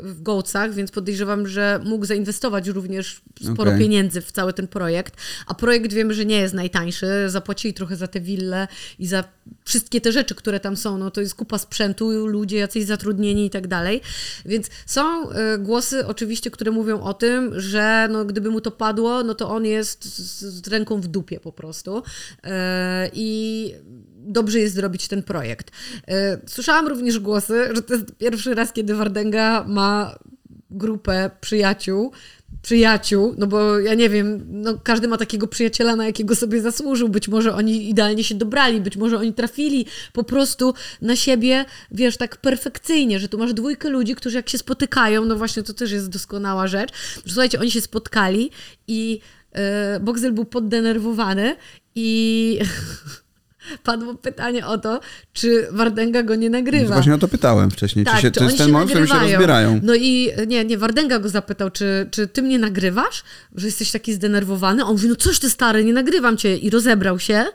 w 0.04 0.21
Gołcach, 0.21 0.73
więc 0.73 0.91
podejrzewam, 0.91 1.47
że 1.47 1.80
mógł 1.84 2.06
zainwestować 2.06 2.67
również 2.67 3.21
sporo 3.54 3.71
Okej. 3.71 3.82
pieniędzy 3.84 4.21
w 4.21 4.32
cały 4.32 4.54
ten 4.54 4.67
projekt. 4.67 5.15
A 5.47 5.54
projekt 5.54 5.93
wiemy, 5.93 6.13
że 6.13 6.25
nie 6.25 6.38
jest 6.38 6.54
najtańszy. 6.54 7.08
Zapłacili 7.27 7.73
trochę 7.73 7.95
za 7.95 8.08
te 8.08 8.21
wille 8.21 8.67
i 8.99 9.08
za 9.08 9.23
wszystkie 9.66 10.02
te 10.02 10.12
rzeczy, 10.12 10.36
które 10.36 10.60
tam 10.60 10.78
są. 10.78 10.98
No, 10.98 11.12
to 11.12 11.22
jest 11.22 11.36
kupa 11.36 11.58
sprzętu, 11.58 12.28
ludzie 12.28 12.58
jacyś 12.58 12.86
zatrudnieni 12.86 13.46
i 13.46 13.50
tak 13.50 13.68
dalej. 13.68 14.02
Więc 14.46 14.68
są 14.86 15.30
e, 15.30 15.58
głosy 15.58 16.08
oczywiście, 16.08 16.52
które 16.52 16.72
mówią 16.72 17.02
o 17.02 17.14
tym, 17.14 17.60
że 17.60 18.08
no, 18.12 18.26
gdyby 18.26 18.50
mu 18.50 18.62
to 18.62 18.72
padło, 18.72 19.24
no 19.24 19.36
to 19.36 19.50
on 19.50 19.66
jest 19.66 20.04
z, 20.04 20.68
ręką 20.68 21.02
w 21.02 21.08
dupie 21.08 21.40
po 21.40 21.52
prostu. 21.52 22.04
E, 22.44 23.10
I 23.14 23.74
dobrze 24.18 24.60
jest 24.60 24.76
zrobić 24.76 25.08
ten 25.08 25.24
projekt. 25.24 25.72
E, 26.08 26.38
Słyszałam 26.48 26.88
również 26.88 27.20
głosy, 27.20 27.70
że 27.76 27.82
to 27.82 27.94
jest 27.94 28.16
pierwszy 28.18 28.56
raz, 28.56 28.74
kiedy 28.74 28.96
Wardęga 28.96 29.64
ma 29.68 30.16
grupę 30.72 31.32
przyjaciół, 31.42 32.12
przyjaciół, 32.62 33.36
no 33.38 33.48
bo 33.48 33.80
ja 33.80 33.94
nie 33.94 34.10
wiem, 34.10 34.46
no 34.48 34.78
każdy 34.84 35.08
ma 35.08 35.18
takiego 35.18 35.48
przyjaciela, 35.48 35.96
na 35.96 36.06
jakiego 36.06 36.36
sobie 36.36 36.62
zasłużył, 36.62 37.10
być 37.10 37.28
może 37.28 37.54
oni 37.56 37.90
idealnie 37.90 38.24
się 38.24 38.36
dobrali, 38.36 38.82
być 38.82 38.98
może 38.98 39.18
oni 39.18 39.34
trafili 39.34 39.86
po 40.14 40.24
prostu 40.24 40.74
na 41.02 41.16
siebie, 41.16 41.66
wiesz, 41.92 42.18
tak 42.18 42.38
perfekcyjnie, 42.38 43.20
że 43.20 43.28
tu 43.28 43.38
masz 43.38 43.54
dwójkę 43.54 43.90
ludzi, 43.90 44.16
którzy 44.16 44.38
jak 44.38 44.50
się 44.50 44.58
spotykają, 44.58 45.26
no 45.26 45.36
właśnie 45.36 45.64
to 45.64 45.74
też 45.74 45.92
jest 45.92 46.10
doskonała 46.10 46.68
rzecz, 46.68 46.92
słuchajcie, 47.28 47.60
oni 47.60 47.72
się 47.72 47.82
spotkali 47.82 48.52
i 48.88 49.20
e, 49.52 50.00
Boxel 50.00 50.34
był 50.34 50.46
poddenerwowany 50.46 51.56
i 51.96 52.60
padło 53.84 54.15
pytanie 54.15 54.67
o 54.67 54.78
to, 54.78 55.00
czy 55.34 55.67
Wardęga 55.71 56.24
go 56.24 56.36
nie 56.36 56.50
nagrywa. 56.50 56.93
Właśnie 56.93 57.15
o 57.15 57.17
to 57.17 57.28
pytałem 57.28 57.71
wcześniej. 57.71 58.06
Tak, 58.06 58.15
czy 58.15 58.21
się, 58.21 58.32
czy 58.32 58.39
oni 58.39 58.47
jest 58.47 58.58
ten 58.58 58.71
moment, 58.71 58.89
w 58.89 58.93
którym 58.93 59.08
się 59.08 59.19
rozbierają. 59.19 59.80
No 59.84 59.95
i 59.95 60.32
nie, 60.47 60.65
nie, 60.65 60.78
Wardęga 60.78 61.19
go 61.19 61.30
zapytał, 61.30 61.71
czy, 61.71 62.08
czy 62.12 62.28
ty 62.28 62.41
mnie 62.41 62.60
nagrywasz? 62.60 63.24
Że 63.56 63.65
jesteś 63.65 63.91
taki 63.91 64.13
zdenerwowany? 64.13 64.86
On 64.86 64.91
mówi, 64.91 65.08
no 65.08 65.15
coś 65.15 65.39
ty 65.39 65.50
stary, 65.50 65.84
nie 65.84 65.93
nagrywam 65.93 66.38
cię. 66.38 66.58
I 66.58 66.69
rozebrał 66.69 67.19
się. 67.19 67.45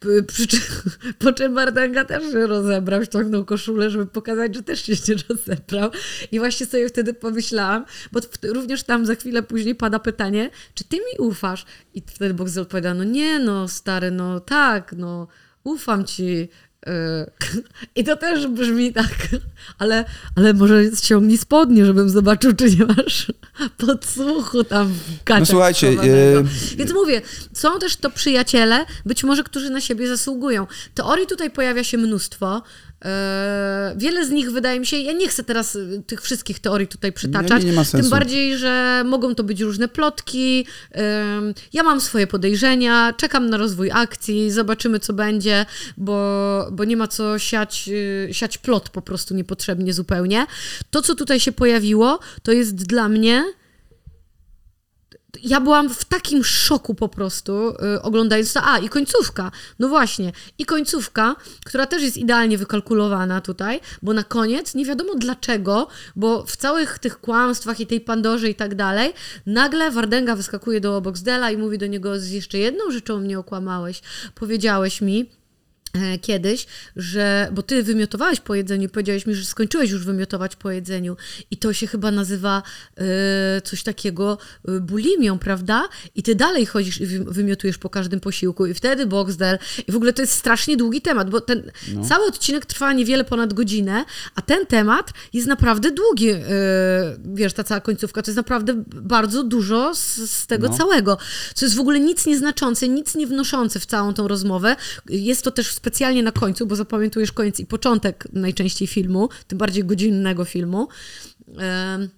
Po 1.18 1.32
czym 1.32 1.54
Wardęga 1.54 2.04
też 2.04 2.32
się 2.32 2.46
rozebrał, 2.46 3.04
ściągnął 3.04 3.44
koszulę, 3.44 3.90
żeby 3.90 4.06
pokazać, 4.06 4.54
że 4.54 4.62
też 4.62 4.82
się 4.82 4.92
nie 5.08 5.14
rozebrał. 5.28 5.90
I 6.32 6.38
właśnie 6.38 6.66
sobie 6.66 6.88
wtedy 6.88 7.14
pomyślałam, 7.14 7.84
bo 8.12 8.20
również 8.42 8.82
tam 8.82 9.06
za 9.06 9.14
chwilę 9.14 9.42
później 9.42 9.74
pada 9.74 9.98
pytanie, 9.98 10.50
czy 10.74 10.84
ty 10.84 10.96
mi 10.96 11.18
ufasz? 11.18 11.66
I 11.94 12.02
wtedy 12.06 12.34
Boxel 12.34 12.62
odpowiada, 12.62 12.94
no 12.94 13.04
nie 13.04 13.38
no, 13.38 13.68
stary, 13.68 14.10
no 14.10 14.40
tak, 14.40 14.92
no 14.96 15.28
ufam 15.64 16.04
ci. 16.04 16.48
Yy, 16.86 17.62
I 17.96 18.04
to 18.04 18.16
też 18.16 18.46
brzmi 18.46 18.92
tak, 18.92 19.28
ale, 19.78 20.04
ale 20.36 20.54
może 20.54 20.82
ściągnij 20.96 21.38
spodnie, 21.38 21.86
żebym 21.86 22.10
zobaczył, 22.10 22.52
czy 22.52 22.70
nie 22.76 22.86
masz 22.86 23.32
podsłuchu 23.76 24.64
tam 24.64 24.88
w 24.88 25.24
gaciach 25.24 25.40
No 25.40 25.46
słuchajcie, 25.46 25.92
yy, 25.92 26.44
Więc 26.76 26.92
mówię, 26.92 27.22
są 27.52 27.78
też 27.78 27.96
to 27.96 28.10
przyjaciele, 28.10 28.86
być 29.06 29.24
może, 29.24 29.44
którzy 29.44 29.70
na 29.70 29.80
siebie 29.80 30.08
zasługują. 30.08 30.66
Teorii 30.94 31.26
tutaj 31.26 31.50
pojawia 31.50 31.84
się 31.84 31.98
mnóstwo. 31.98 32.62
Yy, 33.04 33.10
wiele 33.96 34.26
z 34.26 34.30
nich 34.30 34.50
wydaje 34.50 34.80
mi 34.80 34.86
się, 34.86 34.96
ja 34.96 35.12
nie 35.12 35.28
chcę 35.28 35.44
teraz 35.44 35.74
yy, 35.74 36.02
tych 36.06 36.22
wszystkich 36.22 36.58
teorii 36.58 36.88
tutaj 36.88 37.12
przytaczać, 37.12 37.64
nie 37.64 37.72
sensu. 37.72 37.98
tym 37.98 38.10
bardziej, 38.10 38.58
że 38.58 39.02
mogą 39.06 39.34
to 39.34 39.44
być 39.44 39.60
różne 39.60 39.88
plotki. 39.88 40.66
Ja 41.72 41.82
mam 41.82 42.00
swoje 42.00 42.26
podejrzenia, 42.26 43.12
czekam 43.16 43.50
na 43.50 43.56
rozwój 43.56 43.90
akcji, 43.90 44.50
zobaczymy 44.50 45.00
co 45.00 45.12
będzie, 45.12 45.66
bo, 45.96 46.68
bo 46.72 46.84
nie 46.84 46.96
ma 46.96 47.08
co 47.08 47.38
siać, 47.38 47.88
yy, 47.88 48.28
siać 48.32 48.58
plot 48.58 48.88
po 48.88 49.02
prostu 49.02 49.34
niepotrzebnie 49.34 49.94
zupełnie. 49.94 50.46
To, 50.90 51.02
co 51.02 51.14
tutaj 51.14 51.40
się 51.40 51.52
pojawiło, 51.52 52.18
to 52.42 52.52
jest 52.52 52.74
dla 52.74 53.08
mnie 53.08 53.44
ja 55.42 55.60
byłam 55.60 55.90
w 55.90 56.04
takim 56.04 56.44
szoku 56.44 56.94
po 56.94 57.08
prostu, 57.08 57.70
y, 57.96 58.02
oglądając 58.02 58.52
to. 58.52 58.60
A, 58.64 58.78
i 58.78 58.88
końcówka. 58.88 59.50
No 59.78 59.88
właśnie. 59.88 60.32
I 60.58 60.64
końcówka, 60.64 61.36
która 61.64 61.86
też 61.86 62.02
jest 62.02 62.16
idealnie 62.16 62.58
wykalkulowana 62.58 63.40
tutaj, 63.40 63.80
bo 64.02 64.12
na 64.12 64.22
koniec, 64.22 64.74
nie 64.74 64.84
wiadomo 64.84 65.14
dlaczego, 65.14 65.88
bo 66.16 66.42
w 66.46 66.56
całych 66.56 66.98
tych 66.98 67.20
kłamstwach 67.20 67.80
i 67.80 67.86
tej 67.86 68.00
Pandorze 68.00 68.48
i 68.48 68.54
tak 68.54 68.74
dalej, 68.74 69.12
nagle 69.46 69.90
Wardęga 69.90 70.36
wyskakuje 70.36 70.80
do 70.80 71.00
Boxdela 71.00 71.50
i 71.50 71.56
mówi 71.56 71.78
do 71.78 71.86
niego 71.86 72.20
z 72.20 72.30
jeszcze 72.30 72.58
jedną 72.58 72.90
rzeczą 72.90 73.20
mnie 73.20 73.38
okłamałeś. 73.38 74.02
Powiedziałeś 74.34 75.00
mi, 75.00 75.30
kiedyś, 76.22 76.66
że, 76.96 77.48
bo 77.52 77.62
ty 77.62 77.82
wymiotowałeś 77.82 78.40
po 78.40 78.54
jedzeniu 78.54 78.88
powiedziałeś 78.88 79.26
mi, 79.26 79.34
że 79.34 79.44
skończyłeś 79.44 79.90
już 79.90 80.04
wymiotować 80.04 80.56
po 80.56 80.70
jedzeniu 80.70 81.16
i 81.50 81.56
to 81.56 81.72
się 81.72 81.86
chyba 81.86 82.10
nazywa 82.10 82.62
e, 82.96 83.60
coś 83.60 83.82
takiego 83.82 84.38
e, 84.68 84.80
bulimią, 84.80 85.38
prawda? 85.38 85.88
I 86.14 86.22
ty 86.22 86.34
dalej 86.34 86.66
chodzisz 86.66 87.00
i 87.00 87.06
wy- 87.06 87.24
wymiotujesz 87.24 87.78
po 87.78 87.90
każdym 87.90 88.20
posiłku 88.20 88.66
i 88.66 88.74
wtedy 88.74 89.06
Boxdel 89.06 89.58
i 89.88 89.92
w 89.92 89.96
ogóle 89.96 90.12
to 90.12 90.22
jest 90.22 90.32
strasznie 90.32 90.76
długi 90.76 91.00
temat, 91.02 91.30
bo 91.30 91.40
ten 91.40 91.70
cały 92.08 92.26
odcinek 92.26 92.66
trwa 92.66 92.92
niewiele 92.92 93.24
ponad 93.24 93.54
godzinę, 93.54 94.04
a 94.34 94.42
ten 94.42 94.66
temat 94.66 95.10
jest 95.32 95.46
naprawdę 95.46 95.90
długi, 95.90 96.30
e, 96.30 96.40
wiesz, 97.34 97.52
ta 97.52 97.64
cała 97.64 97.80
końcówka, 97.80 98.22
to 98.22 98.30
jest 98.30 98.36
naprawdę 98.36 98.74
bardzo 98.86 99.44
dużo 99.44 99.94
z, 99.94 100.16
z 100.30 100.46
tego 100.46 100.68
No. 100.68 100.76
całego, 100.76 101.18
co 101.54 101.66
jest 101.66 101.76
w 101.76 101.80
ogóle 101.80 102.00
nic 102.00 102.26
nieznaczące, 102.26 102.88
nic 102.88 103.14
nie 103.14 103.26
wnoszące 103.26 103.80
w 103.80 103.86
całą 103.86 104.14
tą 104.14 104.28
rozmowę. 104.28 104.76
Jest 105.08 105.42
to 105.42 105.50
też 105.50 105.68
specjalnie 105.86 106.22
na 106.22 106.32
końcu, 106.32 106.66
bo 106.66 106.76
zapamiętujesz 106.76 107.32
koniec 107.32 107.60
i 107.60 107.66
początek 107.66 108.28
najczęściej 108.32 108.88
filmu, 108.88 109.28
tym 109.46 109.58
bardziej 109.58 109.84
godzinnego 109.84 110.44
filmu. 110.44 110.88
Em, 111.58 112.08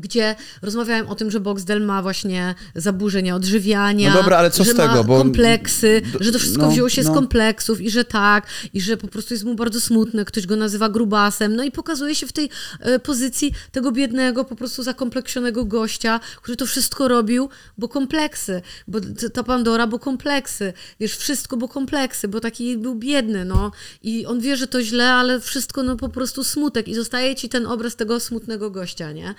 gdzie 0.00 0.36
rozmawiałem 0.62 1.08
o 1.08 1.14
tym, 1.14 1.30
że 1.30 1.40
Boxdel 1.40 1.82
ma 1.82 2.02
właśnie 2.02 2.54
zaburzenia 2.74 3.36
odżywiania, 3.36 4.10
No 4.10 4.16
dobra, 4.16 4.36
ale 4.36 4.50
co 4.50 4.64
że 4.64 4.72
z 4.72 4.76
ma 4.76 4.88
tego, 4.88 5.04
bo- 5.04 5.18
kompleksy, 5.18 6.02
że 6.20 6.32
to 6.32 6.38
wszystko 6.38 6.62
no, 6.62 6.70
wzięło 6.70 6.88
się 6.88 7.02
no. 7.02 7.10
z 7.10 7.14
kompleksów 7.14 7.80
i 7.80 7.90
że 7.90 8.04
tak, 8.04 8.46
i 8.74 8.80
że 8.80 8.96
po 8.96 9.08
prostu 9.08 9.34
jest 9.34 9.44
mu 9.44 9.54
bardzo 9.54 9.80
smutne, 9.80 10.24
ktoś 10.24 10.46
go 10.46 10.56
nazywa 10.56 10.88
grubasem, 10.88 11.56
no 11.56 11.64
i 11.64 11.70
pokazuje 11.70 12.14
się 12.14 12.26
w 12.26 12.32
tej 12.32 12.50
e, 12.80 12.98
pozycji 12.98 13.52
tego 13.72 13.92
biednego, 13.92 14.44
po 14.44 14.56
prostu 14.56 14.82
zakompleksionego 14.82 15.64
gościa, 15.64 16.20
który 16.42 16.56
to 16.56 16.66
wszystko 16.66 17.08
robił, 17.08 17.48
bo 17.78 17.88
kompleksy, 17.88 18.62
bo 18.88 18.98
ta 19.32 19.42
Pandora, 19.42 19.86
bo 19.86 19.98
kompleksy, 19.98 20.72
wiesz, 21.00 21.16
wszystko, 21.16 21.56
bo 21.56 21.68
kompleksy, 21.68 22.28
bo 22.28 22.40
taki 22.40 22.76
był 22.76 22.94
biedny, 22.94 23.44
no 23.44 23.70
i 24.02 24.26
on 24.26 24.40
wie, 24.40 24.56
że 24.56 24.66
to 24.66 24.82
źle, 24.82 25.12
ale 25.12 25.40
wszystko, 25.40 25.82
no 25.82 25.96
po 25.96 26.08
prostu 26.08 26.44
smutek 26.44 26.88
i 26.88 26.94
zostaje 26.94 27.34
ci 27.34 27.48
ten 27.48 27.66
obraz 27.66 27.96
tego 27.96 28.20
smutnego 28.20 28.70
gościa, 28.70 29.12
nie? 29.12 29.34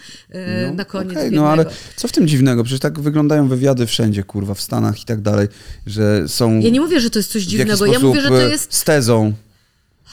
E, 0.52 0.72
na 0.72 0.86
koniec 0.86 1.18
Okej, 1.18 1.32
no 1.32 1.50
ale 1.50 1.66
co 1.96 2.08
w 2.08 2.12
tym 2.12 2.28
dziwnego? 2.28 2.64
Przecież 2.64 2.80
tak 2.80 3.00
wyglądają 3.00 3.48
wywiady 3.48 3.86
wszędzie, 3.86 4.24
kurwa, 4.24 4.54
w 4.54 4.62
Stanach 4.62 5.02
i 5.02 5.06
tak 5.06 5.22
dalej, 5.22 5.48
że 5.88 6.28
są 6.28 6.60
Ja 6.60 6.70
nie 6.70 6.82
mówię, 6.82 7.00
że 7.00 7.10
to 7.10 7.20
jest 7.20 7.32
coś 7.32 7.44
dziwnego, 7.44 7.86
ja 7.86 8.00
mówię, 8.00 8.22
że 8.22 8.30
to 8.30 8.42
e, 8.42 8.50
jest 8.50 8.74
z 8.74 8.84
tezą. 8.84 9.34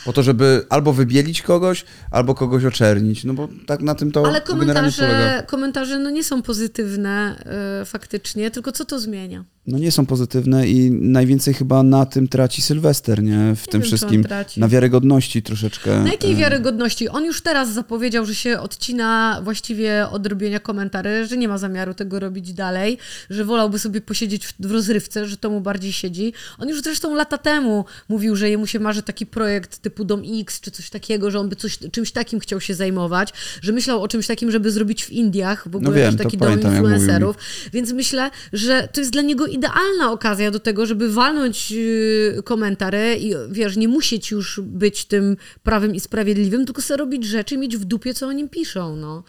Po 0.05 0.13
to, 0.13 0.23
żeby 0.23 0.67
albo 0.69 0.93
wybielić 0.93 1.43
kogoś, 1.43 1.85
albo 2.11 2.35
kogoś 2.35 2.65
oczernić. 2.65 3.25
No 3.25 3.35
bo 3.35 3.49
tak 3.67 3.81
na 3.81 3.95
tym 3.95 4.13
to 4.13 4.27
Ale 4.27 4.41
komentarze, 4.41 5.45
komentarze 5.47 5.99
no 5.99 6.11
nie 6.11 6.25
są 6.25 6.43
pozytywne 6.43 7.43
y, 7.83 7.85
faktycznie, 7.85 8.51
tylko 8.51 8.73
co 8.73 8.85
to 8.85 9.01
zmienia? 9.01 9.45
No 9.69 9.79
nie 9.79 9.93
są 9.93 10.07
pozytywne 10.07 10.69
i 10.69 10.91
najwięcej 10.91 11.55
chyba 11.55 11.83
na 11.83 12.07
tym 12.07 12.29
traci 12.29 12.63
Sylwester, 12.63 13.23
nie? 13.23 13.55
W 13.57 13.67
tym 13.67 13.81
wiem, 13.81 13.83
wszystkim. 13.83 14.25
Na 14.57 14.69
wiarygodności 14.69 15.43
troszeczkę. 15.43 16.03
Na 16.03 16.11
jakiej 16.11 16.33
e, 16.33 16.37
wiarygodności? 16.37 17.09
On 17.09 17.25
już 17.25 17.41
teraz 17.43 17.73
zapowiedział, 17.73 18.27
że 18.27 18.35
się 18.35 18.61
odcina 18.61 19.41
właściwie 19.45 20.09
od 20.11 20.27
robienia 20.27 20.61
komentarzy, 20.61 21.27
że 21.27 21.37
nie 21.37 21.49
ma 21.49 21.59
zamiaru 21.59 21.95
tego 21.95 22.21
robić 22.21 22.53
dalej, 22.53 22.99
że 23.31 23.45
wolałby 23.45 23.79
sobie 23.79 24.01
posiedzieć 24.01 24.47
w, 24.47 24.55
w 24.61 24.71
rozrywce, 24.71 25.27
że 25.27 25.37
to 25.37 25.51
mu 25.51 25.61
bardziej 25.61 25.93
siedzi. 25.93 26.33
On 26.59 26.69
już 26.69 26.83
zresztą 26.83 27.15
lata 27.15 27.39
temu 27.39 27.85
mówił, 28.09 28.37
że 28.37 28.51
jemu 28.51 28.67
się 28.67 28.81
marzy 28.81 29.03
taki 29.03 29.27
projekt 29.27 29.79
typu 29.79 30.05
Dom 30.05 30.23
X 30.41 30.61
czy 30.61 30.71
coś 30.71 30.91
takiego, 30.91 31.31
że 31.31 31.41
on 31.41 31.49
by 31.49 31.57
coś, 31.57 31.79
czymś 31.93 32.13
takim 32.13 32.41
chciał 32.41 32.61
się 32.61 32.75
zajmować, 32.75 33.33
że 33.63 33.73
myślał 33.73 34.03
o 34.03 34.09
czymś 34.09 34.27
takim, 34.27 34.51
żeby 34.51 34.71
zrobić 34.71 35.05
w 35.05 35.11
Indiach, 35.11 35.67
ogóle 35.67 35.83
No 35.83 35.93
wiem, 35.93 36.17
też 36.17 36.25
taki 36.25 36.39
dom 36.39 36.49
pamiętam, 36.49 36.73
influencerów. 36.73 37.37
Więc 37.73 37.93
myślę, 37.93 38.31
że 38.53 38.89
to 38.93 39.01
jest 39.01 39.13
dla 39.13 39.23
niego 39.23 39.47
idealna 39.59 40.13
okazja 40.13 40.51
do 40.51 40.61
tego, 40.61 40.87
żeby 40.87 41.13
walnąć 41.13 41.71
yy, 41.71 42.43
komentary 42.45 43.17
i 43.21 43.33
wiesz, 43.51 43.77
nie 43.77 43.89
musieć 43.89 44.31
już 44.31 44.61
być 44.65 45.05
tym 45.05 45.37
prawym 45.63 45.95
i 45.95 46.01
sprawiedliwym, 46.01 46.67
tylko 46.67 46.83
sobie 46.83 46.99
robić 46.99 47.25
rzeczy 47.25 47.55
i 47.55 47.59
mieć 47.59 47.77
w 47.77 47.85
dupie, 47.85 48.15
co 48.15 48.27
o 48.27 48.33
nim 48.33 48.49
piszą, 48.49 48.97
no. 48.97 49.23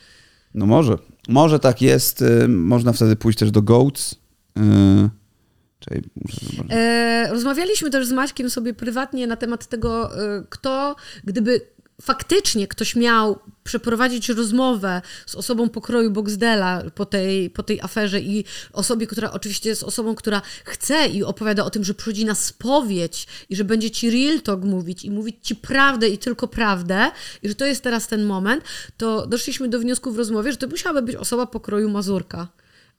No 0.54 0.66
może. 0.66 0.98
Może 1.30 1.60
tak 1.60 1.82
jest. 1.82 2.22
y, 2.22 2.48
Można 2.48 2.94
wtedy 2.94 3.16
pójść 3.16 3.40
też 3.40 3.52
do 3.52 3.62
Goats. 3.62 4.16
y, 4.58 5.10
zobaczyć. 6.52 6.72
E, 6.78 7.28
rozmawialiśmy 7.32 7.90
też 7.90 8.08
z 8.08 8.12
Maćkiem 8.12 8.50
sobie 8.50 8.74
prywatnie 8.74 9.28
na 9.28 9.36
temat 9.36 9.68
tego, 9.68 10.10
kto, 10.50 10.96
gdyby 11.24 11.62
faktycznie 12.02 12.68
ktoś 12.68 12.96
miał 12.96 13.40
przeprowadzić 13.64 14.30
rozmowę 14.30 15.02
z 15.26 15.36
osobą 15.36 15.70
pokroju 15.70 16.12
Boxdela 16.12 16.84
po 16.96 17.06
tej, 17.06 17.50
po 17.50 17.64
tej 17.64 17.82
aferze 17.82 18.22
i 18.22 18.46
osobie, 18.74 19.08
która 19.08 19.32
oczywiście 19.32 19.70
jest 19.70 19.84
osobą, 19.84 20.16
która 20.16 20.42
chce 20.66 21.08
i 21.08 21.24
opowiada 21.24 21.66
o 21.66 21.70
tym, 21.70 21.84
że 21.84 21.94
przychodzi 21.94 22.26
na 22.26 22.36
spowiedź 22.36 23.28
i 23.50 23.56
że 23.56 23.64
będzie 23.64 23.92
ci 23.92 24.10
real 24.12 24.42
talk 24.42 24.64
mówić 24.64 25.06
i 25.06 25.12
mówić 25.12 25.36
ci 25.42 25.56
prawdę 25.56 26.10
i 26.10 26.18
tylko 26.18 26.48
prawdę 26.48 27.12
i 27.44 27.50
że 27.50 27.56
to 27.56 27.66
jest 27.66 27.84
teraz 27.84 28.08
ten 28.08 28.26
moment, 28.26 28.64
to 28.98 29.28
doszliśmy 29.28 29.68
do 29.68 29.80
wniosku 29.80 30.12
w 30.12 30.18
rozmowie, 30.18 30.52
że 30.52 30.58
to 30.58 30.68
musiałaby 30.68 31.02
być 31.02 31.16
osoba 31.16 31.46
pokroju 31.46 31.90
Mazurka. 31.90 32.48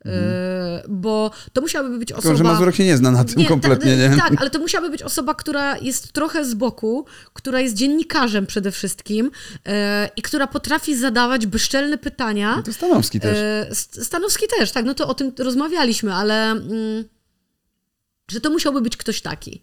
E, 0.06 0.82
bo 0.88 1.30
to 1.52 1.60
musiałaby 1.60 1.98
być 1.98 2.12
osoba... 2.12 2.22
Tylko, 2.22 2.38
że 2.38 2.44
Mazurek 2.44 2.74
się 2.74 2.84
nie 2.84 2.96
zna 2.96 3.10
na 3.10 3.24
tym 3.24 3.38
Nie, 3.38 3.46
kompletnie, 3.46 3.96
ta, 3.96 4.08
nie? 4.08 4.16
Tak, 4.16 4.32
ale 4.40 4.50
to 4.50 4.58
musiałaby 4.58 4.90
być 4.90 5.02
osoba, 5.02 5.34
która 5.34 5.78
jest 5.78 6.12
trochę 6.12 6.44
z 6.44 6.54
boku, 6.54 7.06
która 7.32 7.60
jest 7.60 7.74
dziennikarzem 7.74 8.46
przede 8.46 8.70
wszystkim 8.70 9.30
e, 9.66 10.10
i 10.16 10.22
która 10.22 10.46
potrafi 10.46 10.96
zadawać 10.96 11.46
bezczelne 11.46 11.98
pytania. 11.98 12.62
To 12.64 12.72
Stanowski 12.72 13.20
też. 13.20 13.38
E, 13.38 13.66
St- 13.74 14.04
Stanowski 14.04 14.46
też, 14.58 14.72
tak, 14.72 14.84
no 14.84 14.94
to 14.94 15.08
o 15.08 15.14
tym 15.14 15.32
rozmawialiśmy, 15.38 16.14
ale 16.14 16.50
mm, 16.50 17.04
że 18.30 18.40
to 18.40 18.50
musiałby 18.50 18.80
być 18.80 18.96
ktoś 18.96 19.20
taki, 19.20 19.62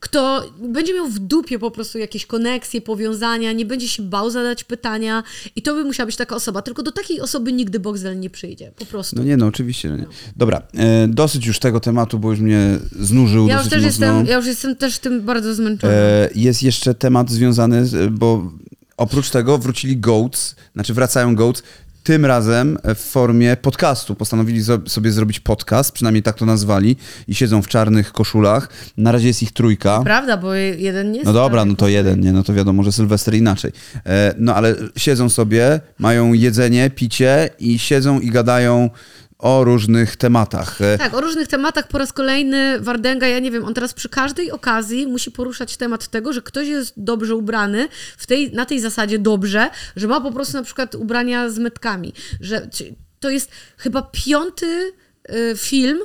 kto 0.00 0.42
będzie 0.62 0.94
miał 0.94 1.08
w 1.08 1.18
dupie 1.18 1.58
po 1.58 1.70
prostu 1.70 1.98
jakieś 1.98 2.26
koneksje, 2.26 2.80
powiązania, 2.80 3.52
nie 3.52 3.66
będzie 3.66 3.88
się 3.88 4.02
bał 4.02 4.30
zadać 4.30 4.64
pytania 4.64 5.22
i 5.56 5.62
to 5.62 5.74
by 5.74 5.84
musiała 5.84 6.06
być 6.06 6.16
taka 6.16 6.36
osoba, 6.36 6.62
tylko 6.62 6.82
do 6.82 6.92
takiej 6.92 7.20
osoby 7.20 7.52
nigdy 7.52 7.80
Boxel 7.80 8.20
nie 8.20 8.30
przyjdzie, 8.30 8.72
po 8.78 8.86
prostu. 8.86 9.16
No 9.16 9.22
nie, 9.22 9.36
no 9.36 9.46
oczywiście, 9.46 9.88
że 9.88 9.96
nie. 9.96 10.06
Dobra, 10.36 10.62
e, 10.74 11.08
dosyć 11.08 11.46
już 11.46 11.58
tego 11.58 11.80
tematu, 11.80 12.18
bo 12.18 12.30
już 12.30 12.40
mnie 12.40 12.78
znużył 13.00 13.48
ja, 13.48 13.58
już 13.58 13.68
też 13.68 13.72
mocno. 13.72 13.86
jestem, 13.86 14.26
ja 14.26 14.36
już 14.36 14.46
jestem 14.46 14.76
też 14.76 14.98
tym 14.98 15.22
bardzo 15.22 15.54
zmęczona. 15.54 15.92
E, 15.92 16.30
jest 16.34 16.62
jeszcze 16.62 16.94
temat 16.94 17.30
związany, 17.30 17.86
z, 17.86 18.12
bo 18.12 18.52
oprócz 18.96 19.30
tego 19.30 19.58
wrócili 19.58 19.96
Goats, 19.96 20.56
znaczy 20.74 20.94
wracają 20.94 21.34
Goats, 21.34 21.62
tym 22.08 22.24
razem 22.24 22.78
w 22.94 22.98
formie 22.98 23.56
podcastu. 23.56 24.14
Postanowili 24.14 24.60
sobie 24.86 25.12
zrobić 25.12 25.40
podcast, 25.40 25.92
przynajmniej 25.92 26.22
tak 26.22 26.36
to 26.36 26.46
nazwali, 26.46 26.96
i 27.28 27.34
siedzą 27.34 27.62
w 27.62 27.68
czarnych 27.68 28.12
koszulach. 28.12 28.68
Na 28.96 29.12
razie 29.12 29.28
jest 29.28 29.42
ich 29.42 29.52
trójka. 29.52 30.00
Prawda, 30.04 30.36
bo 30.36 30.54
jeden 30.54 31.12
nie 31.12 31.18
jest. 31.18 31.26
No 31.26 31.32
dobra, 31.32 31.64
no 31.64 31.74
to 31.74 31.88
jeden, 31.88 32.20
nie? 32.20 32.32
No 32.32 32.42
to 32.42 32.54
wiadomo, 32.54 32.82
że 32.82 32.92
Sylwester 32.92 33.34
inaczej. 33.34 33.72
E, 34.06 34.34
no 34.38 34.54
ale 34.54 34.74
siedzą 34.96 35.28
sobie, 35.28 35.80
mają 35.98 36.32
jedzenie, 36.32 36.90
picie 36.90 37.50
i 37.58 37.78
siedzą 37.78 38.20
i 38.20 38.30
gadają 38.30 38.90
o 39.38 39.64
różnych 39.64 40.16
tematach. 40.16 40.78
Tak, 40.98 41.14
o 41.14 41.20
różnych 41.20 41.48
tematach 41.48 41.88
po 41.88 41.98
raz 41.98 42.12
kolejny 42.12 42.80
Wardęga, 42.80 43.26
ja 43.26 43.38
nie 43.38 43.50
wiem, 43.50 43.64
on 43.64 43.74
teraz 43.74 43.94
przy 43.94 44.08
każdej 44.08 44.50
okazji 44.50 45.06
musi 45.06 45.30
poruszać 45.30 45.76
temat 45.76 46.08
tego, 46.08 46.32
że 46.32 46.42
ktoś 46.42 46.68
jest 46.68 46.92
dobrze 46.96 47.34
ubrany, 47.34 47.88
w 48.16 48.26
tej, 48.26 48.52
na 48.52 48.66
tej 48.66 48.80
zasadzie 48.80 49.18
dobrze, 49.18 49.70
że 49.96 50.06
ma 50.06 50.20
po 50.20 50.32
prostu 50.32 50.56
na 50.56 50.62
przykład 50.62 50.94
ubrania 50.94 51.50
z 51.50 51.58
metkami. 51.58 52.12
Że 52.40 52.68
to 53.20 53.30
jest 53.30 53.50
chyba 53.76 54.10
piąty 54.12 54.92
y, 55.30 55.54
film, 55.56 55.98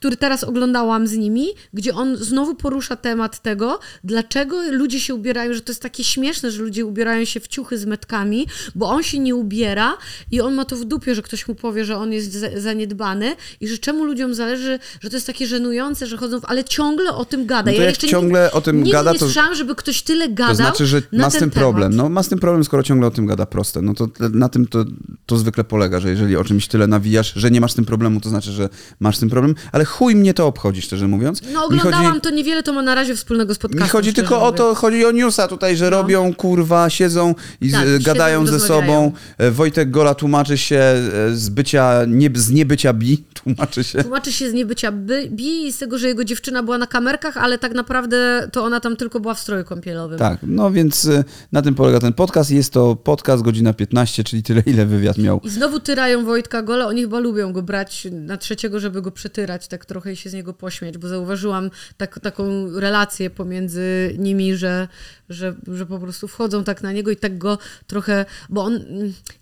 który 0.00 0.16
teraz 0.16 0.44
oglądałam 0.44 1.06
z 1.06 1.12
nimi, 1.16 1.46
gdzie 1.74 1.94
on 1.94 2.16
znowu 2.16 2.54
porusza 2.54 2.96
temat 2.96 3.42
tego, 3.42 3.78
dlaczego 4.04 4.62
ludzie 4.72 5.00
się 5.00 5.14
ubierają, 5.14 5.54
że 5.54 5.60
to 5.60 5.72
jest 5.72 5.82
takie 5.82 6.04
śmieszne, 6.04 6.50
że 6.50 6.62
ludzie 6.62 6.86
ubierają 6.86 7.24
się 7.24 7.40
w 7.40 7.48
ciuchy 7.48 7.78
z 7.78 7.84
metkami, 7.86 8.46
bo 8.74 8.88
on 8.88 9.02
się 9.02 9.18
nie 9.18 9.34
ubiera 9.34 9.96
i 10.30 10.40
on 10.40 10.54
ma 10.54 10.64
to 10.64 10.76
w 10.76 10.84
dupie, 10.84 11.14
że 11.14 11.22
ktoś 11.22 11.48
mu 11.48 11.54
powie, 11.54 11.84
że 11.84 11.96
on 11.96 12.12
jest 12.12 12.32
za- 12.32 12.60
zaniedbany 12.60 13.36
i 13.60 13.68
że 13.68 13.78
czemu 13.78 14.04
ludziom 14.04 14.34
zależy, 14.34 14.78
że 15.00 15.10
to 15.10 15.16
jest 15.16 15.26
takie 15.26 15.46
żenujące, 15.46 16.06
że 16.06 16.16
chodzą, 16.16 16.40
w... 16.40 16.44
ale 16.44 16.64
ciągle 16.64 17.14
o 17.14 17.24
tym 17.24 17.46
gada. 17.46 17.70
No 17.72 17.76
ja 17.78 17.84
jeszcze 17.84 18.08
ciągle 18.08 18.42
nigdy, 18.42 18.56
o 18.56 18.60
tym 18.60 18.76
nigdy 18.76 18.92
gada, 18.92 19.12
nie 19.12 19.18
to- 19.18 19.24
słyszałam, 19.24 19.54
żeby 19.54 19.74
ktoś 19.74 20.02
tyle 20.02 20.28
gadał 20.28 20.48
To 20.48 20.54
znaczy, 20.62 20.86
że 20.86 21.02
ma 21.12 21.30
z 21.30 21.34
tym 21.38 21.50
problem. 21.50 21.92
temat. 21.92 22.04
No 22.04 22.08
ma 22.08 22.22
z 22.22 22.28
tym 22.28 22.38
problem, 22.38 22.64
skoro 22.64 22.82
ciągle 22.82 23.06
o 23.06 23.10
tym 23.10 23.26
gada 23.26 23.46
proste. 23.46 23.82
No 23.82 23.94
to 23.94 24.08
na 24.32 24.48
tym 24.48 24.66
to, 24.66 24.84
to 25.26 25.36
zwykle 25.36 25.64
polega, 25.64 26.00
że 26.00 26.10
jeżeli 26.10 26.36
o 26.36 26.44
czymś 26.44 26.68
tyle 26.68 26.86
nawijasz, 26.86 27.32
że 27.36 27.50
nie 27.50 27.60
masz 27.60 27.72
z 27.72 27.74
tym 27.74 27.84
problemu, 27.84 28.20
to 28.20 28.28
znaczy, 28.28 28.52
że 28.52 28.68
masz 29.00 29.16
z 29.16 29.20
tym 29.20 29.30
problem, 29.30 29.54
ale 29.72 29.84
chuj 29.90 30.16
mnie 30.16 30.34
to 30.34 30.46
obchodzi, 30.46 30.82
szczerze 30.82 31.08
mówiąc. 31.08 31.40
No 31.52 31.64
oglądałam 31.64 32.06
chodzi, 32.06 32.20
to 32.20 32.30
niewiele, 32.30 32.62
to 32.62 32.72
ma 32.72 32.82
na 32.82 32.94
razie 32.94 33.16
wspólnego 33.16 33.54
z 33.54 33.58
podcastem. 33.58 33.84
mi 33.84 33.88
chodzi 33.90 34.14
tylko 34.14 34.42
o 34.42 34.52
to, 34.52 34.74
chodzi 34.74 35.04
o 35.06 35.10
newsa 35.10 35.48
tutaj, 35.48 35.76
że 35.76 35.90
robią, 35.90 36.34
kurwa, 36.34 36.90
siedzą 36.90 37.34
i 37.60 37.68
z, 37.70 37.72
Tak, 37.72 37.82
siedzą 37.86 38.04
gadają 38.04 38.46
ze 38.46 38.60
sobą. 38.60 39.12
E, 39.38 39.50
Wojtek 39.50 39.90
Gola 39.90 40.14
tłumaczy 40.14 40.58
się 40.58 40.76
e, 40.76 41.00
z 41.36 41.48
bycia, 41.48 42.04
nie, 42.08 42.30
z 42.34 42.50
niebycia 42.50 42.92
bi, 42.92 43.24
tłumaczy 43.42 43.84
się. 43.84 44.02
Tłumaczy 44.02 44.32
się 44.32 44.50
z 44.50 44.52
niebycia 44.52 44.92
by- 44.92 45.28
bi 45.30 45.66
i 45.66 45.72
z 45.72 45.78
tego, 45.78 45.98
że 45.98 46.08
jego 46.08 46.24
dziewczyna 46.24 46.62
była 46.62 46.78
na 46.78 46.86
kamerkach, 46.86 47.36
ale 47.36 47.58
tak 47.58 47.74
naprawdę 47.74 48.48
to 48.52 48.64
ona 48.64 48.80
tam 48.80 48.96
tylko 48.96 49.20
była 49.20 49.34
w 49.34 49.40
stroju 49.40 49.64
kąpielowym. 49.64 50.18
Tak, 50.18 50.38
no 50.42 50.70
więc 50.70 51.06
e, 51.06 51.24
na 51.52 51.62
tym 51.62 51.74
polega 51.74 52.00
ten 52.00 52.12
podcast. 52.12 52.50
Jest 52.50 52.72
to 52.72 52.96
podcast 52.96 53.42
godzina 53.42 53.72
15, 53.72 54.24
czyli 54.24 54.42
tyle, 54.42 54.62
ile 54.66 54.86
wywiad 54.86 55.18
miał. 55.18 55.40
I 55.44 55.50
znowu 55.50 55.80
tyrają 55.80 56.24
Wojtka 56.24 56.62
Gola, 56.62 56.86
oni 56.86 57.00
chyba 57.02 57.18
lubią 57.18 57.52
go 57.52 57.62
brać 57.62 58.06
na 58.12 58.36
trzeciego, 58.36 58.80
żeby 58.80 59.02
go 59.02 59.10
przetyrać, 59.10 59.68
tak 59.68 59.79
trochę 59.86 60.12
i 60.12 60.16
się 60.16 60.30
z 60.30 60.34
niego 60.34 60.52
pośmiać, 60.52 60.98
bo 60.98 61.08
zauważyłam 61.08 61.70
tak, 61.96 62.20
taką 62.20 62.70
relację 62.80 63.30
pomiędzy 63.30 64.14
nimi, 64.18 64.56
że, 64.56 64.88
że, 65.28 65.54
że 65.68 65.86
po 65.86 65.98
prostu 65.98 66.28
wchodzą 66.28 66.64
tak 66.64 66.82
na 66.82 66.92
niego 66.92 67.10
i 67.10 67.16
tak 67.16 67.38
go 67.38 67.58
trochę, 67.86 68.24
bo 68.48 68.64
on 68.64 68.80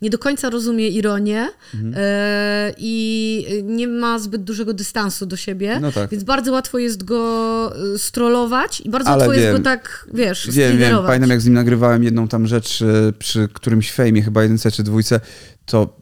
nie 0.02 0.10
do 0.10 0.18
końca 0.18 0.50
rozumie 0.50 0.88
ironię 0.88 1.48
Mhm. 1.74 1.94
e, 1.96 2.72
i 2.78 3.46
nie 3.64 3.88
ma 3.88 4.18
zbyt 4.18 4.44
dużego 4.44 4.74
dystansu 4.74 5.26
do 5.26 5.36
siebie, 5.36 5.78
No 5.80 5.92
tak. 5.92 6.10
więc 6.10 6.24
bardzo 6.24 6.52
łatwo 6.52 6.78
jest 6.78 7.04
go 7.04 7.72
e, 7.94 7.98
strollować 7.98 8.80
i 8.80 8.90
bardzo 8.90 9.10
Ale 9.10 9.18
łatwo 9.18 9.32
jest 9.32 9.44
wiem. 9.46 9.56
go 9.56 9.62
tak, 9.62 10.06
wiesz, 10.14 10.50
Wiem, 10.50 10.78
wiem. 10.78 10.96
Pamiętam, 11.06 11.30
jak 11.30 11.40
z 11.40 11.44
nim 11.44 11.54
nagrywałem 11.54 12.04
jedną 12.04 12.28
tam 12.28 12.46
rzecz 12.46 12.82
e, 12.82 13.12
przy 13.18 13.48
którymś 13.52 13.92
fejmie, 13.92 14.22
chyba 14.22 14.42
jedynce 14.42 14.70
czy 14.70 14.82
dwójce, 14.82 15.20
to 15.66 15.97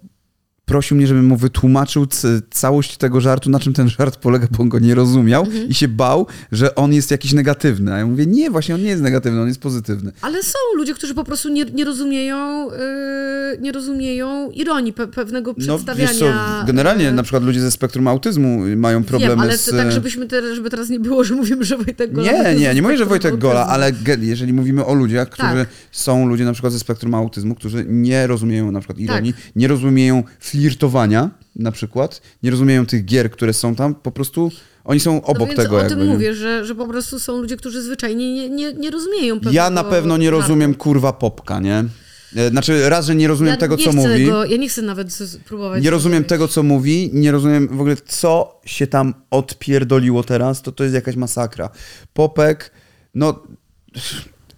prosił 0.67 0.97
mnie, 0.97 1.07
żebym 1.07 1.27
mu 1.27 1.37
wytłumaczył 1.37 2.07
całość 2.51 2.97
tego 2.97 3.21
żartu, 3.21 3.51
na 3.51 3.61
czym 3.61 3.73
ten 3.73 3.89
żart 3.89 4.17
polega, 4.17 4.47
bo 4.51 4.62
on 4.62 4.69
go 4.69 4.79
nie 4.79 4.95
rozumiał 4.95 5.45
Mhm. 5.45 5.69
i 5.69 5.75
się 5.75 5.89
bał, 5.89 6.27
że 6.53 6.75
on 6.75 6.93
jest 6.93 7.11
jakiś 7.11 7.33
negatywny. 7.33 7.95
A 7.95 7.99
ja 7.99 8.07
mówię, 8.07 8.27
nie, 8.27 8.51
właśnie 8.51 8.75
on 8.75 8.83
nie 8.83 8.89
jest 8.89 9.03
negatywny, 9.03 9.41
on 9.41 9.49
jest 9.49 9.61
pozytywny. 9.61 10.12
Ale 10.23 10.43
są 10.43 10.59
ludzie, 10.77 10.95
którzy 10.95 11.14
po 11.14 11.25
prostu 11.25 11.49
nie, 11.49 11.64
nie 11.64 11.85
rozumieją, 11.85 12.71
yy, 12.71 12.77
nie 13.61 13.73
rozumieją 13.73 14.51
ironii, 14.51 14.93
pe, 14.93 15.07
pewnego 15.07 15.51
No 15.51 15.64
przedstawiania. 15.64 16.09
wiesz 16.09 16.19
co, 16.19 16.27
generalnie 16.67 17.05
yy, 17.05 17.12
na 17.12 17.23
przykład 17.23 17.43
ludzie 17.43 17.61
ze 17.61 17.71
spektrum 17.71 18.09
autyzmu 18.09 18.61
mają 18.77 19.05
problemy 19.05 19.33
Wiem, 19.35 19.41
ale 19.41 19.59
z... 19.59 19.64
to 19.64 19.77
tak, 19.77 19.93
żebyśmy 19.93 20.27
te, 20.27 20.55
żeby 20.55 20.71
teraz 20.71 20.89
nie 20.89 21.01
było, 21.01 21.25
że 21.25 21.35
mówimy, 21.35 21.64
że 21.64 21.77
Wojtek 21.77 22.12
Gola... 22.12 22.33
Nie, 22.33 22.55
nie, 22.55 22.75
nie 22.75 22.83
mówię, 22.83 22.97
że 22.97 23.07
Wojtek 23.07 23.37
Gola, 23.37 23.61
autyzmu. 23.61 23.75
ale 23.75 23.93
jeżeli 24.27 24.53
mówimy 24.53 24.85
o 24.85 24.95
ludziach, 24.95 25.29
którzy 25.31 25.49
Tak. 25.49 25.69
są 25.93 26.27
ludzie 26.29 26.45
na 26.45 26.53
przykład 26.53 26.73
ze 26.73 26.79
spektrum 26.79 27.14
autyzmu, 27.14 27.55
którzy 27.55 27.85
nie 27.89 28.27
rozumieją 28.27 28.73
na 28.73 28.81
przykład 28.81 28.99
ironii, 28.99 29.33
Tak. 29.33 29.43
nie 29.57 29.69
rozumieją 29.69 30.23
flirtowania 30.57 31.31
na 31.57 31.73
przykład, 31.73 32.23
nie 32.43 32.51
rozumieją 32.51 32.87
tych 32.87 33.05
gier, 33.05 33.31
które 33.31 33.53
są 33.53 33.75
tam, 33.75 33.95
po 33.95 34.11
prostu 34.11 34.51
oni 34.85 35.01
są 35.01 35.15
No 35.15 35.23
obok 35.23 35.49
więc 35.49 35.57
tego 35.61 35.77
o 35.77 35.79
jakby. 35.79 35.97
tym 35.97 36.07
nie? 36.07 36.13
mówię, 36.13 36.35
że, 36.35 36.65
że 36.65 36.75
po 36.75 36.87
prostu 36.89 37.19
są 37.19 37.41
ludzie, 37.41 37.57
którzy 37.57 37.83
zwyczajnie 37.83 38.35
nie, 38.35 38.51
nie, 38.51 38.73
nie 38.73 38.91
rozumieją 38.91 39.41
Ja 39.51 39.71
na 39.71 39.85
pewno 39.85 40.17
nie 40.17 40.31
rozumiem 40.31 40.75
kurwa 40.75 41.13
popka, 41.13 41.61
nie? 41.61 41.85
E, 42.37 42.51
Znaczy 42.51 42.89
raz, 42.89 43.07
że 43.07 43.15
nie 43.15 43.29
rozumiem 43.29 43.51
ja 43.51 43.57
tego, 43.57 43.77
nie 43.77 43.85
co 43.85 43.93
mówi. 43.93 44.27
Go, 44.27 44.45
ja 44.45 44.57
nie 44.57 44.69
chcę 44.69 44.83
nawet 44.83 45.19
próbować... 45.45 45.85
Nie 45.85 45.91
rozumiem 45.91 46.25
tego, 46.25 46.49
co 46.49 46.63
mówi, 46.63 47.11
nie 47.13 47.33
rozumiem 47.33 47.69
w 47.69 47.81
ogóle, 47.81 47.97
co 48.07 48.61
się 48.65 48.87
tam 48.87 49.15
odpierdoliło 49.31 50.23
teraz, 50.25 50.63
to 50.63 50.73
to 50.73 50.85
jest 50.85 50.95
jakaś 50.95 51.17
masakra. 51.17 51.71
Popek, 52.15 52.71
no 53.15 53.43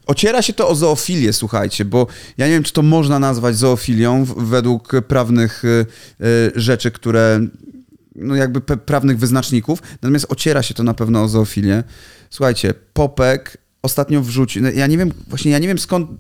ociera 0.08 0.42
się 0.42 0.52
to 0.52 0.68
o 0.68 0.74
zoofilię, 0.74 1.32
słuchajcie, 1.32 1.84
bo 1.84 2.06
ja 2.38 2.46
nie 2.46 2.52
wiem, 2.52 2.62
czy 2.62 2.72
to 2.72 2.82
można 2.82 3.18
nazwać 3.18 3.56
zoofilią 3.56 4.24
według 4.24 4.92
prawnych 5.08 5.64
y, 5.64 5.86
y, 6.20 6.52
rzeczy, 6.54 6.90
które, 6.90 7.40
no 8.14 8.34
jakby 8.34 8.60
prawnych 8.60 9.18
wyznaczników, 9.18 9.82
natomiast 9.92 10.26
ociera 10.28 10.62
się 10.62 10.74
to 10.74 10.82
na 10.82 10.94
pewno 10.94 11.22
o 11.22 11.28
zoofilię. 11.28 11.84
Słuchajcie, 12.30 12.74
Popek 12.92 13.58
ostatnio 13.82 14.22
wrzucił, 14.22 14.62
no 14.62 14.70
ja 14.70 14.86
nie 14.86 14.98
wiem, 14.98 15.12
właśnie 15.28 15.50
ja 15.50 15.58
nie 15.58 15.68
wiem 15.68 15.78
skąd, 15.78 16.10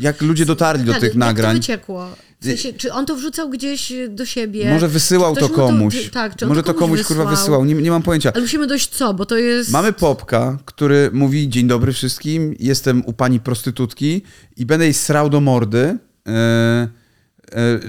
jak 0.00 0.22
ludzie 0.22 0.46
dotarli 0.46 0.84
do 0.84 0.94
tych 0.94 1.02
jak 1.02 1.14
nagrań. 1.14 1.56
to 1.56 1.60
wyciekło? 1.60 2.08
W 2.40 2.44
sensie, 2.44 2.72
czy 2.72 2.92
on 2.92 3.06
to 3.06 3.16
wrzucał 3.16 3.50
gdzieś 3.50 3.92
do 4.08 4.26
siebie? 4.26 4.70
Może 4.72 4.88
wysyłał 4.88 5.36
to 5.36 5.48
komuś. 5.48 6.10
tak, 6.10 6.36
czy 6.36 6.44
on 6.44 6.48
Może 6.48 6.62
to 6.62 6.74
komuś, 6.74 7.02
kurwa 7.02 7.24
wysyłał, 7.24 7.64
nie, 7.64 7.74
nie 7.74 7.90
mam 7.90 8.02
pojęcia. 8.02 8.32
Ale 8.34 8.42
musimy 8.42 8.66
dojść 8.66 8.88
co, 8.88 9.14
bo 9.14 9.26
to 9.26 9.36
jest... 9.36 9.70
Mamy 9.70 9.92
Popka, 9.92 10.58
który 10.64 11.10
mówi 11.12 11.48
dzień 11.48 11.66
dobry 11.68 11.92
wszystkim, 11.92 12.54
jestem 12.58 13.02
u 13.06 13.12
pani 13.12 13.40
prostytutki 13.40 14.22
i 14.56 14.66
będę 14.66 14.84
jej 14.84 14.94
srał 14.94 15.30
do 15.30 15.40
mordy. 15.40 15.98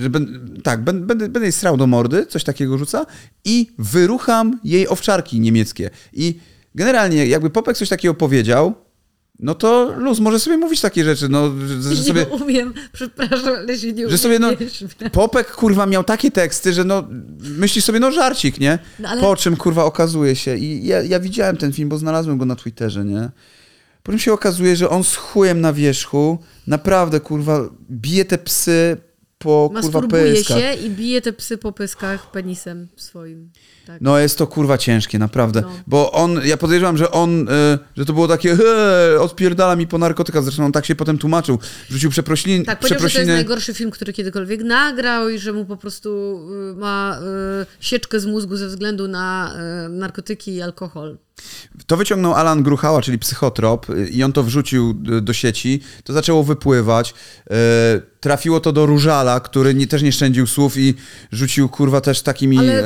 Ben, 0.10 0.60
tak, 0.64 0.84
ben- 0.84 1.06
będę, 1.06 1.30
będę 1.30 1.42
jej 1.42 1.52
srał 1.52 1.78
do 1.78 1.88
mordy, 1.88 2.26
coś 2.26 2.44
takiego 2.44 2.78
rzuca 2.78 3.06
i 3.46 3.72
wyrucham 3.78 4.60
jej 4.64 4.88
owczarki 4.88 5.40
niemieckie. 5.40 5.90
I 6.14 6.40
generalnie 6.76 7.28
jakby 7.28 7.50
Popek 7.50 7.78
coś 7.78 7.90
takiego 7.90 8.14
powiedział, 8.14 8.76
no 9.42 9.56
to 9.56 9.94
luz, 9.98 10.20
może 10.20 10.40
sobie 10.40 10.58
mówić 10.58 10.82
takie 10.82 11.04
rzeczy, 11.04 11.30
no, 11.30 11.52
że, 11.68 11.96
że 11.96 12.04
sobie... 12.04 12.26
Nie 12.32 12.44
umiem, 12.46 12.74
przepraszam, 12.94 13.54
ale 13.58 13.78
się 13.78 13.94
nie 13.94 14.10
Że 14.10 14.18
sobie, 14.18 14.40
no. 14.40 14.50
Popek, 15.12 15.52
kurwa, 15.52 15.86
miał 15.86 16.04
takie 16.04 16.32
teksty, 16.32 16.74
że 16.74 16.84
no, 16.84 17.08
myślisz 17.40 17.86
sobie, 17.86 18.00
no 18.00 18.12
żarcik, 18.12 18.60
nie? 18.60 18.80
No, 19.00 19.10
ale- 19.10 19.22
Po 19.22 19.36
czym, 19.36 19.58
kurwa, 19.58 19.86
okazuje 19.86 20.36
się, 20.36 20.58
i 20.58 20.88
ja, 20.88 21.02
ja 21.02 21.20
widziałem 21.20 21.58
ten 21.58 21.74
film, 21.74 21.90
bo 21.90 21.98
znalazłem 21.98 22.38
go 22.38 22.46
na 22.46 22.56
Twitterze, 22.56 23.06
nie? 23.06 23.30
Po 24.04 24.12
czym 24.12 24.20
się 24.20 24.34
okazuje, 24.34 24.76
że 24.76 24.90
on 24.90 25.04
z 25.04 25.16
chujem 25.16 25.62
na 25.62 25.74
wierzchu, 25.74 26.40
naprawdę, 26.68 27.20
kurwa, 27.20 27.70
bije 27.92 28.26
te 28.26 28.38
psy 28.38 28.98
po, 29.44 29.72
kurwa, 29.82 30.02
pyskach. 30.08 30.58
się 30.58 30.74
i 30.74 30.90
bije 30.90 31.22
te 31.22 31.34
psy 31.34 31.58
po 31.58 31.72
pyskach 31.72 32.32
penisem 32.32 32.88
swoim. 32.96 33.50
Tak. 33.88 34.02
No 34.02 34.18
jest 34.20 34.38
to 34.38 34.48
kurwa 34.48 34.78
ciężkie, 34.78 35.20
naprawdę. 35.20 35.62
No. 35.62 35.72
Bo 35.88 36.12
on, 36.12 36.40
ja 36.46 36.58
podejrzewam, 36.58 36.98
że 36.98 37.12
on, 37.12 37.50
y, 37.50 37.80
że 37.98 38.06
to 38.06 38.14
było 38.14 38.28
takie, 38.28 38.56
he, 38.56 39.20
odpierdala 39.20 39.76
mi 39.76 39.88
po 39.88 39.98
narkotykach. 39.98 40.44
Zresztą 40.44 40.66
on 40.66 40.72
tak 40.72 40.86
się 40.86 40.96
potem 40.96 41.18
tłumaczył. 41.18 41.60
Rzucił 41.90 42.10
przeprosin, 42.10 42.66
Tak, 42.66 42.80
powiedział, 42.80 43.00
że 43.00 43.00
to 43.00 43.06
jest 43.06 43.14
przeprosiny. 43.14 43.34
najgorszy 43.34 43.74
film, 43.74 43.92
który 43.92 44.14
kiedykolwiek 44.14 44.64
nagrał 44.64 45.30
i 45.30 45.40
że 45.40 45.54
mu 45.54 45.66
po 45.66 45.78
prostu 45.78 46.40
y, 46.72 46.76
ma 46.76 47.20
y, 47.62 47.66
sieczkę 47.80 48.20
z 48.20 48.26
mózgu 48.26 48.56
ze 48.58 48.68
względu 48.68 49.08
na 49.08 49.54
narkotyki 49.90 50.54
i 50.56 50.62
alkohol. 50.62 51.18
To 51.88 51.98
wyciągnął 51.98 52.34
Alan 52.34 52.64
Gruchała, 52.64 53.02
czyli 53.02 53.20
psychotrop, 53.20 53.86
i 54.12 54.24
on 54.24 54.34
to 54.34 54.44
wrzucił 54.44 54.94
do 55.22 55.34
sieci. 55.34 55.82
To 56.04 56.14
zaczęło 56.14 56.44
wypływać. 56.44 57.14
Y, 57.52 58.12
Trafiło 58.22 58.60
to 58.60 58.72
do 58.72 58.86
Różala, 58.86 59.40
który 59.40 59.74
nie, 59.74 59.88
też 59.88 60.02
nie 60.02 60.12
szczędził 60.12 60.48
słów 60.48 60.78
i 60.78 60.94
rzucił 61.32 61.70
kurwa 61.70 62.02
też 62.02 62.22
takimi 62.22 62.58
Ale 62.58 62.80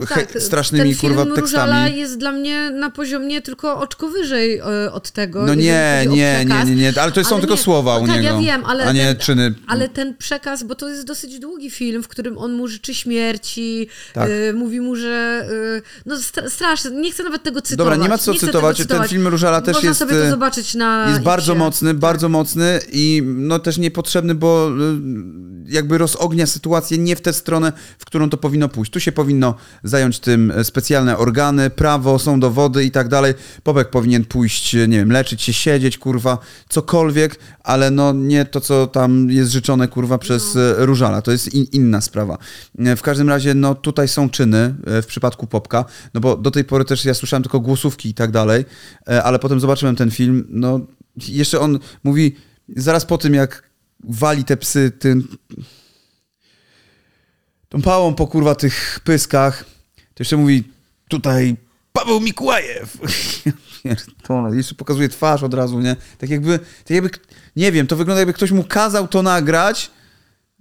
e, 0.00 0.06
he, 0.06 0.26
tak, 0.26 0.42
strasznymi 0.42 0.90
ten 0.90 1.00
film 1.00 1.14
kurwa 1.14 1.40
Różala 1.40 1.74
tekstami. 1.74 2.00
jest 2.00 2.18
dla 2.18 2.32
mnie 2.32 2.70
na 2.70 2.90
poziomie 2.90 3.42
tylko 3.42 3.78
oczko 3.80 4.08
wyżej 4.08 4.60
y, 4.60 4.92
od 4.92 5.10
tego. 5.10 5.46
No 5.46 5.54
nie, 5.54 6.04
nie, 6.08 6.44
nie, 6.44 6.64
nie, 6.64 6.74
nie, 6.76 6.92
ale 7.02 7.12
to 7.12 7.24
są 7.24 7.30
Ale 7.30 7.40
tylko 7.40 7.54
nie, 7.54 7.60
słowa 7.60 7.94
no 7.94 8.00
u 8.00 8.06
tak, 8.06 8.16
niego, 8.16 8.34
ja 8.34 8.40
wiem, 8.40 8.64
ale 8.64 8.84
a 8.84 8.92
nie 8.92 9.14
ten, 9.14 9.16
czyny. 9.18 9.54
Ale 9.66 9.88
ten 9.88 10.16
przekaz, 10.16 10.62
bo 10.62 10.74
to 10.74 10.88
jest 10.88 11.06
dosyć 11.06 11.38
długi 11.38 11.70
film, 11.70 12.02
w 12.02 12.08
którym 12.08 12.38
on 12.38 12.52
mu 12.52 12.68
życzy 12.68 12.94
śmierci, 12.94 13.88
Tak. 14.14 14.30
y, 14.30 14.52
mówi 14.54 14.80
mu, 14.80 14.96
że 14.96 15.46
y, 15.78 15.82
no 16.06 16.16
stra- 16.16 16.50
straszne, 16.50 16.90
nie 16.90 17.12
chcę 17.12 17.22
nawet 17.22 17.42
tego 17.42 17.62
cytować. 17.62 17.92
Dobra, 17.92 18.01
nie 18.02 18.08
ma 18.08 18.18
co 18.18 18.32
chcę 18.32 18.46
cytować, 18.46 18.86
ten 18.86 19.08
film 19.08 19.28
Różala 19.28 19.60
też 19.60 19.74
Można 19.74 19.88
jest, 19.88 19.98
sobie 19.98 20.12
to 20.12 20.24
y, 20.24 20.30
zobaczyć 20.30 20.74
na 20.74 21.08
Jest 21.08 21.22
bardzo 21.22 21.52
Xie. 21.52 21.58
mocny, 21.64 21.94
bardzo 21.94 22.28
mocny 22.28 22.80
i 22.92 23.22
no 23.26 23.58
też 23.58 23.78
niepotrzebny, 23.78 24.34
bo 24.34 24.70
y, 24.70 25.72
jakby 25.72 25.98
rozognia 25.98 26.46
sytuację 26.46 26.98
nie 26.98 27.16
w 27.16 27.20
tę 27.20 27.32
stronę, 27.32 27.72
w 27.98 28.04
którą 28.04 28.30
to 28.30 28.36
powinno 28.36 28.68
pójść. 28.68 28.92
Tu 28.92 29.00
się 29.00 29.12
powinno 29.12 29.54
zająć 29.84 30.18
tym 30.18 30.50
e, 30.50 30.64
specjalne 30.64 31.18
organy, 31.18 31.70
prawo, 31.70 32.18
są 32.18 32.40
dowody 32.40 32.84
i 32.84 32.90
tak 32.90 33.08
dalej. 33.08 33.34
Popek 33.62 33.90
powinien 33.90 34.24
pójść, 34.24 34.72
nie 34.72 34.98
wiem, 34.98 35.12
leczyć 35.12 35.42
się, 35.42 35.52
siedzieć, 35.52 35.98
kurwa, 35.98 36.38
cokolwiek, 36.68 37.38
ale 37.60 37.90
no 37.90 38.12
nie 38.12 38.44
to, 38.44 38.60
co 38.60 38.86
tam 38.86 39.30
jest 39.30 39.50
życzone, 39.50 39.88
kurwa, 39.88 40.18
przez 40.18 40.56
e, 40.56 40.74
Różala. 40.78 41.22
To 41.22 41.32
jest 41.32 41.54
in, 41.54 41.66
inna 41.72 42.00
sprawa. 42.00 42.38
W 42.96 43.02
każdym 43.02 43.28
razie, 43.28 43.54
no 43.54 43.74
tutaj 43.74 44.08
są 44.08 44.30
czyny 44.30 44.74
w 44.86 45.06
przypadku 45.06 45.46
Popka, 45.46 45.84
no 46.14 46.20
bo 46.20 46.36
do 46.36 46.50
tej 46.50 46.64
pory 46.64 46.84
też 46.84 47.04
ja 47.04 47.14
słyszałem 47.14 47.42
tylko 47.42 47.60
i 48.04 48.14
tak 48.14 48.30
dalej, 48.30 48.64
e, 49.08 49.22
ale 49.22 49.38
potem 49.38 49.60
zobaczyłem 49.60 49.96
ten 49.96 50.10
film, 50.10 50.46
no 50.48 50.80
jeszcze 51.28 51.60
on 51.60 51.78
mówi, 52.04 52.36
zaraz 52.76 53.04
po 53.04 53.18
tym, 53.18 53.34
jak 53.34 53.70
wali 54.04 54.44
te 54.44 54.56
psy 54.56 54.90
tym 54.90 55.28
tą 57.68 57.82
pałą 57.82 58.14
po 58.14 58.26
kurwa 58.26 58.54
tych 58.54 59.00
pyskach, 59.04 59.64
to 59.96 60.18
jeszcze 60.18 60.36
mówi 60.36 60.64
tutaj 61.08 61.56
Paweł 61.92 62.20
Mikołajew. 62.20 62.98
Pierdolę, 63.82 64.56
jeszcze 64.56 64.74
pokazuje 64.74 65.08
twarz 65.08 65.42
od 65.42 65.54
razu, 65.54 65.80
nie? 65.80 65.96
Tak 66.18 66.30
jakby, 66.30 66.58
tak 66.58 66.90
jakby, 66.90 67.10
nie 67.56 67.72
wiem, 67.72 67.86
to 67.86 67.96
wygląda 67.96 68.20
jakby 68.20 68.32
ktoś 68.32 68.50
mu 68.50 68.64
kazał 68.64 69.08
to 69.08 69.22
nagrać. 69.22 69.90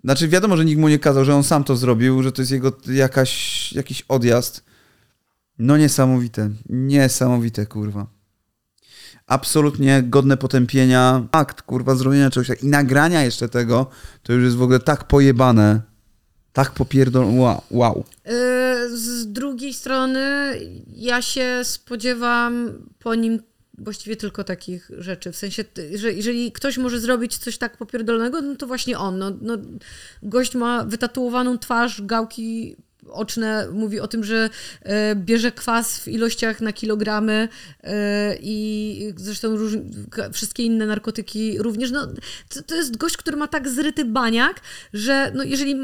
Znaczy 0.04 0.28
wiadomo, 0.28 0.58
że 0.58 0.66
nikt 0.66 0.82
mu 0.82 0.90
nie 0.90 1.00
kazał, 1.00 1.26
że 1.26 1.36
on 1.36 1.44
sam 1.44 1.64
to 1.64 1.76
zrobił, 1.76 2.24
że 2.24 2.32
to 2.32 2.42
jest 2.42 2.52
jego 2.52 2.72
jakaś, 2.88 3.74
jakiś 3.74 4.02
odjazd. 4.02 4.64
No 5.60 5.78
niesamowite, 5.78 6.50
niesamowite, 6.70 7.66
kurwa. 7.66 8.08
Absolutnie 9.28 10.04
godne 10.04 10.38
potępienia. 10.38 11.28
Akt, 11.32 11.62
kurwa, 11.62 11.96
zrobienia 11.96 12.30
czegoś 12.30 12.48
tak- 12.48 12.64
i 12.64 12.68
nagrania 12.68 13.24
jeszcze 13.24 13.50
tego, 13.50 13.90
to 14.24 14.34
już 14.34 14.44
jest 14.44 14.56
w 14.56 14.62
ogóle 14.62 14.80
tak 14.80 15.08
pojebane. 15.08 15.82
Tak 16.54 16.72
popierdol... 16.72 17.26
Wow, 17.40 17.62
wow. 17.72 18.04
Y, 18.28 18.98
Z 18.98 19.32
drugiej 19.32 19.74
strony 19.74 20.54
ja 20.88 21.22
się 21.22 21.60
spodziewam 21.64 22.70
po 23.00 23.16
nim 23.16 23.40
właściwie 23.78 24.16
tylko 24.16 24.44
takich 24.44 24.92
rzeczy. 24.98 25.32
W 25.32 25.36
sensie, 25.36 25.64
że 25.96 26.14
jeżeli 26.14 26.52
ktoś 26.52 26.78
może 26.78 27.00
zrobić 27.00 27.38
coś 27.38 27.58
tak 27.58 27.78
popierdolnego, 27.78 28.42
no 28.42 28.56
to 28.56 28.68
właśnie 28.68 28.98
on. 28.98 29.18
No, 29.18 29.32
no, 29.42 29.58
gość 30.24 30.56
ma 30.56 30.86
wytatuowaną 30.86 31.58
twarz, 31.58 32.02
gałki 32.02 32.76
oczne, 33.10 33.68
mówi 33.74 34.00
o 34.00 34.08
tym, 34.08 34.24
że 34.24 34.50
e, 34.82 35.16
bierze 35.16 35.52
kwas 35.52 36.00
w 36.00 36.08
ilościach 36.08 36.62
na 36.62 36.74
kilogramy 36.74 37.48
e, 37.84 38.36
i 38.42 39.14
zresztą 39.18 39.58
róż, 39.58 39.74
wszystkie 40.34 40.64
inne 40.64 40.86
narkotyki 40.86 41.58
również. 41.58 41.92
No, 41.92 42.08
to, 42.50 42.64
to 42.64 42.76
jest 42.76 42.98
gość, 42.98 43.18
który 43.18 43.38
ma 43.38 43.48
tak 43.48 43.70
zryty 43.70 44.06
baniak, 44.06 44.62
że 44.94 45.32
no, 45.36 45.44
jeżeli 45.44 45.76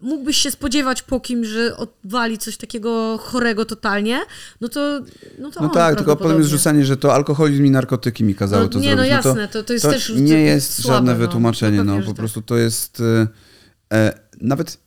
mógłbyś 0.00 0.36
się 0.36 0.50
spodziewać 0.50 1.02
po 1.02 1.20
kimś, 1.20 1.46
że 1.48 1.76
odwali 1.76 2.38
coś 2.38 2.56
takiego 2.56 3.18
chorego 3.18 3.64
totalnie, 3.64 4.20
no 4.60 4.68
to 4.68 5.00
no 5.38 5.50
to 5.50 5.62
No 5.62 5.68
tak, 5.68 5.96
tylko 5.96 6.16
potem 6.16 6.38
jest 6.38 6.50
rzucanie, 6.50 6.84
że 6.84 6.96
to 6.96 7.14
alkoholizm 7.14 7.64
i 7.64 7.70
narkotyki 7.70 8.24
mi 8.24 8.34
kazały 8.34 8.62
No 8.62 8.68
to 8.68 8.78
nie, 8.78 8.92
zrobić. 8.92 9.12
no 9.12 9.22
to, 9.22 9.28
jasne, 9.28 9.48
to- 9.48 9.62
to 9.62 9.72
jest 9.72 9.84
też 9.84 10.08
nie 10.08 10.32
to- 10.32 10.38
jest 10.38 10.82
słabe, 10.82 10.96
żadne 10.96 11.12
no. 11.12 11.18
wytłumaczenie, 11.18 11.84
No 11.84 11.96
no, 11.96 12.02
po 12.02 12.08
że 12.08 12.14
prostu 12.14 12.42
to 12.42 12.56
jest... 12.56 13.00
E, 13.00 13.26
e, 13.92 14.18
nawet, 14.40 14.78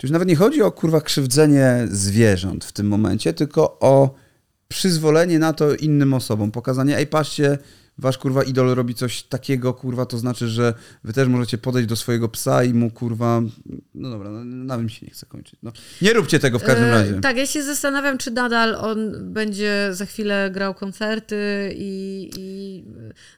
to 0.00 0.06
już 0.06 0.10
nawet 0.12 0.28
nie 0.28 0.36
chodzi 0.36 0.62
o 0.62 0.72
kurwa 0.72 1.00
krzywdzenie 1.00 1.88
zwierząt 1.90 2.64
w 2.64 2.72
tym 2.72 2.88
momencie, 2.88 3.32
tylko 3.32 3.78
o 3.80 4.14
przyzwolenie 4.68 5.38
na 5.38 5.52
to 5.52 5.74
innym 5.74 6.14
osobom, 6.14 6.50
pokazanie, 6.50 6.96
ej 6.96 7.06
patrzcie, 7.06 7.58
wasz 7.98 8.18
kurwa 8.18 8.42
idol 8.42 8.74
robi 8.74 8.94
coś 8.94 9.22
takiego, 9.22 9.74
kurwa, 9.74 10.06
to 10.06 10.18
znaczy, 10.18 10.48
że 10.48 10.74
wy 11.04 11.12
też 11.12 11.28
możecie 11.28 11.58
podejść 11.58 11.88
do 11.88 11.96
swojego 11.96 12.28
psa 12.28 12.64
i 12.64 12.74
mu 12.74 12.90
kurwa, 12.90 13.42
no 13.94 14.10
dobra, 14.10 14.30
no, 14.30 14.44
na 14.44 14.76
tym 14.76 14.88
się 14.88 15.06
nie 15.06 15.12
chce 15.12 15.26
kończyć. 15.26 15.60
No. 15.62 15.72
Nie 16.02 16.12
róbcie 16.12 16.38
tego 16.38 16.58
w 16.58 16.62
każdym 16.64 16.84
E, 16.84 16.90
razie. 16.90 17.20
Tak, 17.20 17.36
ja 17.36 17.46
się 17.46 17.62
zastanawiam, 17.62 18.18
czy 18.18 18.30
nadal 18.30 18.74
on 18.74 19.12
będzie 19.32 19.88
za 19.92 20.06
chwilę 20.06 20.50
grał 20.52 20.74
koncerty 20.74 21.36
i, 21.76 22.30
i 22.38 22.84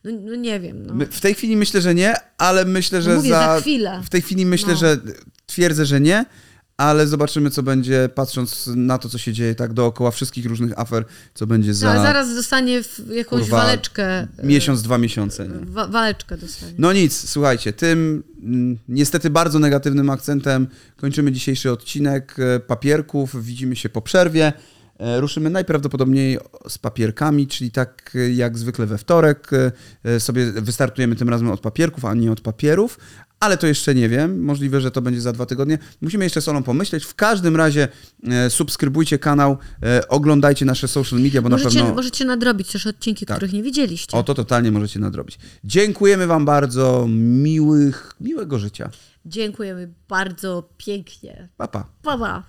no, 0.05 0.11
no 0.25 0.35
nie 0.35 0.61
wiem. 0.61 0.87
No. 0.87 0.95
W 1.11 1.21
tej 1.21 1.35
chwili 1.35 1.57
myślę, 1.57 1.81
że 1.81 1.95
nie, 1.95 2.15
ale 2.39 2.65
myślę, 2.65 3.03
że 3.03 3.15
mówię, 3.17 3.29
za 3.31 3.61
chwilę. 3.61 4.01
W 4.05 4.11
tej 4.11 4.23
chwili 4.23 4.47
myślę, 4.47 4.73
No. 4.73 4.79
że 4.79 4.99
twierdzę, 5.47 5.87
że 5.87 6.01
nie, 6.01 6.25
ale 6.77 7.07
zobaczymy, 7.07 7.51
co 7.51 7.63
będzie, 7.63 8.09
patrząc 8.15 8.71
na 8.77 8.99
to, 8.99 9.09
co 9.09 9.19
się 9.19 9.33
dzieje 9.33 9.55
tak 9.55 9.73
dookoła 9.73 10.11
wszystkich 10.11 10.47
różnych 10.47 10.79
afer, 10.79 11.05
co 11.35 11.47
będzie 11.47 11.75
za 11.75 11.91
Ale 11.91 12.03
zaraz 12.03 12.35
dostanie 12.35 12.81
jakąś 13.15 13.41
kurwa, 13.41 13.57
waleczkę. 13.57 14.05
e, 14.05 14.29
miesiąc, 14.43 14.83
dwa 14.83 14.99
miesiące. 14.99 15.49
Wa- 15.63 15.87
waleczkę 15.87 16.37
dostanie. 16.37 16.73
No 16.79 16.93
nic, 16.93 17.29
słuchajcie, 17.31 17.73
tym 17.73 18.23
mm, 18.43 18.79
niestety 18.89 19.31
bardzo 19.31 19.59
negatywnym 19.59 20.11
akcentem 20.11 20.67
kończymy 20.97 21.33
dzisiejszy 21.33 21.71
odcinek 21.73 22.37
e, 22.39 22.61
papierków. 22.61 23.45
Widzimy 23.45 23.77
się 23.77 23.89
po 23.89 24.03
przerwie. 24.03 24.53
E, 24.99 25.21
Ruszymy 25.21 25.51
najprawdopodobniej 25.51 26.39
z 26.69 26.79
papierkami, 26.79 27.47
czyli 27.47 27.71
tak 27.71 28.17
jak 28.35 28.59
zwykle 28.59 28.87
we 28.87 28.99
wtorek 28.99 29.51
sobie 30.19 30.53
wystartujemy 30.53 31.17
tym 31.17 31.29
razem 31.29 31.51
od 31.51 31.61
papierków, 31.61 32.05
a 32.05 32.15
nie 32.15 32.33
od 32.33 32.41
papierów. 32.41 32.99
Ale 33.43 33.57
to 33.57 33.67
jeszcze 33.67 33.95
nie 33.95 34.09
wiem. 34.09 34.43
Możliwe, 34.45 34.81
że 34.81 34.91
to 34.91 35.03
będzie 35.03 35.21
za 35.21 35.33
dwa 35.33 35.47
tygodnie. 35.47 35.79
Musimy 36.01 36.25
jeszcze 36.25 36.41
z 36.41 36.49
Olą 36.49 36.63
pomyśleć. 36.63 37.05
W 37.05 37.15
każdym 37.15 37.57
razie 37.57 37.89
e, 38.25 38.51
subskrybujcie 38.51 39.19
kanał, 39.19 39.57
e, 39.83 40.09
oglądajcie 40.09 40.65
nasze 40.65 40.89
social 40.89 41.21
media, 41.21 41.43
bo 41.43 41.49
na 41.49 41.57
Możecie, 41.57 41.79
pewno... 41.79 41.95
możecie 41.95 42.25
nadrobić 42.25 42.73
też 42.73 42.87
odcinki, 42.87 43.27
Tak. 43.27 43.37
których 43.37 43.53
nie 43.53 43.63
widzieliście. 43.63 44.17
O, 44.17 44.23
to 44.23 44.35
totalnie 44.35 44.73
możecie 44.73 45.01
nadrobić. 45.01 45.39
Dziękujemy 45.65 46.27
wam 46.27 46.45
bardzo. 46.45 47.07
Miłych, 47.09 48.13
miłego 48.21 48.59
życia. 48.59 48.91
Dziękujemy 49.27 49.93
bardzo 50.09 50.69
pięknie. 50.77 51.49
Pa, 51.57 51.69
pa. 51.69 51.87
Pa, 52.03 52.19
pa. 52.19 52.43